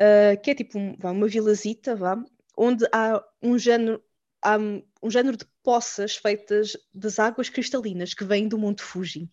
uh, 0.00 0.40
que 0.42 0.50
é 0.50 0.54
tipo 0.54 0.78
um, 0.78 0.96
vá, 0.98 1.10
uma 1.10 1.28
vilazita, 1.28 1.94
vá, 1.94 2.22
onde 2.56 2.84
há 2.92 3.22
um 3.42 3.58
género, 3.58 4.02
há 4.42 4.56
um 4.58 5.10
género 5.10 5.36
de 5.36 5.44
poças 5.62 6.16
feitas 6.16 6.76
das 6.92 7.18
águas 7.18 7.48
cristalinas 7.48 8.14
que 8.14 8.24
vêm 8.24 8.48
do 8.48 8.58
Monte 8.58 8.82
Fuji. 8.82 9.28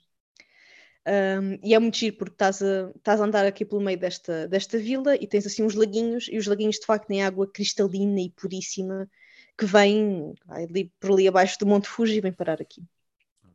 Um, 1.08 1.58
e 1.64 1.74
é 1.74 1.80
muito 1.80 1.98
giro 1.98 2.18
porque 2.18 2.34
estás 2.34 2.62
a, 2.62 2.92
estás 2.94 3.22
a 3.22 3.24
andar 3.24 3.46
aqui 3.46 3.64
pelo 3.64 3.80
meio 3.80 3.98
desta, 3.98 4.46
desta 4.46 4.78
vila 4.78 5.16
e 5.16 5.26
tens 5.26 5.48
assim 5.48 5.64
uns 5.64 5.74
laguinhos, 5.74 6.28
e 6.30 6.38
os 6.38 6.48
laguinhos 6.48 6.80
de 6.80 6.86
facto 6.86 7.08
têm 7.08 7.24
água 7.24 7.50
cristalina 7.50 8.20
e 8.20 8.30
puríssima 8.30 9.10
que 9.58 9.66
vem 9.66 10.34
ali, 10.50 10.92
por 11.00 11.12
ali 11.12 11.28
abaixo 11.28 11.58
do 11.60 11.66
Monte 11.66 11.88
Fuji 11.88 12.18
e 12.18 12.22
vem 12.22 12.34
parar 12.34 12.62
aqui. 12.62 12.84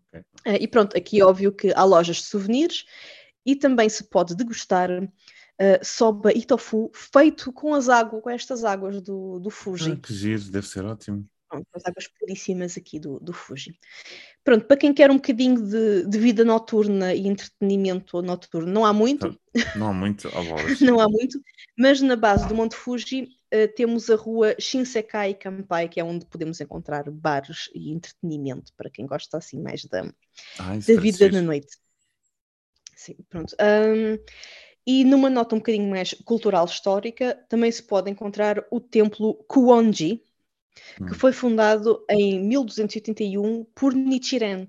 Okay. 0.09 0.21
Uh, 0.47 0.63
e 0.63 0.67
pronto, 0.67 0.97
aqui 0.97 1.21
é 1.21 1.25
óbvio 1.25 1.53
que 1.53 1.73
há 1.75 1.85
lojas 1.85 2.17
de 2.17 2.25
souvenirs 2.25 2.87
e 3.45 3.55
também 3.55 3.89
se 3.89 4.05
pode 4.05 4.35
degustar 4.35 4.89
uh, 5.63 5.85
soba 5.85 6.33
e 6.33 6.45
tofu 6.45 6.91
feito 6.93 7.53
com 7.53 7.75
as 7.75 7.89
águas, 7.89 8.23
com 8.23 8.31
estas 8.31 8.65
águas 8.65 9.01
do, 9.01 9.39
do 9.39 9.51
Fuji. 9.51 9.93
Ah, 9.93 9.97
que 9.97 10.13
giro, 10.13 10.43
deve 10.51 10.67
ser 10.67 10.85
ótimo. 10.85 11.25
Pronto, 11.49 11.67
as 11.75 11.85
águas 11.85 12.09
puríssimas 12.19 12.77
aqui 12.77 12.99
do, 12.99 13.21
do 13.21 13.33
Fuji. 13.33 13.79
Pronto, 14.43 14.67
para 14.67 14.77
quem 14.77 14.93
quer 14.93 15.11
um 15.11 15.17
bocadinho 15.17 15.63
de, 15.63 16.07
de 16.07 16.19
vida 16.19 16.45
noturna 16.45 17.15
e 17.15 17.29
entretenimento 17.29 18.21
noturno, 18.23 18.73
não 18.73 18.85
há 18.85 18.93
muito. 18.93 19.39
Não 19.77 19.89
há 19.89 19.93
muito, 19.93 20.29
não 20.81 20.99
há 20.99 21.09
muito, 21.09 21.41
mas 21.79 22.01
na 22.01 22.17
base 22.17 22.49
do 22.49 22.55
Monte 22.55 22.75
Fuji 22.75 23.29
uh, 23.55 23.73
temos 23.77 24.09
a 24.09 24.17
rua 24.17 24.57
Shinsekai 24.59 25.35
Kampai, 25.35 25.89
que 25.89 26.01
é 26.01 26.05
onde 26.05 26.25
podemos 26.27 26.61
encontrar 26.61 27.09
bares 27.11 27.71
e 27.75 27.93
entretenimento 27.93 28.73
para 28.77 28.91
quem 28.91 29.07
gosta 29.07 29.37
assim 29.37 29.61
mais 29.61 29.85
da, 29.85 30.11
Ai, 30.59 30.79
da 30.79 31.01
vida 31.01 31.31
na 31.31 31.43
noite. 31.43 31.77
Sim, 32.97 33.17
pronto. 33.29 33.55
Um, 33.61 34.17
e 34.87 35.05
numa 35.05 35.31
nota 35.31 35.55
um 35.55 35.59
bocadinho 35.59 35.89
mais 35.89 36.13
cultural 36.25 36.65
histórica, 36.65 37.39
também 37.49 37.71
se 37.71 37.83
pode 37.83 38.11
encontrar 38.11 38.65
o 38.71 38.81
templo 38.81 39.35
Kuonji, 39.47 40.23
hum. 41.01 41.07
que 41.07 41.15
foi 41.15 41.33
fundado 41.33 42.05
em 42.11 42.41
1281 42.41 43.65
por 43.75 43.95
Nichiren. 43.95 44.63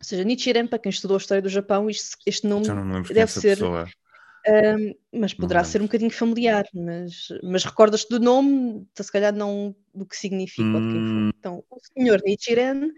Ou 0.00 0.04
seja, 0.04 0.24
Nichiren, 0.24 0.66
para 0.66 0.78
quem 0.78 0.90
estudou 0.90 1.16
a 1.16 1.18
história 1.18 1.42
do 1.42 1.48
Japão, 1.48 1.88
este, 1.88 2.16
este 2.26 2.46
nome 2.46 2.66
deve 3.12 3.32
ser. 3.32 3.58
Um, 4.46 4.94
mas 5.12 5.34
poderá 5.34 5.62
ser 5.62 5.82
um 5.82 5.86
bocadinho 5.86 6.10
familiar, 6.10 6.64
mas, 6.72 7.28
mas 7.42 7.64
recordas-te 7.64 8.08
do 8.08 8.20
nome, 8.20 8.86
se 8.94 9.12
calhar 9.12 9.34
não 9.34 9.74
do 9.92 10.06
que 10.06 10.16
significa 10.16 10.62
hum. 10.62 10.74
ou 10.74 10.80
de 10.80 10.86
quem 10.86 11.02
foi. 11.02 11.16
Hum. 11.16 11.30
Então, 11.38 11.64
o 11.68 11.78
senhor 11.92 12.22
Nichiren 12.24 12.90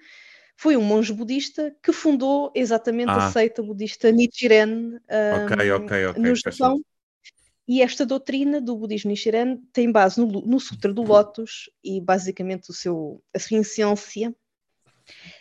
foi 0.61 0.77
um 0.77 0.83
monge 0.83 1.11
budista 1.11 1.75
que 1.83 1.91
fundou 1.91 2.53
exatamente 2.55 3.09
ah. 3.09 3.29
a 3.29 3.33
seita 3.33 3.63
budista 3.63 4.13
Nichiren 4.13 4.99
um, 5.09 5.45
okay, 5.47 5.73
okay, 5.73 6.07
okay, 6.07 6.23
no 6.23 6.35
Japão. 6.35 6.79
E 7.67 7.81
esta 7.81 8.05
doutrina 8.05 8.61
do 8.61 8.77
budismo 8.77 9.11
Nichiren 9.11 9.57
tem 9.73 9.91
base 9.91 10.21
no, 10.21 10.27
no 10.27 10.61
Sutra 10.61 10.93
do 10.93 11.03
Lótus 11.03 11.71
e 11.83 11.99
basicamente 11.99 12.69
o 12.69 12.75
seu, 12.75 13.23
a 13.35 13.39
sua 13.39 13.57
essência 13.57 14.35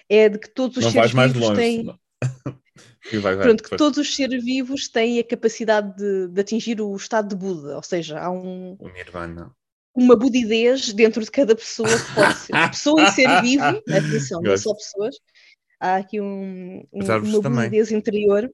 é 0.07 0.29
de 0.29 0.39
que 0.39 0.47
todos 0.47 0.77
os 0.77 0.85
não 0.85 0.91
seres 0.91 1.11
vivos 1.11 1.41
longe, 1.41 1.55
têm. 1.55 1.99
vai, 3.19 3.35
vai, 3.35 3.37
Pronto, 3.39 3.63
que 3.63 3.75
todos 3.75 3.99
os 3.99 4.15
seres 4.15 4.41
vivos 4.41 4.87
têm 4.87 5.19
a 5.19 5.23
capacidade 5.25 5.97
de, 5.97 6.29
de, 6.29 6.39
atingir 6.39 6.79
o 6.79 6.95
estado 6.95 7.27
de 7.27 7.35
Buda, 7.35 7.75
ou 7.75 7.83
seja, 7.83 8.21
há 8.21 8.31
um. 8.31 8.77
O 8.79 8.87
Nirvana 8.87 9.53
uma 9.99 10.15
budidez 10.15 10.93
dentro 10.93 11.23
de 11.23 11.29
cada 11.29 11.55
pessoa 11.55 11.89
que 11.89 12.15
pode 12.15 12.37
ser. 12.37 12.69
Pessoa 12.69 13.03
e 13.03 13.11
ser 13.11 13.41
vivo, 13.41 13.63
atenção, 13.89 14.41
não 14.41 14.57
só 14.57 14.73
pessoas, 14.73 15.15
há 15.79 15.97
aqui 15.97 16.19
um, 16.19 16.83
um, 16.91 17.03
uma 17.03 17.17
lucidez 17.17 17.91
interior 17.91 18.49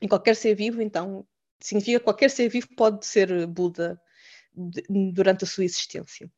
em 0.00 0.08
qualquer 0.08 0.36
ser 0.36 0.54
vivo, 0.54 0.82
então 0.82 1.26
significa 1.60 1.98
que 1.98 2.04
qualquer 2.04 2.30
ser 2.30 2.48
vivo 2.48 2.68
pode 2.76 3.04
ser 3.06 3.46
Buda 3.46 4.00
durante 4.88 5.44
a 5.44 5.46
sua 5.46 5.64
existência. 5.64 6.30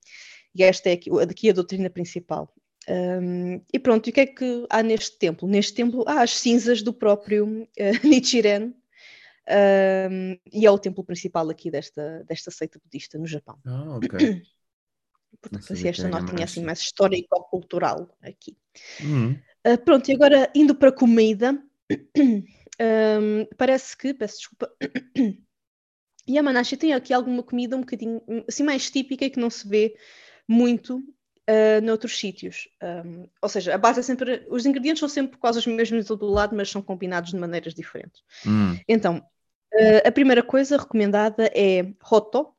E 0.54 0.62
esta 0.62 0.88
é 0.88 0.92
aqui, 0.92 1.10
aqui 1.20 1.50
a 1.50 1.52
doutrina 1.52 1.88
principal. 1.90 2.52
Um, 2.88 3.62
e 3.72 3.78
pronto, 3.78 4.08
e 4.08 4.10
o 4.10 4.12
que 4.12 4.20
é 4.20 4.26
que 4.26 4.66
há 4.68 4.82
neste 4.82 5.18
templo? 5.18 5.46
Neste 5.46 5.74
templo 5.74 6.04
há 6.06 6.22
as 6.22 6.32
cinzas 6.38 6.82
do 6.82 6.92
próprio 6.92 7.62
uh, 7.62 7.66
Nichiren, 8.06 8.74
um, 9.50 10.38
e 10.52 10.66
é 10.66 10.70
o 10.70 10.78
templo 10.78 11.04
principal 11.04 11.48
aqui 11.50 11.70
desta, 11.70 12.24
desta 12.24 12.50
seita 12.50 12.78
budista 12.78 13.18
no 13.18 13.26
Japão. 13.26 13.58
Ah, 13.66 13.96
ok. 13.96 14.08
Portanto, 15.40 15.72
assim, 15.72 15.88
esta 15.88 16.08
nota 16.08 16.34
tinha 16.34 16.44
assim 16.44 16.62
mais 16.62 16.80
histórico-cultural 16.80 18.16
aqui. 18.20 18.56
Uhum. 19.00 19.38
Uh, 19.66 19.78
pronto, 19.84 20.08
e 20.10 20.14
agora 20.14 20.50
indo 20.54 20.74
para 20.74 20.92
comida, 20.92 21.52
um, 22.20 23.46
parece 23.56 23.96
que, 23.96 24.12
peço 24.12 24.38
desculpa, 24.38 24.70
Yamanashi 26.28 26.76
tem 26.76 26.92
aqui 26.92 27.12
alguma 27.12 27.42
comida 27.42 27.76
um 27.76 27.80
bocadinho 27.80 28.20
assim 28.46 28.62
mais 28.62 28.90
típica 28.90 29.24
e 29.24 29.30
que 29.30 29.40
não 29.40 29.50
se 29.50 29.66
vê 29.66 29.96
muito 30.46 30.98
uh, 30.98 31.80
noutros 31.82 32.18
sítios. 32.18 32.68
Um, 32.82 33.28
ou 33.40 33.48
seja, 33.48 33.74
a 33.74 33.78
base 33.78 34.00
é 34.00 34.02
sempre. 34.02 34.46
Os 34.48 34.66
ingredientes 34.66 35.00
são 35.00 35.08
sempre 35.08 35.38
quase 35.38 35.58
os 35.58 35.66
mesmos 35.66 36.06
do 36.06 36.26
lado, 36.26 36.56
mas 36.56 36.70
são 36.70 36.82
combinados 36.82 37.30
de 37.30 37.36
maneiras 37.36 37.74
diferentes. 37.74 38.22
Hum. 38.46 38.78
Então, 38.88 39.24
uh, 39.74 40.08
a 40.08 40.12
primeira 40.12 40.42
coisa 40.42 40.76
recomendada 40.76 41.50
é 41.54 41.92
roto, 42.02 42.54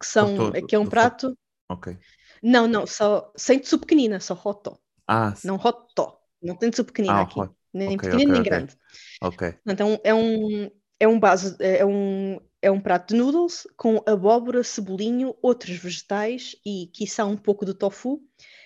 que, 0.00 0.06
são, 0.06 0.36
roto, 0.36 0.66
que 0.66 0.74
é 0.74 0.78
um 0.78 0.86
prato. 0.86 1.36
Ok. 1.68 1.96
Não, 2.42 2.66
não, 2.66 2.86
só 2.86 3.32
sem 3.36 3.58
tsu 3.58 3.78
pequenina, 3.78 4.20
só 4.20 4.34
roto. 4.34 4.78
Ah, 5.06 5.34
não 5.44 5.56
roto. 5.56 6.18
Não 6.42 6.54
tem 6.54 6.70
tsu 6.70 6.84
pequenina 6.84 7.14
ah, 7.14 7.22
aqui. 7.22 7.40
Nem 7.72 7.94
okay, 7.94 8.10
pequenino 8.10 8.32
okay, 8.32 8.32
nem 8.32 8.40
okay. 8.40 8.50
grande. 8.50 8.78
Ok. 9.22 9.58
Então 9.66 10.00
é 10.04 10.14
um, 10.14 10.70
é 11.00 11.08
um 11.08 11.18
base, 11.18 11.56
é 11.58 11.84
um, 11.84 12.38
é 12.60 12.70
um 12.70 12.80
prato 12.80 13.14
de 13.14 13.20
noodles 13.20 13.66
com 13.76 14.02
abóbora, 14.06 14.62
cebolinho, 14.62 15.34
outros 15.42 15.76
vegetais 15.76 16.54
e 16.64 16.90
quiçá 16.92 17.24
um 17.24 17.36
pouco 17.36 17.64
de 17.64 17.74
tofu 17.74 18.22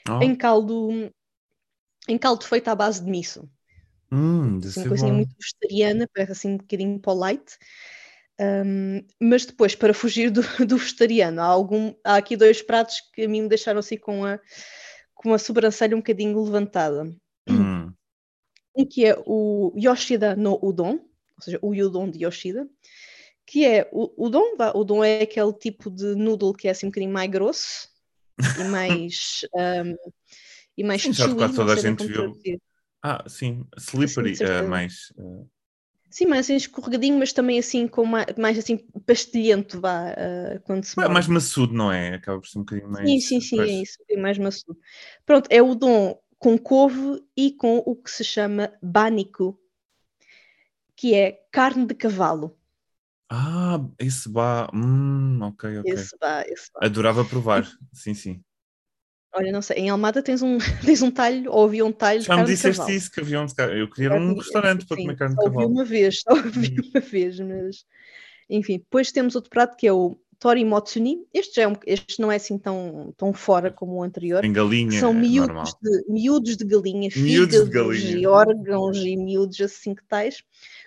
oh. 0.08 0.22
em 0.22 0.34
caldo 0.34 1.10
em 2.08 2.16
caldo 2.16 2.44
feito 2.44 2.68
à 2.68 2.74
base 2.74 3.04
de 3.04 3.10
miso. 3.10 3.48
Hum, 4.10 4.58
assim, 4.64 4.80
uma 4.80 4.88
coisinha 4.88 5.10
bom. 5.10 5.16
muito 5.18 5.34
vegetariana, 5.38 6.08
parece 6.14 6.32
assim 6.32 6.48
um 6.50 6.56
bocadinho 6.56 6.98
polite. 6.98 7.58
Um, 8.40 9.04
mas 9.20 9.44
depois, 9.44 9.74
para 9.74 9.92
fugir 9.92 10.30
do, 10.30 10.42
do 10.66 10.76
vegetariano, 10.76 11.40
há, 11.40 11.46
algum, 11.46 11.94
há 12.04 12.16
aqui 12.16 12.36
dois 12.36 12.62
pratos 12.62 13.00
que 13.12 13.22
a 13.22 13.28
mim 13.28 13.42
me 13.42 13.48
deixaram 13.48 13.80
assim 13.80 13.96
com 13.96 14.24
a, 14.24 14.38
com 15.14 15.34
a 15.34 15.38
sobrancelha 15.38 15.96
um 15.96 16.00
bocadinho 16.00 16.42
levantada. 16.42 17.14
Hum. 17.48 17.92
Um 18.76 18.86
que 18.86 19.04
é 19.04 19.16
o 19.26 19.72
Yoshida 19.76 20.36
no 20.36 20.58
Udon, 20.62 21.00
ou 21.36 21.42
seja, 21.42 21.58
o 21.60 21.70
Udon 21.70 22.10
de 22.10 22.24
Yoshida, 22.24 22.68
que 23.48 23.64
é 23.64 23.88
o 23.92 24.12
udon, 24.26 24.56
o 24.74 24.80
udon 24.80 25.02
é 25.02 25.22
aquele 25.22 25.52
tipo 25.54 25.90
de 25.90 26.14
noodle 26.14 26.52
que 26.52 26.68
é 26.68 26.70
assim 26.70 26.86
um 26.86 26.90
bocadinho 26.90 27.12
mais 27.12 27.30
grosso 27.30 27.88
e 28.38 28.38
mais 28.68 29.40
um, 29.54 29.96
e 30.76 30.84
mais 30.84 31.00
sim, 31.00 31.14
chewy, 31.14 31.34
quase 31.34 31.56
toda 31.56 31.72
a 31.72 31.76
gente 31.76 32.06
viu. 32.06 32.38
Ah, 33.02 33.24
sim, 33.28 33.64
slippery, 33.78 34.34
sim, 34.34 34.44
uh, 34.44 34.68
mais 34.68 35.12
uh... 35.16 35.48
Sim, 36.10 36.26
mais 36.26 36.46
assim 36.46 36.56
escorregadinho, 36.56 37.18
mas 37.18 37.32
também 37.32 37.58
assim 37.58 37.86
com 37.86 38.04
mais, 38.04 38.26
mais 38.36 38.58
assim 38.58 38.78
pastelhento, 39.06 39.80
vá, 39.80 40.10
uh, 40.12 40.60
quando 40.64 40.84
se 40.84 40.98
É 41.00 41.08
mais 41.08 41.28
maçudo, 41.28 41.74
não 41.74 41.92
é? 41.92 42.14
Acaba 42.14 42.40
por 42.40 42.48
ser 42.48 42.58
um 42.58 42.62
bocadinho 42.62 42.90
mais... 42.90 43.08
Sim, 43.08 43.20
sim, 43.20 43.40
sim, 43.40 43.60
é 43.60 43.66
isso, 43.82 43.98
um 44.10 44.20
mais 44.20 44.38
maçudo. 44.38 44.78
Pronto, 45.26 45.46
é 45.50 45.62
o 45.62 45.68
udon 45.68 46.18
com 46.38 46.56
couve 46.56 47.22
e 47.36 47.52
com 47.52 47.78
o 47.84 47.94
que 47.94 48.10
se 48.10 48.24
chama 48.24 48.72
banico, 48.82 49.60
que 50.96 51.14
é 51.14 51.32
carne 51.52 51.86
de 51.86 51.94
cavalo. 51.94 52.56
Ah, 53.30 53.78
esse 53.98 54.28
bar. 54.28 54.70
Hum, 54.74 55.40
ok, 55.42 55.80
ok. 55.80 55.92
Esse 55.92 56.16
bar, 56.18 56.44
esse 56.48 56.72
bar. 56.72 56.84
Adorava 56.84 57.24
provar, 57.24 57.68
sim, 57.92 58.14
sim. 58.14 58.42
Olha, 59.34 59.52
não 59.52 59.60
sei, 59.60 59.78
em 59.78 59.90
Almada 59.90 60.22
tens 60.22 60.42
um, 60.42 60.58
tens 60.84 61.02
um 61.02 61.10
talho, 61.10 61.50
ou 61.52 61.64
havia 61.64 61.84
um 61.84 61.92
talho 61.92 62.20
Já 62.22 62.36
me 62.36 62.44
disseste 62.44 62.94
isso, 62.94 63.10
que 63.10 63.20
havia 63.20 63.40
um 63.40 63.46
Eu 63.76 63.90
queria 63.90 64.14
um 64.14 64.34
restaurante 64.34 64.86
para 64.86 64.96
comer 64.96 65.16
carne 65.16 65.36
de 65.36 65.44
cavalo. 65.44 65.62
Ouvi 65.62 65.74
uma 65.74 65.84
vez, 65.84 66.20
só 66.26 66.34
ouvi 66.34 66.76
hum. 66.80 66.90
uma 66.94 67.00
vez, 67.00 67.40
mas... 67.40 67.84
Enfim, 68.50 68.78
depois 68.78 69.12
temos 69.12 69.34
outro 69.34 69.50
prato 69.50 69.76
que 69.76 69.86
é 69.86 69.92
o 69.92 70.18
Tori 70.38 70.64
Motsuni. 70.64 71.26
Este, 71.34 71.56
já 71.56 71.62
é 71.62 71.68
um, 71.68 71.74
este 71.86 72.20
não 72.20 72.30
é 72.30 72.36
assim 72.36 72.56
tão, 72.56 73.12
tão 73.16 73.32
fora 73.32 73.70
como 73.70 73.94
o 73.94 74.02
anterior. 74.02 74.44
Em 74.44 74.52
galinha, 74.52 74.98
São 74.98 75.12
miúdos, 75.12 75.74
de, 75.82 76.04
miúdos 76.08 76.56
de 76.56 76.64
galinha, 76.64 77.10
miúdos 77.14 77.64
de 77.64 77.70
galinha. 77.70 78.18
e 78.18 78.26
órgãos 78.26 78.96
e 78.98 79.16
miúdos 79.16 79.60
assim 79.60 79.94
que 79.94 80.04
tais, 80.06 80.42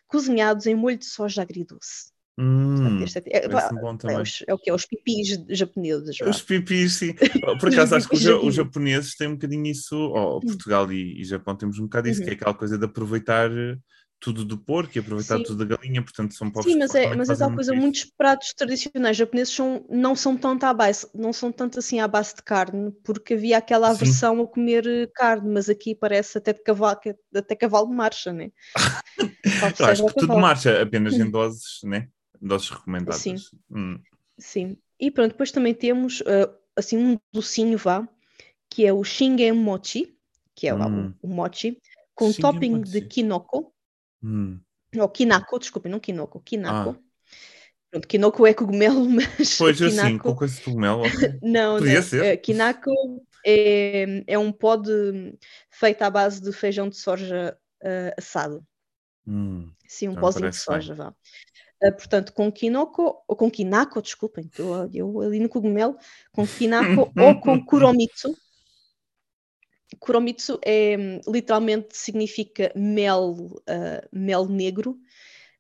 cozinhados 0.08 0.66
em 0.66 0.76
molho 0.76 0.98
de 0.98 1.06
soja 1.06 1.42
agridoce. 1.42 2.11
Hum, 2.38 3.04
este 3.04 3.20
é, 3.20 3.24
é, 3.28 3.46
é, 3.46 4.20
os, 4.20 4.44
é, 4.48 4.54
o 4.54 4.58
que 4.58 4.70
é 4.70 4.74
os 4.74 4.86
pipis 4.86 5.38
japoneses. 5.50 6.18
Os 6.22 6.42
pipis, 6.42 6.94
sim. 6.94 7.14
Por 7.60 7.70
acaso 7.70 7.96
acho 7.96 8.08
que 8.08 8.16
os, 8.16 8.26
os, 8.26 8.56
japoneses 8.56 9.16
têm 9.16 9.28
um 9.28 9.34
bocadinho 9.34 9.68
isso, 9.68 9.96
ou 9.96 10.38
hum. 10.38 10.40
Portugal 10.40 10.92
e, 10.92 11.22
e, 11.22 11.26
Japão 11.26 11.56
temos 11.56 11.78
um 11.78 11.84
bocado 11.84 12.08
isso, 12.08 12.20
uhum. 12.22 12.26
que 12.26 12.32
é 12.32 12.34
aquela 12.36 12.54
coisa 12.54 12.78
de 12.78 12.86
aproveitar 12.86 13.52
eh, 13.52 13.76
tudo 14.22 14.46
do 14.46 14.58
porco 14.58 14.92
e 14.96 15.00
aproveitar 15.00 15.38
sim. 15.38 15.44
tudo 15.44 15.66
da 15.66 15.76
galinha, 15.76 16.02
portanto 16.02 16.36
são 16.36 16.50
povos 16.50 16.72
Sim, 16.72 16.78
mas 16.78 16.96
é, 16.96 17.14
mas 17.16 17.30
é 17.30 17.36
tal 17.36 17.54
coisa, 17.54 17.74
isso. 17.74 17.82
muitos 17.82 18.06
pratos 18.06 18.54
tradicionais 18.54 19.18
japoneses 19.18 19.54
são, 19.54 19.86
não 19.90 20.16
são 20.16 20.38
tanto 20.38 20.64
à 20.64 20.74
base, 20.74 21.08
não 21.14 21.34
são 21.34 21.52
tanto 21.52 21.80
assim 21.80 22.00
à 22.00 22.08
base 22.08 22.36
de 22.36 22.44
carne, 22.44 22.92
porque 23.04 23.34
havia 23.34 23.58
aquela 23.58 23.90
aversão 23.90 24.36
sim. 24.38 24.44
a 24.44 24.48
comer 24.48 24.88
eh, 24.88 25.08
carne, 25.14 25.50
mas 25.52 25.70
aqui 25.70 25.96
parece 25.96 26.38
até 26.38 26.54
de 26.54 26.64
cavalo, 26.64 26.98
até 27.36 27.56
cavalo 27.56 27.88
de 27.88 27.96
marcha, 27.96 28.32
né? 28.32 28.52
Eu 29.80 29.86
acho 29.86 30.06
que 30.06 30.14
tudo 30.14 30.38
marcha, 30.38 30.82
apenas 30.82 31.14
em 31.14 31.30
doses, 31.30 31.80
né? 31.84 32.08
Doses 32.42 32.70
recomendadas. 32.70 33.22
Sim. 33.22 33.36
Hum. 33.70 34.00
Sim. 34.38 34.78
E 35.00 35.12
pronto, 35.12 35.32
depois 35.32 35.52
também 35.52 35.74
temos 35.74 36.22
uh, 36.22 36.52
assim 36.76 36.98
um 36.98 37.20
docinho 37.32 37.78
vá, 37.78 38.08
que 38.70 38.86
é 38.86 38.94
o 38.94 39.04
Shingen 39.04 39.54
Mochi, 39.54 40.18
que 40.56 40.68
é 40.68 40.74
hum. 40.74 41.14
o, 41.22 41.28
o, 41.28 41.30
mochi, 41.30 41.80
com 42.16 42.32
Shingen 42.32 42.42
topping 42.42 42.72
mochi. 42.78 42.92
de 42.92 43.02
kinoko. 43.02 43.74
Hum. 44.24 44.60
Ou 44.98 45.10
kinako, 45.10 45.60
desculpem, 45.60 45.92
não 45.92 46.00
kinoko, 46.00 46.40
kinako. 46.42 46.98
Ah. 46.98 47.12
Pronto, 47.90 48.08
kinoko 48.08 48.48
é 48.48 48.54
cogumelo, 48.54 49.08
mas. 49.10 49.58
Pois 49.58 49.78
kinako... 49.78 50.00
assim, 50.00 50.18
com 50.18 50.36
coisa 50.36 50.56
de 50.56 50.62
cogumelo. 50.62 51.04
Não, 51.42 51.78
Podia 51.78 51.96
não. 51.96 52.02
ser. 52.04 52.38
Uh, 52.38 52.42
kinako 52.42 52.92
é, 53.46 54.24
é 54.28 54.38
um 54.38 54.52
pó 54.52 54.76
de, 54.76 55.38
feito 55.70 56.02
à 56.04 56.10
base 56.10 56.42
de 56.42 56.52
feijão 56.52 56.88
de 56.88 56.96
soja 56.96 57.58
uh, 57.84 58.14
assado. 58.18 58.66
Hum. 59.28 59.72
Sim, 59.88 60.10
um 60.10 60.16
pózinho 60.16 60.50
de 60.50 60.56
soja, 60.56 60.96
bem. 60.96 61.06
vá. 61.06 61.16
Uh, 61.84 61.92
portanto, 61.94 62.32
com 62.34 62.52
kinoko, 62.52 63.24
ou 63.28 63.36
com 63.36 63.50
kinako, 63.50 64.02
desculpem, 64.02 64.46
estou 64.46 64.88
eu 64.94 65.22
ali 65.22 65.40
no 65.40 65.50
cogumelo, 65.50 65.98
com 66.32 66.46
kinako 66.46 67.12
ou 67.18 67.40
com 67.40 67.60
kuromitsu. 67.66 68.36
Kuromitsu 70.00 70.60
é, 70.64 70.96
literalmente 71.28 71.98
significa 71.98 72.72
mel, 72.76 73.32
uh, 73.32 74.08
mel 74.12 74.48
negro, 74.48 74.92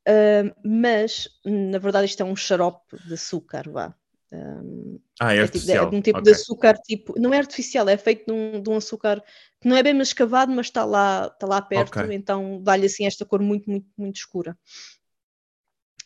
uh, 0.07 0.55
mas 0.63 1.27
na 1.43 1.79
verdade 1.79 2.05
isto 2.05 2.21
é 2.21 2.25
um 2.25 2.35
xarope 2.35 2.97
de 3.07 3.13
açúcar, 3.15 3.69
vá. 3.69 3.95
Um, 4.33 4.97
ah, 5.19 5.35
é, 5.35 5.39
é, 5.39 5.47
tipo, 5.47 5.69
é 5.69 5.81
um 5.81 6.01
tipo 6.01 6.19
okay. 6.19 6.31
de 6.31 6.39
açúcar, 6.39 6.73
tipo, 6.77 7.19
não 7.19 7.33
é 7.33 7.37
artificial, 7.37 7.89
é 7.89 7.97
feito 7.97 8.25
de 8.27 8.31
um, 8.31 8.63
de 8.63 8.69
um 8.69 8.77
açúcar 8.77 9.21
que 9.59 9.67
não 9.67 9.75
é 9.75 9.83
bem 9.83 9.99
escavado, 9.99 10.51
mas 10.53 10.67
está 10.67 10.85
lá, 10.85 11.29
está 11.33 11.45
lá 11.45 11.61
perto, 11.61 11.99
okay. 11.99 12.15
então 12.15 12.61
dá-lhe 12.63 12.85
assim 12.85 13.05
esta 13.05 13.25
cor 13.25 13.41
muito, 13.41 13.69
muito, 13.69 13.87
muito 13.97 14.15
escura. 14.15 14.57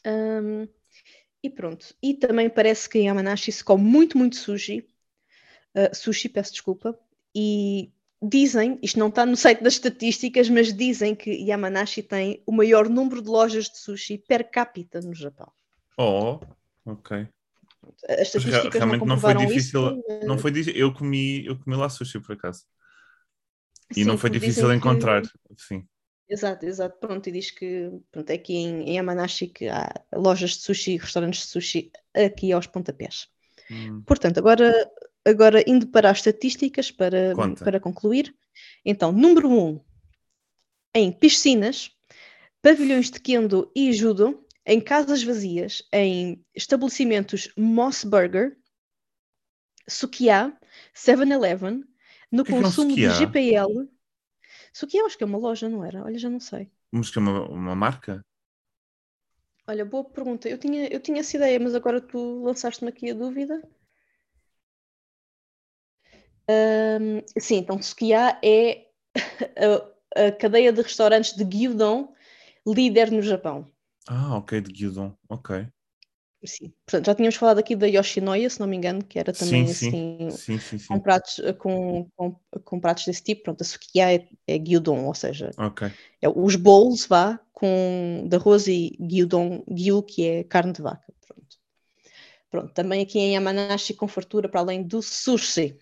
Um, 0.05 0.67
e 1.43 1.49
pronto. 1.49 1.95
E 2.01 2.13
também 2.13 2.49
parece 2.49 2.89
que 2.89 2.99
em 2.99 3.07
Yamanashi 3.07 3.51
se 3.51 3.63
come 3.63 3.83
muito, 3.83 4.17
muito 4.17 4.35
sushi. 4.35 4.87
Uh, 5.75 5.93
sushi, 5.95 6.29
peço 6.29 6.51
desculpa. 6.51 6.97
E 7.35 7.91
dizem, 8.21 8.79
isto 8.81 8.97
não 8.97 9.09
está 9.09 9.25
no 9.25 9.35
site 9.35 9.61
das 9.61 9.73
estatísticas, 9.73 10.49
mas 10.49 10.73
dizem 10.73 11.15
que 11.15 11.31
Yamanashi 11.31 12.01
tem 12.01 12.41
o 12.45 12.51
maior 12.51 12.89
número 12.89 13.21
de 13.21 13.29
lojas 13.29 13.65
de 13.65 13.77
sushi 13.77 14.17
per 14.17 14.49
capita 14.49 15.01
no 15.01 15.13
Japão. 15.13 15.51
Oh, 15.97 16.39
ok. 16.85 17.27
As 18.09 18.27
estatísticas 18.27 18.73
realmente 18.73 19.01
não, 19.01 19.07
não 19.07 19.19
foi 19.19 19.35
difícil. 19.35 19.87
Isso, 19.87 20.03
mas... 20.07 20.25
Não 20.25 20.37
foi 20.37 20.51
eu 20.73 20.93
comi, 20.93 21.45
eu 21.45 21.57
comi 21.57 21.75
lá 21.75 21.89
sushi 21.89 22.19
por 22.19 22.33
acaso. 22.33 22.63
E 23.91 23.95
Sim, 23.95 24.05
não 24.05 24.17
foi 24.17 24.29
difícil 24.29 24.73
encontrar. 24.73 25.21
Que... 25.21 25.29
Sim. 25.57 25.87
Exato, 26.27 26.65
exato. 26.65 26.97
Pronto, 26.99 27.29
e 27.29 27.31
diz 27.31 27.51
que 27.51 27.91
pronto, 28.11 28.29
é 28.29 28.33
aqui 28.33 28.55
em, 28.55 28.89
em 28.89 28.95
Yamanashi 28.95 29.47
que 29.47 29.67
há 29.67 29.89
lojas 30.13 30.51
de 30.51 30.61
sushi, 30.61 30.97
restaurantes 30.97 31.41
de 31.41 31.47
sushi 31.47 31.91
aqui 32.13 32.51
aos 32.51 32.67
pontapés. 32.67 33.27
Hum. 33.69 34.01
Portanto, 34.05 34.39
agora, 34.39 34.73
agora 35.23 35.63
indo 35.67 35.87
para 35.87 36.09
as 36.09 36.17
estatísticas 36.17 36.91
para, 36.91 37.33
para 37.63 37.79
concluir. 37.79 38.35
Então, 38.83 39.11
número 39.11 39.49
1, 39.49 39.67
um, 39.67 39.79
em 40.93 41.11
piscinas, 41.11 41.91
pavilhões 42.61 43.11
de 43.11 43.19
kendo 43.19 43.71
e 43.75 43.93
judo, 43.93 44.43
em 44.65 44.81
casas 44.81 45.23
vazias, 45.23 45.83
em 45.91 46.43
estabelecimentos 46.55 47.51
Moss 47.55 48.03
Burger, 48.03 48.57
Sukiá, 49.87 50.57
7-Eleven, 50.95 51.83
no 52.31 52.43
que 52.43 52.51
consumo 52.51 52.95
que 52.95 53.07
de 53.07 53.13
GPL 53.13 53.87
Sukiya 54.75 55.05
acho 55.05 55.17
que 55.17 55.23
é 55.23 55.27
uma 55.27 55.37
loja, 55.37 55.69
não 55.69 55.85
era? 55.85 56.03
Olha, 56.03 56.19
já 56.19 56.29
não 56.29 56.41
sei. 56.41 56.69
Mas 56.91 57.09
que 57.09 57.17
é 57.17 57.21
uma, 57.21 57.47
uma 57.47 57.73
marca? 57.73 58.21
Olha, 59.65 59.85
boa 59.85 60.03
pergunta. 60.03 60.49
Eu 60.49 60.57
tinha, 60.57 60.87
eu 60.87 60.99
tinha 60.99 61.21
essa 61.21 61.37
ideia, 61.37 61.57
mas 61.57 61.73
agora 61.73 62.01
tu 62.01 62.43
lançaste-me 62.43 62.89
aqui 62.89 63.09
a 63.09 63.13
dúvida. 63.13 63.63
Um, 66.49 67.21
sim, 67.39 67.55
então 67.55 67.81
Sukiya 67.81 68.37
é 68.43 68.87
a, 70.17 70.27
a, 70.27 70.31
cadeia 70.33 70.73
de 70.73 70.81
restaurantes 70.81 71.33
de 71.37 71.45
gyudon 71.45 72.13
líder 72.67 73.11
no 73.11 73.21
Japão. 73.21 73.71
Ah, 74.09 74.35
ok, 74.35 74.59
de 74.59 74.73
gyudon, 74.73 75.15
ok. 75.29 75.69
Sim. 76.45 76.73
Portanto, 76.85 77.05
já 77.05 77.15
tínhamos 77.15 77.35
falado 77.35 77.59
aqui 77.59 77.75
da 77.75 77.87
Yoshinoya, 77.87 78.49
se 78.49 78.59
não 78.59 78.67
me 78.67 78.75
engano, 78.77 79.03
que 79.03 79.17
era 79.17 79.33
também 79.33 79.67
sim, 79.67 80.29
assim, 80.29 80.57
sim. 80.59 80.87
Com, 80.87 80.99
pratos, 80.99 81.41
com, 81.57 82.07
com, 82.15 82.35
com, 82.63 82.79
pratos 82.79 83.05
desse 83.05 83.23
tipo. 83.23 83.43
Pronto, 83.43 83.61
a 83.61 83.65
Sukiya 83.65 84.13
é, 84.15 84.27
é 84.47 84.57
gyudon, 84.57 85.05
ou 85.05 85.13
seja, 85.13 85.51
okay. 85.57 85.91
é 86.21 86.29
os 86.29 86.55
bowls, 86.55 87.05
vá, 87.05 87.39
com 87.51 88.27
de 88.27 88.35
arroz 88.35 88.67
e 88.67 88.97
gyudon, 88.99 89.63
gyu, 89.67 90.03
que 90.03 90.25
é 90.25 90.43
carne 90.43 90.73
de 90.73 90.81
vaca. 90.81 91.13
Pronto. 91.27 91.57
Pronto, 92.49 92.73
também 92.73 93.01
aqui 93.01 93.19
em 93.19 93.33
Yamanashi 93.33 93.93
com 93.93 94.07
fartura 94.07 94.49
para 94.49 94.61
além 94.61 94.83
do 94.83 95.01
sushi. 95.01 95.77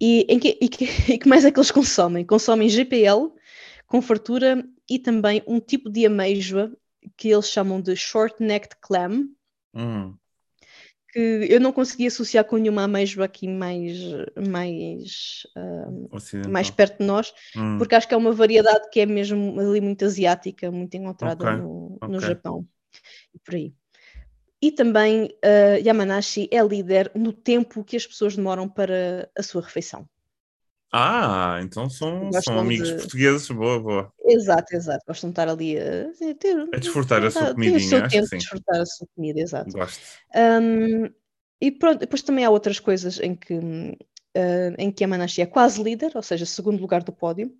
E, 0.00 0.26
em 0.28 0.38
que, 0.38 0.58
e, 0.60 0.68
que, 0.68 0.84
e 1.12 1.18
que 1.18 1.28
mais 1.28 1.44
é 1.44 1.50
que 1.50 1.58
eles 1.58 1.70
consomem? 1.70 2.24
Consomem 2.24 2.68
GPL 2.68 3.32
com 3.86 4.02
fartura 4.02 4.64
e 4.88 4.98
também 4.98 5.42
um 5.46 5.60
tipo 5.60 5.90
de 5.90 6.06
ameijoa 6.06 6.72
que 7.16 7.28
eles 7.28 7.48
chamam 7.48 7.80
de 7.80 7.94
short-necked 7.94 8.76
clam, 8.80 9.28
Hum. 9.76 10.16
Que 11.12 11.46
eu 11.50 11.60
não 11.60 11.72
consegui 11.72 12.06
associar 12.06 12.44
com 12.44 12.56
nenhuma 12.56 12.84
ameijoa 12.84 13.26
aqui 13.26 13.46
mais, 13.46 13.98
mais, 14.48 15.46
uh, 15.56 16.48
mais 16.50 16.70
perto 16.70 16.98
de 16.98 17.06
nós, 17.06 17.32
hum. 17.54 17.78
porque 17.78 17.94
acho 17.94 18.08
que 18.08 18.14
é 18.14 18.16
uma 18.16 18.32
variedade 18.32 18.88
que 18.90 19.00
é 19.00 19.06
mesmo 19.06 19.58
ali 19.60 19.80
muito 19.80 20.04
asiática, 20.04 20.70
muito 20.70 20.96
encontrada 20.96 21.44
okay. 21.44 21.56
No, 21.56 21.96
okay. 21.96 22.08
no 22.08 22.20
Japão 22.20 22.66
e 23.34 23.38
por 23.38 23.54
aí. 23.54 23.74
E 24.60 24.72
também 24.72 25.26
uh, 25.26 25.86
Yamanashi 25.86 26.48
é 26.50 26.62
líder 26.62 27.12
no 27.14 27.32
tempo 27.32 27.84
que 27.84 27.96
as 27.96 28.06
pessoas 28.06 28.34
demoram 28.34 28.68
para 28.68 29.30
a 29.36 29.42
sua 29.42 29.62
refeição. 29.62 30.08
Ah, 30.92 31.58
então 31.62 31.90
são, 31.90 32.30
são 32.42 32.58
amigos 32.58 32.88
de... 32.88 32.94
portugueses, 32.94 33.48
boa, 33.50 33.80
boa. 33.80 34.12
Exato, 34.24 34.74
exato. 34.74 35.04
Gostam 35.06 35.30
de 35.30 35.32
estar 35.32 35.48
ali 35.48 35.76
a, 35.78 36.34
ter, 36.38 36.68
a 36.72 36.78
desfrutar 36.78 37.24
a 37.24 37.30
sua 37.30 37.52
comidinha. 37.52 38.00
Ter 38.00 38.06
o 38.06 38.08
tempo 38.08 38.28
de 38.28 38.36
desfrutar 38.36 38.80
a 38.80 38.86
sua 38.86 39.06
comida, 39.14 39.40
exato. 39.40 39.70
Gosto. 39.72 40.00
Um, 40.34 41.10
e 41.60 41.72
pronto, 41.72 41.98
depois 41.98 42.22
também 42.22 42.44
há 42.44 42.50
outras 42.50 42.78
coisas 42.78 43.18
em 43.20 43.34
que, 43.34 43.54
uh, 43.54 44.74
em 44.78 44.90
que 44.92 45.02
a 45.02 45.08
Manashi 45.08 45.42
é 45.42 45.46
quase 45.46 45.82
líder, 45.82 46.12
ou 46.14 46.22
seja, 46.22 46.46
segundo 46.46 46.80
lugar 46.80 47.02
do 47.02 47.12
pódio. 47.12 47.52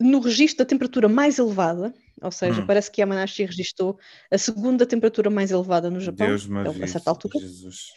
No 0.00 0.20
registro 0.20 0.64
da 0.64 0.68
temperatura 0.68 1.08
mais 1.08 1.38
elevada, 1.38 1.92
ou 2.22 2.30
seja, 2.30 2.62
hum. 2.62 2.66
parece 2.66 2.90
que 2.90 3.02
a 3.02 3.06
Manashi 3.06 3.44
registrou 3.44 3.98
a 4.30 4.38
segunda 4.38 4.86
temperatura 4.86 5.28
mais 5.28 5.50
elevada 5.50 5.90
no 5.90 6.00
Japão, 6.00 6.26
Deus 6.26 6.48
a 6.82 6.86
certa 6.86 7.10
altura. 7.10 7.38
Jesus. 7.38 7.88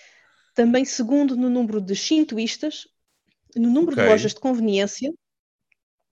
Também 0.53 0.83
segundo 0.83 1.35
no 1.35 1.49
número 1.49 1.79
de 1.79 1.95
shintoístas, 1.95 2.87
no 3.55 3.69
número 3.69 3.93
okay. 3.93 4.03
de 4.03 4.09
lojas 4.09 4.33
de 4.33 4.39
conveniência. 4.39 5.13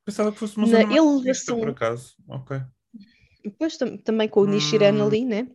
Pensava 0.06 0.32
que 0.32 0.40
fosse 0.40 0.58
uma 0.58 0.68
na 0.68 0.82
elevação. 0.82 1.60
por 1.60 1.70
acaso. 1.70 2.16
Ok. 2.28 2.62
Depois 3.44 3.78
tam 3.78 3.98
também 3.98 4.28
com 4.28 4.42
o 4.42 4.48
Nishiren 4.48 4.96
hum. 4.96 5.06
ali, 5.06 5.26
né? 5.26 5.48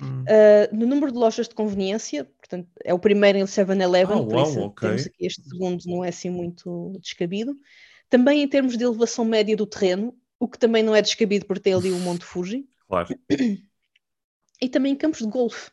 Hum. 0.00 0.22
Uh, 0.22 0.74
no 0.74 0.86
número 0.86 1.12
de 1.12 1.18
lojas 1.18 1.48
de 1.48 1.54
conveniência, 1.54 2.24
portanto, 2.24 2.68
é 2.82 2.94
o 2.94 2.98
primeiro 2.98 3.38
em 3.38 3.44
7-Eleven, 3.44 4.16
oh, 4.16 4.26
por 4.26 4.36
wow, 4.36 4.42
isso 4.48 4.60
okay. 4.60 4.88
temos 4.88 5.06
aqui 5.06 5.26
este 5.26 5.48
segundo, 5.48 5.82
não 5.86 6.04
é 6.04 6.08
assim 6.08 6.30
muito 6.30 6.98
descabido. 7.00 7.54
Também 8.08 8.42
em 8.42 8.48
termos 8.48 8.76
de 8.76 8.84
elevação 8.84 9.24
média 9.24 9.56
do 9.56 9.66
terreno, 9.66 10.16
o 10.38 10.48
que 10.48 10.58
também 10.58 10.82
não 10.82 10.94
é 10.94 11.02
descabido 11.02 11.46
por 11.46 11.58
ter 11.58 11.74
ali 11.74 11.90
o 11.90 11.98
Monte 11.98 12.24
Fuji. 12.24 12.66
Claro. 12.86 13.08
E 14.60 14.68
também 14.68 14.92
em 14.92 14.96
campos 14.96 15.20
de 15.20 15.26
golfe. 15.26 15.70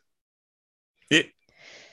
E... 1.11 1.32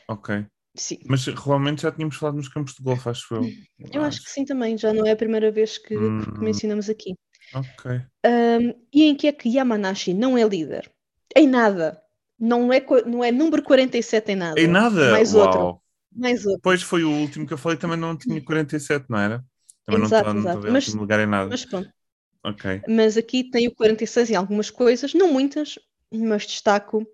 Ok. 0.08 0.46
Sim. 0.76 0.98
Mas 1.06 1.26
realmente 1.26 1.82
já 1.82 1.92
tínhamos 1.92 2.16
falado 2.16 2.36
nos 2.36 2.48
campos 2.48 2.74
de 2.74 2.82
golfe, 2.82 3.08
acho 3.08 3.34
eu. 3.34 3.48
Eu 3.92 4.02
acho 4.02 4.22
que 4.22 4.30
sim 4.30 4.44
também, 4.44 4.76
já 4.76 4.92
não 4.92 5.06
é 5.06 5.12
a 5.12 5.16
primeira 5.16 5.50
vez 5.50 5.78
que, 5.78 5.96
hum. 5.96 6.20
que 6.20 6.40
mencionamos 6.40 6.88
aqui. 6.88 7.14
Ok. 7.54 7.90
Um, 8.26 8.74
e 8.92 9.04
em 9.04 9.14
que 9.14 9.26
é 9.28 9.32
que 9.32 9.48
Yamanashi 9.48 10.12
não 10.12 10.36
é 10.36 10.46
líder? 10.46 10.90
Em 11.34 11.46
nada. 11.46 12.00
Não 12.38 12.72
é, 12.72 12.84
não 13.06 13.24
é 13.24 13.32
número 13.32 13.62
47 13.62 14.32
em 14.32 14.36
nada. 14.36 14.60
Em 14.60 14.66
nada? 14.66 15.12
Mais 15.12 15.34
Uau. 15.34 15.46
outro. 15.46 15.82
Mais 16.14 16.44
outro. 16.44 16.60
Pois 16.62 16.82
foi 16.82 17.04
o 17.04 17.10
último 17.10 17.46
que 17.46 17.54
eu 17.54 17.58
falei, 17.58 17.78
também 17.78 17.96
não 17.96 18.16
tinha 18.16 18.42
47, 18.42 19.06
não 19.08 19.18
era? 19.18 19.44
Também 19.84 20.02
exato, 20.02 20.34
não 20.34 20.52
estou 20.52 20.68
em 20.68 20.74
último 20.74 21.00
lugar 21.00 21.20
em 21.20 21.26
nada. 21.26 21.48
Mas 21.48 21.64
pronto. 21.64 21.88
Ok. 22.44 22.82
Mas 22.88 23.16
aqui 23.16 23.44
tem 23.44 23.68
o 23.68 23.74
46 23.74 24.30
em 24.30 24.36
algumas 24.36 24.70
coisas, 24.70 25.14
não 25.14 25.32
muitas, 25.32 25.78
mas 26.12 26.46
destaco 26.46 27.06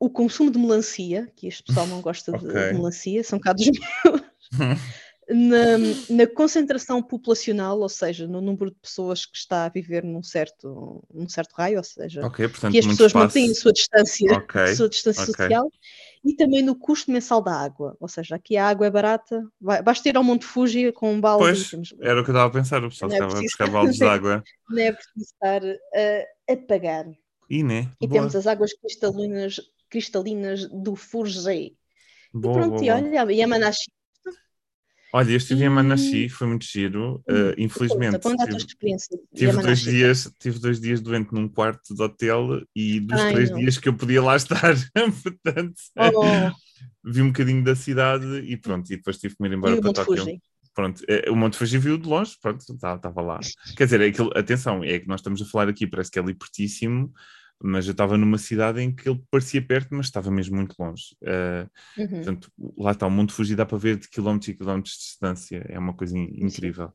o 0.00 0.08
consumo 0.08 0.50
de 0.50 0.58
melancia, 0.58 1.30
que 1.36 1.46
este 1.46 1.62
pessoal 1.62 1.86
não 1.86 2.00
gosta 2.02 2.34
okay. 2.34 2.48
de 2.48 2.72
melancia, 2.72 3.22
são 3.22 3.38
cá 3.38 3.52
dos 3.52 3.66
meus, 3.66 4.22
na, 5.28 5.78
na, 6.08 6.26
concentração 6.26 7.02
populacional, 7.02 7.78
ou 7.78 7.88
seja, 7.88 8.26
no 8.26 8.40
número 8.40 8.70
de 8.70 8.78
pessoas 8.80 9.26
que 9.26 9.36
está 9.36 9.66
a 9.66 9.68
viver 9.68 10.02
num 10.02 10.22
certo, 10.22 11.04
num 11.12 11.28
certo 11.28 11.52
raio, 11.52 11.76
ou 11.76 11.84
seja, 11.84 12.26
okay, 12.26 12.48
portanto, 12.48 12.72
que 12.72 12.78
as 12.78 12.86
pessoas 12.86 13.10
espaço. 13.10 13.26
mantêm 13.26 13.50
a 13.50 13.54
sua 13.54 13.72
distância, 13.72 14.38
okay. 14.38 14.62
a 14.72 14.74
sua 14.74 14.88
distância 14.88 15.26
social, 15.26 15.70
e 16.24 16.34
também 16.34 16.62
no 16.62 16.74
custo 16.74 17.10
mensal 17.10 17.42
da 17.42 17.54
água, 17.54 17.94
ou 18.00 18.08
seja, 18.08 18.36
aqui 18.36 18.56
a 18.56 18.66
água 18.66 18.86
é 18.86 18.90
barata, 18.90 19.42
vai, 19.60 19.82
basta 19.82 20.08
ir 20.08 20.16
ao 20.16 20.24
Monte 20.24 20.46
Fuji 20.46 20.90
com 20.92 21.12
um 21.12 21.20
balde. 21.20 21.44
Pois, 21.44 21.70
temos... 21.70 21.94
era 22.00 22.20
o 22.20 22.24
que 22.24 22.30
eu 22.30 22.34
estava 22.34 22.48
a 22.48 22.52
pensar, 22.52 22.82
o 22.82 22.88
pessoal 22.88 23.10
é 23.10 23.14
estava 23.14 23.38
a 23.38 23.42
buscar 23.42 23.70
baldes 23.70 23.96
de 23.96 24.04
água. 24.04 24.42
Não 24.68 24.82
é 24.82 24.92
preciso 24.92 25.26
estar 25.26 25.62
a, 25.62 26.52
a 26.52 26.56
pagar. 26.66 27.06
E, 27.48 27.64
né? 27.64 27.90
e 28.00 28.08
temos 28.08 28.36
as 28.36 28.46
águas 28.46 28.72
cristalinas 28.74 29.60
cristalinas 29.90 30.68
do 30.68 30.94
Furgei. 30.94 31.76
E 32.34 32.40
pronto, 32.40 32.70
boa, 32.70 32.84
e 32.84 32.90
olha, 32.90 33.32
Yamanashi. 33.32 33.90
Olha, 35.12 35.30
eu 35.32 35.36
estive 35.36 35.60
em 35.60 35.64
Yamanashi, 35.64 36.28
foi 36.28 36.46
muito 36.46 36.64
giro. 36.64 37.16
Uh, 37.28 37.52
infelizmente, 37.58 38.20
Conta, 38.20 38.46
tive, 38.46 38.96
tive 39.34 39.62
dois, 39.62 39.80
dias, 39.80 40.32
tive 40.38 40.58
dois 40.60 40.80
dias 40.80 41.00
doente 41.00 41.34
num 41.34 41.48
quarto 41.48 41.94
de 41.94 42.00
hotel 42.00 42.62
e 42.74 43.00
dos 43.00 43.20
Ai, 43.20 43.32
três 43.32 43.50
não. 43.50 43.58
dias 43.58 43.76
que 43.76 43.88
eu 43.88 43.94
podia 43.94 44.22
lá 44.22 44.36
estar, 44.36 44.76
portanto, 45.22 45.74
oh. 45.98 47.10
vi 47.10 47.22
um 47.22 47.28
bocadinho 47.28 47.64
da 47.64 47.74
cidade 47.74 48.24
e 48.38 48.56
pronto, 48.56 48.86
e 48.92 48.96
depois 48.96 49.18
tive 49.18 49.34
que 49.34 49.44
ir 49.44 49.52
embora 49.52 49.80
para 49.80 49.92
Tóquio. 49.92 50.40
Pronto, 50.72 51.02
eh, 51.08 51.28
o 51.28 51.34
Monte 51.34 51.56
Fuji 51.56 51.78
viu 51.78 51.98
de 51.98 52.08
longe, 52.08 52.36
pronto, 52.40 52.60
estava 52.60 53.20
lá. 53.20 53.40
Quer 53.76 53.84
dizer, 53.86 54.00
é 54.00 54.06
aquilo, 54.06 54.30
atenção, 54.36 54.84
é 54.84 55.00
que 55.00 55.08
nós 55.08 55.18
estamos 55.20 55.42
a 55.42 55.44
falar 55.44 55.68
aqui, 55.68 55.86
parece 55.86 56.10
que 56.10 56.18
é 56.18 56.22
ali 56.22 56.32
pertíssimo, 56.32 57.12
mas 57.62 57.86
eu 57.86 57.92
estava 57.92 58.16
numa 58.16 58.38
cidade 58.38 58.80
em 58.80 58.94
que 58.94 59.08
ele 59.08 59.22
parecia 59.30 59.60
perto, 59.60 59.88
mas 59.92 60.06
estava 60.06 60.30
mesmo 60.30 60.56
muito 60.56 60.74
longe. 60.78 61.16
Uh, 61.22 61.68
uhum. 62.00 62.08
Portanto, 62.08 62.52
lá 62.78 62.92
está, 62.92 63.06
o 63.06 63.10
Monte 63.10 63.32
Fuji 63.32 63.54
dá 63.54 63.66
para 63.66 63.78
ver 63.78 63.96
de 63.96 64.08
quilómetros 64.08 64.48
e 64.48 64.54
quilómetros 64.54 64.94
de 64.94 65.00
distância, 65.00 65.64
é 65.68 65.78
uma 65.78 65.94
coisa 65.94 66.16
incrível. 66.16 66.92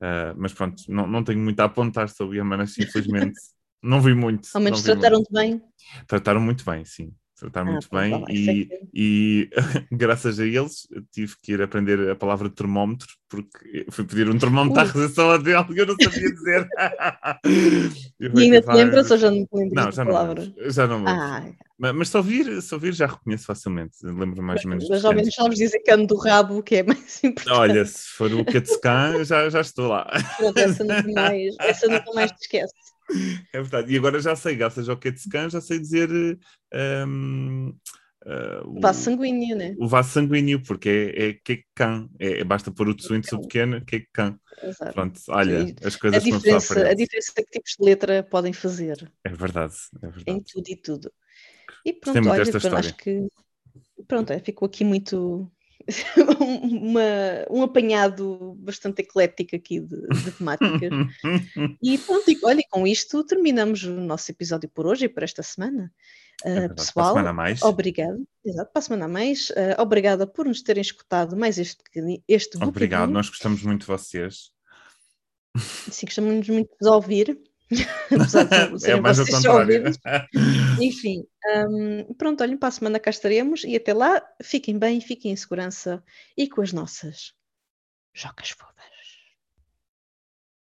Uh, 0.00 0.34
mas 0.36 0.52
pronto, 0.52 0.82
não, 0.88 1.06
não 1.06 1.22
tenho 1.22 1.38
muito 1.38 1.60
a 1.60 1.64
apontar 1.64 2.08
sobre 2.08 2.38
Yamanashi, 2.38 2.82
infelizmente. 2.82 3.38
não 3.82 4.00
vi 4.00 4.14
muito. 4.14 4.48
Ao 4.54 4.60
menos 4.60 4.82
trataram-te 4.82 5.32
bem? 5.32 5.62
Trataram 6.06 6.40
muito 6.40 6.64
bem, 6.64 6.84
sim 6.84 7.14
tratar 7.42 7.62
ah, 7.62 7.64
muito 7.64 7.88
bem 7.90 8.24
e, 8.30 8.68
é 8.70 8.80
e 8.94 9.50
graças 9.90 10.38
a 10.38 10.46
eles 10.46 10.86
tive 11.10 11.34
que 11.42 11.52
ir 11.52 11.62
aprender 11.62 12.10
a 12.10 12.14
palavra 12.14 12.48
termómetro 12.48 13.08
porque 13.28 13.86
fui 13.90 14.04
pedir 14.04 14.28
um 14.28 14.38
termómetro 14.38 14.80
Ui. 14.80 14.88
à 14.88 14.92
recepção 14.92 15.42
dele 15.42 15.64
que 15.64 15.80
eu 15.80 15.86
não 15.86 15.96
sabia 16.00 16.30
dizer. 16.32 16.68
e 18.20 18.26
ainda 18.40 18.62
te 18.62 18.68
lembras 18.68 19.10
ou 19.10 19.18
já 19.18 19.30
não 19.30 19.44
te 19.44 19.54
lembras 19.54 19.84
não, 19.84 19.92
já 19.92 20.04
palavra? 20.04 20.52
Não, 20.56 20.70
já 20.70 20.86
não 20.86 20.96
lembro. 20.98 21.12
Ah. 21.12 21.52
Mas, 21.78 21.94
mas 21.96 22.08
se, 22.10 22.16
ouvir, 22.16 22.62
se 22.62 22.74
ouvir 22.74 22.92
já 22.92 23.06
reconheço 23.06 23.46
facilmente, 23.46 23.96
lembro 24.04 24.40
mais 24.40 24.62
ou 24.64 24.70
menos. 24.70 24.88
Mas 24.88 25.04
ao 25.04 25.12
menos 25.12 25.34
sabes 25.34 25.58
dizer 25.58 25.80
cano 25.80 26.06
do 26.06 26.16
rabo, 26.16 26.62
que 26.62 26.76
é 26.76 26.82
mais 26.84 27.24
importante. 27.24 27.58
Olha, 27.58 27.84
se 27.84 28.08
for 28.10 28.32
o 28.32 28.44
Katsukan, 28.44 29.24
já, 29.24 29.48
já 29.48 29.60
estou 29.60 29.88
lá. 29.88 30.06
Pronto, 30.36 30.58
essa 30.58 30.84
nunca 30.84 31.12
mais, 31.12 31.56
essa 31.58 31.88
nunca 31.88 32.12
mais 32.12 32.30
te 32.30 32.42
esquece. 32.42 32.91
É 33.52 33.60
verdade. 33.60 33.92
E 33.92 33.96
agora 33.96 34.20
já 34.20 34.34
sei, 34.34 34.56
graças 34.56 34.88
ao 34.88 34.96
Ketsukan, 34.96 35.50
já 35.50 35.60
sei 35.60 35.78
dizer. 35.78 36.10
Um, 36.72 37.68
uh, 38.24 38.66
o 38.66 38.80
vaso 38.80 39.02
sanguíneo, 39.02 39.56
né? 39.56 39.74
O 39.78 39.86
vaso 39.86 40.10
sanguíneo, 40.10 40.62
porque 40.62 41.14
é, 41.14 41.28
é 41.28 41.32
Kekan. 41.34 42.08
É, 42.18 42.40
é, 42.40 42.44
basta 42.44 42.70
pôr 42.70 42.88
o 42.88 42.94
tsuinsu 42.94 43.40
pequeno, 43.40 43.84
Kekan. 43.84 44.38
Exato. 44.62 44.92
Pronto, 44.92 45.20
olha, 45.28 45.74
as 45.84 45.96
coisas 45.96 46.22
a 46.22 46.24
diferença, 46.24 46.88
a 46.88 46.94
diferença 46.94 47.32
que 47.34 47.44
tipos 47.44 47.76
de 47.78 47.84
letra 47.84 48.22
podem 48.22 48.52
fazer. 48.52 49.10
É 49.24 49.30
verdade, 49.30 49.74
é 50.02 50.06
verdade. 50.06 50.24
Em 50.26 50.40
tudo 50.40 50.68
e 50.68 50.76
tudo. 50.76 51.12
E 51.84 51.92
pronto, 51.92 52.28
olha, 52.28 52.42
acho 52.42 52.96
que 52.96 53.26
pronto, 54.06 54.32
é, 54.32 54.38
ficou 54.38 54.66
aqui 54.66 54.84
muito 54.84 55.50
uma, 56.40 57.00
um 57.50 57.62
apanhado 57.62 58.56
bastante 58.58 59.02
eclético 59.02 59.56
aqui 59.56 59.80
de, 59.80 60.00
de 60.06 60.30
temáticas. 60.32 60.90
e 61.82 61.98
pronto, 61.98 62.30
e, 62.30 62.38
olha, 62.44 62.62
com 62.70 62.86
isto 62.86 63.24
terminamos 63.24 63.82
o 63.84 63.92
nosso 63.92 64.30
episódio 64.30 64.68
por 64.68 64.86
hoje 64.86 65.06
e 65.06 65.08
por 65.08 65.22
esta 65.22 65.42
semana. 65.42 65.92
Uh, 66.44 66.48
é 66.48 66.68
pessoal, 66.68 67.14
obrigado. 67.62 68.24
Exato, 68.44 68.72
para 68.72 68.80
a 68.80 68.82
semana 68.82 69.04
a 69.04 69.08
mais. 69.08 69.50
Uh, 69.50 69.78
obrigada 69.78 70.26
por 70.26 70.46
nos 70.46 70.62
terem 70.62 70.80
escutado 70.80 71.36
mais 71.36 71.58
este, 71.58 71.82
este 72.26 72.62
Obrigado, 72.62 73.10
nós 73.10 73.28
gostamos 73.28 73.62
muito 73.62 73.82
de 73.82 73.86
vocês. 73.86 74.50
Sim, 75.56 76.06
gostamos 76.06 76.48
muito 76.48 76.70
de 76.70 76.76
vos 76.80 76.90
ouvir. 76.90 77.38
Apesar 78.10 78.44
de 78.44 78.90
é 78.90 79.00
mais 79.00 79.18
vocês 79.18 79.44
ouvidos. 79.44 79.98
Enfim, 80.82 81.24
um, 81.68 82.14
pronto, 82.14 82.42
olhem, 82.42 82.56
para 82.56 82.68
a 82.68 82.72
semana 82.72 83.00
cá 83.00 83.10
estaremos 83.10 83.64
e 83.64 83.76
até 83.76 83.92
lá, 83.94 84.22
fiquem 84.42 84.78
bem, 84.78 85.00
fiquem 85.00 85.32
em 85.32 85.36
segurança 85.36 86.02
e 86.36 86.48
com 86.48 86.60
as 86.62 86.72
nossas 86.72 87.34
jocas 88.14 88.50
fofas. 88.50 88.71